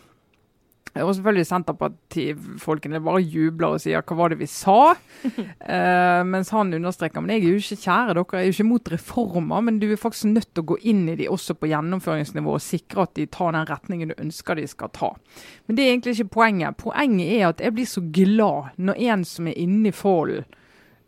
Og 1.01 1.09
selvfølgelig 1.17 1.47
Senterpartifolkene 1.49 2.99
bare 3.01 3.21
jubler 3.25 3.73
og 3.73 3.81
sier 3.81 4.03
'hva 4.03 4.15
var 4.15 4.29
det 4.29 4.37
vi 4.37 4.45
sa'? 4.45 4.95
eh, 5.25 6.21
mens 6.23 6.49
han 6.49 6.73
understreker 6.73 7.21
men 7.21 7.33
jeg 7.33 7.41
er 7.41 7.49
jo 7.49 7.61
ikke 7.63 7.81
kjære, 7.81 8.13
dere 8.13 8.25
jeg 8.33 8.41
er 8.41 8.45
jo 8.45 8.53
ikke 8.53 8.69
mot 8.69 8.91
reformer, 8.91 9.61
men 9.61 9.79
du 9.79 9.91
er 9.91 9.97
faktisk 9.97 10.25
nødt 10.29 10.53
til 10.53 10.61
å 10.61 10.69
gå 10.69 10.77
inn 10.83 11.09
i 11.09 11.15
de 11.15 11.27
også 11.27 11.57
på 11.57 11.69
gjennomføringsnivå 11.71 12.53
og 12.53 12.61
sikre 12.61 13.07
at 13.07 13.15
de 13.15 13.25
tar 13.25 13.53
den 13.53 13.65
retningen 13.65 14.09
du 14.09 14.15
ønsker 14.21 14.55
de 14.55 14.67
skal 14.67 14.89
ta. 14.89 15.15
Men 15.67 15.75
det 15.75 15.83
er 15.83 15.93
egentlig 15.93 16.19
ikke 16.19 16.35
poenget. 16.37 16.77
Poenget 16.77 17.41
er 17.41 17.47
at 17.47 17.59
jeg 17.59 17.73
blir 17.73 17.89
så 17.89 18.01
glad 18.13 18.77
når 18.77 19.01
en 19.09 19.25
som 19.25 19.47
er 19.47 19.57
inni 19.57 19.89
i 19.89 19.91
folden, 19.91 20.45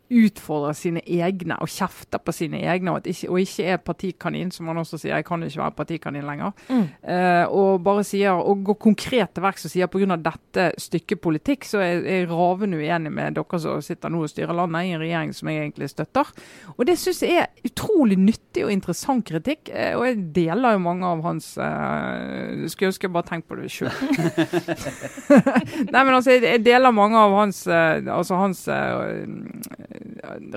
utfordrer 0.06 0.76
sine 0.76 1.00
egne 1.02 1.56
og 1.62 1.70
kjefter 1.70 2.20
på 2.22 2.34
sine 2.34 2.60
egne, 2.62 2.94
og, 2.94 3.06
ikke, 3.10 3.28
og 3.32 3.40
ikke 3.42 3.66
er 3.72 3.82
partikanin, 3.82 4.52
som 4.54 4.68
han 4.70 4.78
også 4.78 5.00
sier. 5.00 5.16
Jeg 5.16 5.26
kan 5.26 5.42
ikke 5.42 5.62
være 5.62 5.76
partikanin 5.80 6.26
lenger. 6.28 6.52
Mm. 6.68 6.84
Uh, 7.02 7.44
og 7.50 7.82
bare 7.86 8.04
sier, 8.06 8.38
og 8.38 8.62
går 8.66 8.78
konkret 8.86 9.34
til 9.34 9.44
verks 9.44 9.66
og 9.66 9.74
sier 9.74 9.90
pga. 9.90 10.16
dette 10.16 10.68
stykket 10.80 11.20
politikk, 11.22 11.66
så 11.66 11.82
er 11.82 12.06
jeg 12.06 12.28
ravende 12.30 12.78
uenig 12.78 13.12
med 13.12 13.36
dere 13.36 13.60
som 13.62 13.82
sitter 13.82 14.12
nå 14.12 14.22
og 14.22 14.30
styrer 14.30 14.54
landet 14.56 14.86
i 14.86 14.94
en 14.94 15.02
regjering 15.02 15.34
som 15.34 15.50
jeg 15.50 15.64
egentlig 15.64 15.90
støtter. 15.90 16.30
Og 16.76 16.86
det 16.86 16.98
syns 17.00 17.24
jeg 17.26 17.42
er 17.42 17.66
utrolig 17.66 18.18
nyttig 18.20 18.66
og 18.66 18.72
interessant 18.74 19.26
kritikk, 19.26 19.72
uh, 19.74 19.98
og 19.98 20.06
jeg 20.06 20.22
deler 20.36 20.76
jo 20.76 20.84
mange 20.86 21.06
av 21.06 21.24
hans 21.26 21.52
uh, 21.58 22.66
Skulle 22.70 22.92
ønske 22.92 23.08
jeg 23.08 23.14
bare 23.14 23.26
tenkte 23.26 23.50
på 23.50 23.58
det 23.58 23.72
sjøl. 23.72 23.90
Nei, 25.92 26.02
men 26.02 26.14
altså, 26.14 26.36
jeg, 26.36 26.62
deler 26.66 26.94
mange 26.94 27.18
av 27.18 27.34
hans, 27.36 27.64
altså 27.66 28.38
hans 28.38 28.66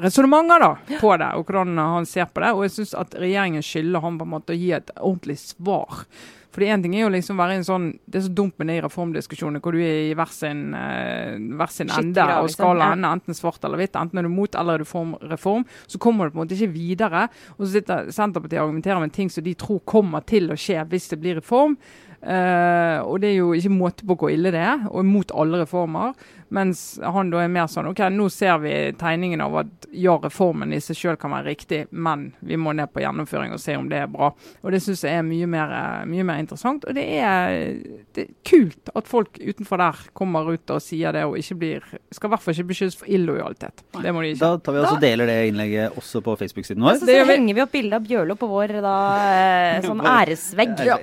resonnementer 0.03 0.99
på 0.99 1.13
det, 1.19 1.29
og 1.37 1.45
hvordan 1.47 1.77
han 1.77 2.09
ser 2.09 2.29
på 2.33 2.43
det. 2.43 2.51
Og 2.55 2.65
jeg 2.67 2.75
syns 2.79 2.97
at 2.97 3.15
regjeringen 3.19 3.65
skylder 3.65 4.03
han 4.03 4.19
på 4.19 4.27
en 4.27 4.35
måte 4.35 4.55
å 4.55 4.59
gi 4.59 4.73
et 4.77 4.93
ordentlig 4.97 5.39
svar. 5.41 6.05
Fordi 6.49 6.69
en 6.73 6.81
ting 6.83 6.95
er 6.97 7.03
jo 7.03 7.11
liksom 7.13 7.37
være 7.37 7.59
en 7.59 7.65
sånn, 7.65 7.87
Det 8.09 8.17
er 8.19 8.23
så 8.25 8.33
dumt 8.33 8.57
med 8.57 8.71
de 8.71 8.79
reformdiskusjonene 8.81 9.61
hvor 9.61 9.75
du 9.75 9.83
er 9.85 10.09
i 10.09 10.15
hver 10.17 10.31
sin, 10.33 10.73
eh, 10.73 11.37
hver 11.37 11.71
sin 11.71 11.91
ende 11.93 12.25
og 12.25 12.49
ja. 12.49 12.89
ende, 12.91 13.11
enten 13.13 13.37
svart 13.37 13.63
eller 13.63 13.77
hvitt. 13.77 13.95
Enten 13.95 14.17
er 14.17 14.25
du 14.25 14.33
mot 14.33 14.55
eller 14.57 14.79
er 14.79 14.83
du 14.83 14.89
for 14.89 15.13
reform. 15.29 15.65
Så 15.87 16.01
kommer 16.01 16.25
du 16.25 16.33
på 16.33 16.39
en 16.39 16.47
måte 16.47 16.57
ikke 16.57 16.73
videre. 16.73 17.27
Og 17.57 17.67
så 17.67 17.77
sitter 17.77 18.09
Senterpartiet 18.09 18.59
og 18.59 18.67
argumenterer 18.69 18.99
med 18.99 19.13
ting 19.13 19.29
som 19.29 19.45
de 19.45 19.53
tror 19.53 19.83
kommer 19.85 20.25
til 20.25 20.49
å 20.49 20.57
skje 20.57 20.81
hvis 20.89 21.11
det 21.13 21.21
blir 21.21 21.37
reform. 21.37 21.77
Eh, 22.21 22.99
og 23.05 23.21
det 23.23 23.29
er 23.31 23.37
jo 23.39 23.53
ikke 23.55 23.71
måte 23.71 24.03
på 24.07 24.17
hvor 24.19 24.31
ille 24.33 24.51
det 24.51 24.59
er, 24.59 24.81
og 24.91 25.05
mot 25.07 25.31
alle 25.31 25.61
reformer. 25.63 26.13
Mens 26.49 26.97
han 27.05 27.29
da 27.29 27.43
er 27.43 27.51
mer 27.53 27.67
sånn 27.69 27.85
OK, 27.91 27.99
nå 28.09 28.25
ser 28.33 28.55
vi 28.63 28.71
tegningen 28.97 29.41
av 29.45 29.53
at 29.61 29.85
ja, 29.93 30.15
reformen 30.17 30.71
i 30.73 30.79
seg 30.81 30.97
sjøl 30.97 31.17
kan 31.21 31.29
være 31.35 31.51
riktig, 31.51 31.83
men 31.93 32.31
vi 32.41 32.57
må 32.57 32.73
ned 32.73 32.89
på 32.89 33.03
gjennomføring 33.03 33.53
og 33.53 33.61
se 33.61 33.75
om 33.77 33.85
det 33.91 33.99
er 34.01 34.09
bra. 34.09 34.31
Og 34.65 34.73
det 34.73 34.81
syns 34.81 35.03
jeg 35.05 35.19
er 35.21 35.27
mye 35.27 35.45
mer, 35.49 35.69
eh, 35.77 36.07
mye 36.09 36.25
mer 36.25 36.41
interessant. 36.41 36.87
Og 36.89 36.97
det 36.97 37.05
er, 37.21 37.77
det 38.17 38.25
er 38.25 38.33
kult 38.49 38.89
at 38.97 39.07
folk 39.07 39.37
utenfor 39.37 39.77
der 39.83 40.01
kommer 40.17 40.49
ut 40.49 40.73
og 40.73 40.81
sier 40.81 41.13
det, 41.15 41.23
og 41.29 41.37
ikke 41.37 41.59
blir 41.61 41.85
Skal 42.11 42.27
i 42.27 42.33
hvert 42.33 42.41
fall 42.41 42.55
ikke 42.57 42.69
beskyldes 42.73 42.97
for 42.97 43.05
illojalitet. 43.13 43.83
Det 44.01 44.11
må 44.15 44.23
de 44.25 44.33
ikke. 44.33 44.41
Da 44.41 44.57
tar 44.57 44.73
vi 44.73 44.79
også 44.83 44.97
Da- 44.97 45.05
deler 45.05 45.29
det 45.29 45.37
innlegget 45.53 45.97
også 46.01 46.23
på 46.25 46.35
Facebook-siden 46.41 46.81
vår. 46.81 46.97
Så, 46.99 47.05
Det 47.05 47.21
så 47.21 47.29
henger 47.29 47.53
vi 47.55 47.61
opp 47.61 47.71
bilde 47.71 47.93
av 47.95 48.01
Bjørlo 48.09 48.35
på 48.35 48.49
vår 48.49 48.81
da, 48.81 48.95
eh, 49.21 49.81
sånn 49.85 50.01
æresvegg. 50.01 50.81
Ja. 50.85 50.97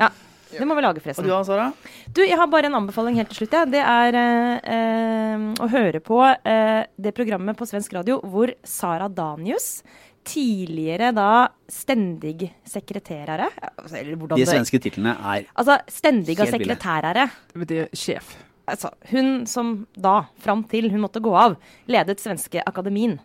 Ja, 0.00 0.10
Det 0.50 0.66
må 0.66 0.76
vi 0.76 0.84
lage, 0.84 1.02
forresten. 1.02 1.24
Og 1.24 1.30
du 1.30 1.32
da, 1.32 1.40
Sara? 1.46 1.66
Du, 2.10 2.22
jeg 2.24 2.38
har 2.38 2.50
bare 2.50 2.70
en 2.70 2.78
anbefaling 2.80 3.18
helt 3.20 3.30
til 3.32 3.42
slutt. 3.42 3.56
Ja. 3.56 3.64
Det 3.70 3.80
er 3.84 4.18
eh, 4.20 4.76
eh, 4.76 5.48
å 5.62 5.70
høre 5.70 6.02
på 6.04 6.20
eh, 6.26 6.82
det 6.98 7.14
programmet 7.16 7.58
på 7.58 7.68
svensk 7.68 7.94
radio 7.98 8.18
hvor 8.26 8.52
Sara 8.66 9.08
Danius, 9.08 9.80
tidligere 10.26 11.14
da 11.16 11.48
stendig 11.72 12.50
sekretærere 12.68 13.46
altså, 13.56 13.94
Eller 13.96 14.18
hvordan 14.20 14.36
De 14.36 14.44
svenske 14.44 14.76
titlene 14.84 15.14
er 15.16 15.46
Altså 15.54 15.78
stendiga 15.88 16.44
sekretærere. 16.44 17.24
Det 17.54 17.62
betyr 17.62 17.88
sjef. 17.96 18.34
Altså, 18.70 18.92
hun 19.10 19.46
som 19.50 19.72
da, 19.96 20.26
fram 20.44 20.62
til 20.70 20.90
hun 20.92 21.02
måtte 21.02 21.22
gå 21.24 21.32
av, 21.34 21.56
ledet 21.90 22.20
Svenske 22.22 22.62
Akademien. 22.68 23.16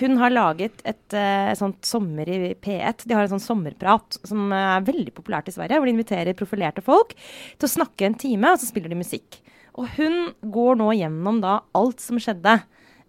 Hun 0.00 0.16
har 0.20 0.32
laget 0.32 0.80
et 0.88 1.14
et 1.14 1.58
sånt 1.58 1.84
sommer 1.84 2.28
i 2.28 2.54
P1. 2.54 3.04
De 3.04 3.14
har 3.14 3.26
en 3.26 3.34
sånn 3.34 3.42
sommerprat 3.42 4.16
som 4.24 4.52
er 4.56 4.84
veldig 4.86 5.12
populært 5.14 5.50
i 5.50 5.54
Sverige. 5.54 5.78
Hvor 5.78 5.86
de 5.90 5.94
inviterer 5.94 6.36
profilerte 6.38 6.82
folk 6.84 7.12
til 7.14 7.68
å 7.68 7.74
snakke 7.74 8.08
en 8.08 8.16
time, 8.18 8.54
og 8.54 8.62
så 8.62 8.70
spiller 8.70 8.90
de 8.90 8.98
musikk. 8.98 9.40
Og 9.78 9.90
hun 9.98 10.32
går 10.54 10.78
nå 10.80 10.92
gjennom 10.98 11.40
da 11.42 11.58
alt 11.76 12.02
som 12.02 12.18
skjedde 12.22 12.56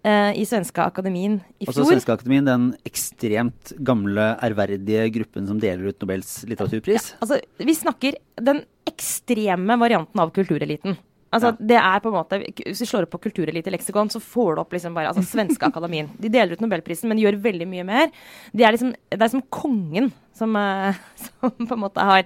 eh, 0.05 0.31
i 0.37 0.45
Svenska 0.49 0.87
Akademien 0.89 1.39
i 1.59 1.67
Altså 1.67 1.83
Også 1.83 1.91
Svenska 1.93 2.15
Akademien, 2.17 2.47
den 2.47 2.69
ekstremt 2.87 3.73
gamle, 3.85 4.31
ærverdige 4.45 5.07
gruppen 5.15 5.49
som 5.49 5.59
deler 5.61 5.91
ut 5.91 6.01
Nobels 6.01 6.37
litteraturpris. 6.49 7.11
Ja, 7.13 7.21
Altså, 7.25 7.41
vi 7.61 7.77
snakker 7.77 8.17
den 8.41 8.63
ekstreme 8.89 9.77
varianten 9.81 10.21
av 10.21 10.33
kultureliten. 10.35 10.97
Altså, 11.35 11.51
Ja. 11.53 11.67
det 11.73 11.79
er 11.81 11.99
på 12.03 12.11
en 12.11 12.17
måte, 12.17 12.39
Hvis 12.65 12.79
du 12.79 12.87
slår 12.87 13.05
opp 13.07 13.15
på 13.17 13.23
kulturelite-leksikon, 13.27 14.09
så 14.13 14.21
får 14.23 14.55
du 14.55 14.61
opp 14.63 14.75
liksom 14.75 14.95
bare 14.95 15.11
altså, 15.11 15.23
Svenske 15.27 15.67
Akademien. 15.71 16.09
De 16.19 16.31
deler 16.31 16.55
ut 16.55 16.63
Nobelprisen, 16.63 17.09
men 17.11 17.19
de 17.19 17.25
gjør 17.27 17.41
veldig 17.43 17.67
mye 17.67 17.85
mer. 17.87 18.13
De 18.55 18.63
er 18.63 18.75
liksom, 18.77 18.93
det 19.11 19.21
er 19.21 19.33
som 19.35 19.43
kongen 19.53 20.13
som, 20.35 20.55
eh, 20.55 20.95
som 21.39 21.51
på 21.67 21.73
en 21.75 21.79
måte 21.81 22.03
har 22.03 22.23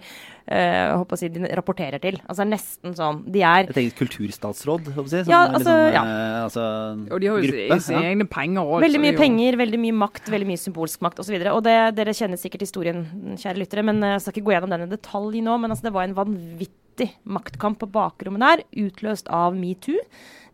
uh, 0.50 0.98
håper 0.98 1.16
å 1.16 1.20
si, 1.20 1.30
de 1.30 1.46
rapporterer 1.58 2.02
til. 2.02 2.18
Altså 2.30 2.46
nesten 2.48 2.96
sånn. 2.98 3.22
De 3.30 3.44
er 3.46 3.70
Et 3.70 3.78
eget 3.84 3.98
kulturstatsråd, 4.00 4.90
håper 4.96 5.20
jeg. 5.20 5.28
Som 5.28 5.34
Ja, 5.34 5.44
er 5.46 5.54
liksom 5.54 5.60
altså, 5.60 5.76
sånn, 5.76 5.94
ja. 5.94 6.04
eh, 6.04 6.40
altså, 6.48 6.66
Og 7.14 7.22
de 7.22 7.30
har 7.30 7.38
jo 7.38 7.52
gruppe. 7.52 7.80
sine 7.86 8.02
ja. 8.02 8.12
egne 8.16 8.28
penger 8.30 8.66
òg. 8.66 8.82
Veldig 8.88 9.04
mye 9.06 9.18
penger, 9.20 9.60
veldig 9.62 9.82
mye 9.86 9.98
makt, 10.02 10.34
veldig 10.34 10.50
mye 10.50 10.64
symbolsk 10.66 11.06
makt 11.06 11.22
osv. 11.22 11.38
Og, 11.38 11.46
så 11.46 11.56
og 11.56 11.64
det, 11.70 11.78
dere 12.00 12.18
kjenner 12.18 12.42
sikkert 12.42 12.66
historien, 12.66 13.06
kjære 13.38 13.62
lyttere, 13.62 13.86
men 13.86 14.02
eh, 14.04 14.16
jeg 14.18 14.26
skal 14.26 14.38
ikke 14.38 14.48
gå 14.50 14.58
gjennom 14.58 14.74
den 14.76 14.88
i 14.88 14.92
detalj 14.96 15.44
nå. 15.46 15.58
Men 15.62 15.76
altså, 15.76 15.90
det 15.90 15.96
var 15.96 16.10
en 16.10 16.18
vanvittig 16.18 16.79
maktkamp 17.24 17.80
på 17.82 17.90
bakrommet 17.94 18.44
der, 18.44 18.64
utløst 18.84 19.30
av 19.34 19.58
metoo. 19.58 20.02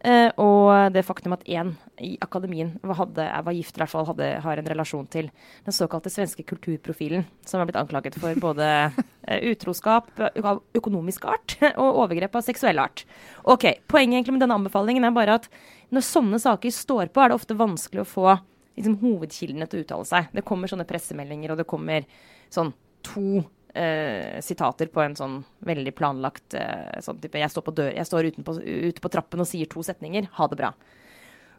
Eh, 0.06 0.30
og 0.38 0.93
det 0.93 1.02
faktum 1.08 1.34
at 1.34 1.46
én 1.50 1.72
i 2.04 2.12
akademien 2.22 2.76
hadde, 2.84 3.26
var 3.26 3.56
gift, 3.56 3.78
i 3.78 3.82
hvert 3.82 3.89
fall 3.89 4.06
hadde, 4.06 4.28
har 4.43 4.60
en 4.62 4.68
relasjon 4.70 5.08
til 5.10 5.32
den 5.66 5.74
såkalte 5.74 6.12
svenske 6.14 6.46
kulturprofilen, 6.46 7.26
som 7.48 7.62
er 7.62 7.70
blitt 7.70 7.80
anklaget 7.80 8.20
for 8.22 8.38
både 8.41 8.68
eh, 9.28 9.48
utroskap 9.50 10.12
av 10.22 10.62
økonomisk 10.78 11.26
art 11.32 11.58
og 11.82 12.04
overgrep 12.04 12.38
av 12.38 12.46
seksuell 12.46 12.84
art. 12.84 13.06
Ok, 13.41 13.72
Poenget 13.89 14.20
egentlig 14.20 14.38
med 14.38 14.46
denne 14.46 14.60
anbefalingen 14.60 15.08
er 15.08 15.16
bare 15.16 15.39
at 15.39 15.50
når 15.96 16.06
sånne 16.06 16.41
saker 16.43 16.76
står 16.76 17.10
på, 17.10 17.24
er 17.24 17.32
det 17.32 17.39
ofte 17.39 17.58
vanskelig 17.58 18.04
å 18.04 18.10
få 18.10 18.30
liksom, 18.78 19.00
hovedkildene 19.02 19.68
til 19.70 19.82
å 19.82 19.88
uttale 19.88 20.10
seg. 20.12 20.30
Det 20.36 20.46
kommer 20.46 20.70
sånne 20.70 20.88
pressemeldinger, 20.89 21.54
og 21.54 21.62
det 21.62 21.70
kommer 21.70 22.06
sånn 22.54 22.76
to 23.06 23.41
eh, 23.76 24.40
sitater 24.46 24.90
på 24.92 25.04
en 25.04 25.18
sånn 25.18 25.40
veldig 25.68 25.94
planlagt 25.98 26.56
eh, 26.58 26.96
sånn 27.04 27.20
type 27.24 27.42
Jeg 27.42 27.52
står, 27.54 27.66
på 27.68 27.76
dør, 27.76 27.92
jeg 27.96 28.10
står 28.10 28.30
utenpå, 28.32 28.56
ute 28.64 29.04
på 29.04 29.12
trappen 29.14 29.44
og 29.44 29.50
sier 29.50 29.70
to 29.72 29.84
setninger. 29.86 30.30
Ha 30.40 30.48
det 30.52 30.60
bra. 30.62 30.72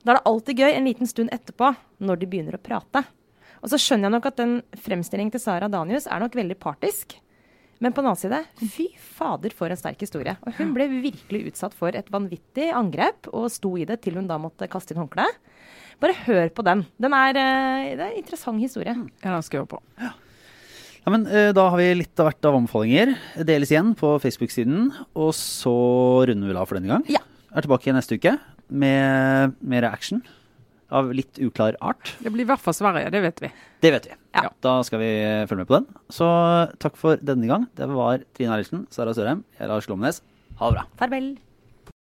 Da 0.02 0.12
er 0.12 0.18
det 0.18 0.26
alltid 0.30 0.62
gøy 0.62 0.72
en 0.72 0.88
liten 0.88 1.10
stund 1.10 1.32
etterpå, 1.34 1.72
når 1.98 2.20
de 2.20 2.30
begynner 2.30 2.58
å 2.58 2.62
prate. 2.62 3.04
Og 3.62 3.70
så 3.72 3.78
skjønner 3.80 4.06
jeg 4.06 4.16
nok 4.16 4.28
at 4.30 4.40
den 4.40 4.58
fremstillingen 4.84 5.34
til 5.34 5.42
Sara 5.42 5.68
Danius 5.72 6.06
er 6.06 6.22
nok 6.22 6.36
veldig 6.38 6.58
partisk. 6.62 7.16
Men 7.82 7.92
på 7.92 8.00
den 8.00 8.08
annen 8.08 8.20
side, 8.20 8.68
fy 8.72 8.86
fader 8.96 9.52
for 9.56 9.72
en 9.72 9.78
sterk 9.78 10.00
historie. 10.00 10.36
Og 10.46 10.54
hun 10.60 10.72
ble 10.76 10.86
virkelig 10.92 11.50
utsatt 11.50 11.74
for 11.76 11.96
et 11.96 12.08
vanvittig 12.12 12.70
angrep, 12.72 13.28
og 13.36 13.50
sto 13.52 13.74
i 13.76 13.84
det 13.88 13.98
til 14.04 14.16
hun 14.16 14.30
da 14.30 14.38
måtte 14.40 14.68
kaste 14.72 14.94
inn 14.94 15.02
håndkleet. 15.02 15.42
Bare 16.00 16.16
hør 16.26 16.52
på 16.52 16.64
den. 16.64 16.84
Den 17.00 17.16
er, 17.16 17.36
eh, 17.36 17.96
det 17.96 18.04
er 18.04 18.12
en 18.12 18.20
interessant 18.20 18.60
historie. 18.60 18.94
Ja, 19.24 19.32
den 19.32 19.42
skal 19.42 19.58
jeg 19.58 19.66
høre 19.66 19.74
på. 19.76 19.82
Ja, 20.00 20.12
men 21.14 21.26
eh, 21.30 21.52
Da 21.56 21.68
har 21.70 21.78
vi 21.78 21.88
litt 22.00 22.18
av 22.22 22.30
hvert 22.30 22.48
av 22.48 22.56
anbefalinger. 22.58 23.14
Deles 23.46 23.70
igjen 23.72 23.92
på 23.98 24.16
Facebook-siden. 24.22 24.88
Og 25.14 25.30
så 25.38 25.74
runder 26.26 26.50
vi 26.50 26.56
av 26.58 26.66
for 26.66 26.78
denne 26.80 26.90
gang. 26.90 27.04
Ja. 27.12 27.22
Er 27.56 27.64
tilbake 27.66 27.94
neste 27.94 28.18
uke 28.18 28.36
med 28.68 29.54
mer 29.62 29.86
action. 29.90 30.22
Av 30.90 31.08
litt 31.14 31.38
uklar 31.42 31.74
art. 31.82 32.12
Det 32.22 32.30
blir 32.30 32.44
i 32.46 32.50
hvert 32.50 32.62
fall 32.62 32.74
Sverige, 32.76 33.10
det 33.10 33.22
vet 33.24 33.40
vi. 33.42 33.48
Det 33.82 33.90
vet 33.94 34.04
vi. 34.10 34.18
Ja. 34.36 34.50
Da 34.62 34.76
skal 34.86 35.00
vi 35.02 35.08
følge 35.50 35.64
med 35.64 35.70
på 35.70 35.78
den. 35.80 35.88
Så 36.14 36.28
takk 36.82 36.98
for 37.00 37.18
denne 37.18 37.48
gang. 37.50 37.66
Det 37.78 37.88
var 37.90 38.22
Trine 38.36 38.54
Eilertsen, 38.54 38.84
Sara 38.94 39.14
Sørheim, 39.16 39.42
Lars 39.58 39.88
Glomnes. 39.90 40.22
Ha 40.60 40.70
det 40.70 40.78
bra. 40.78 40.86
Farvel. 41.00 41.32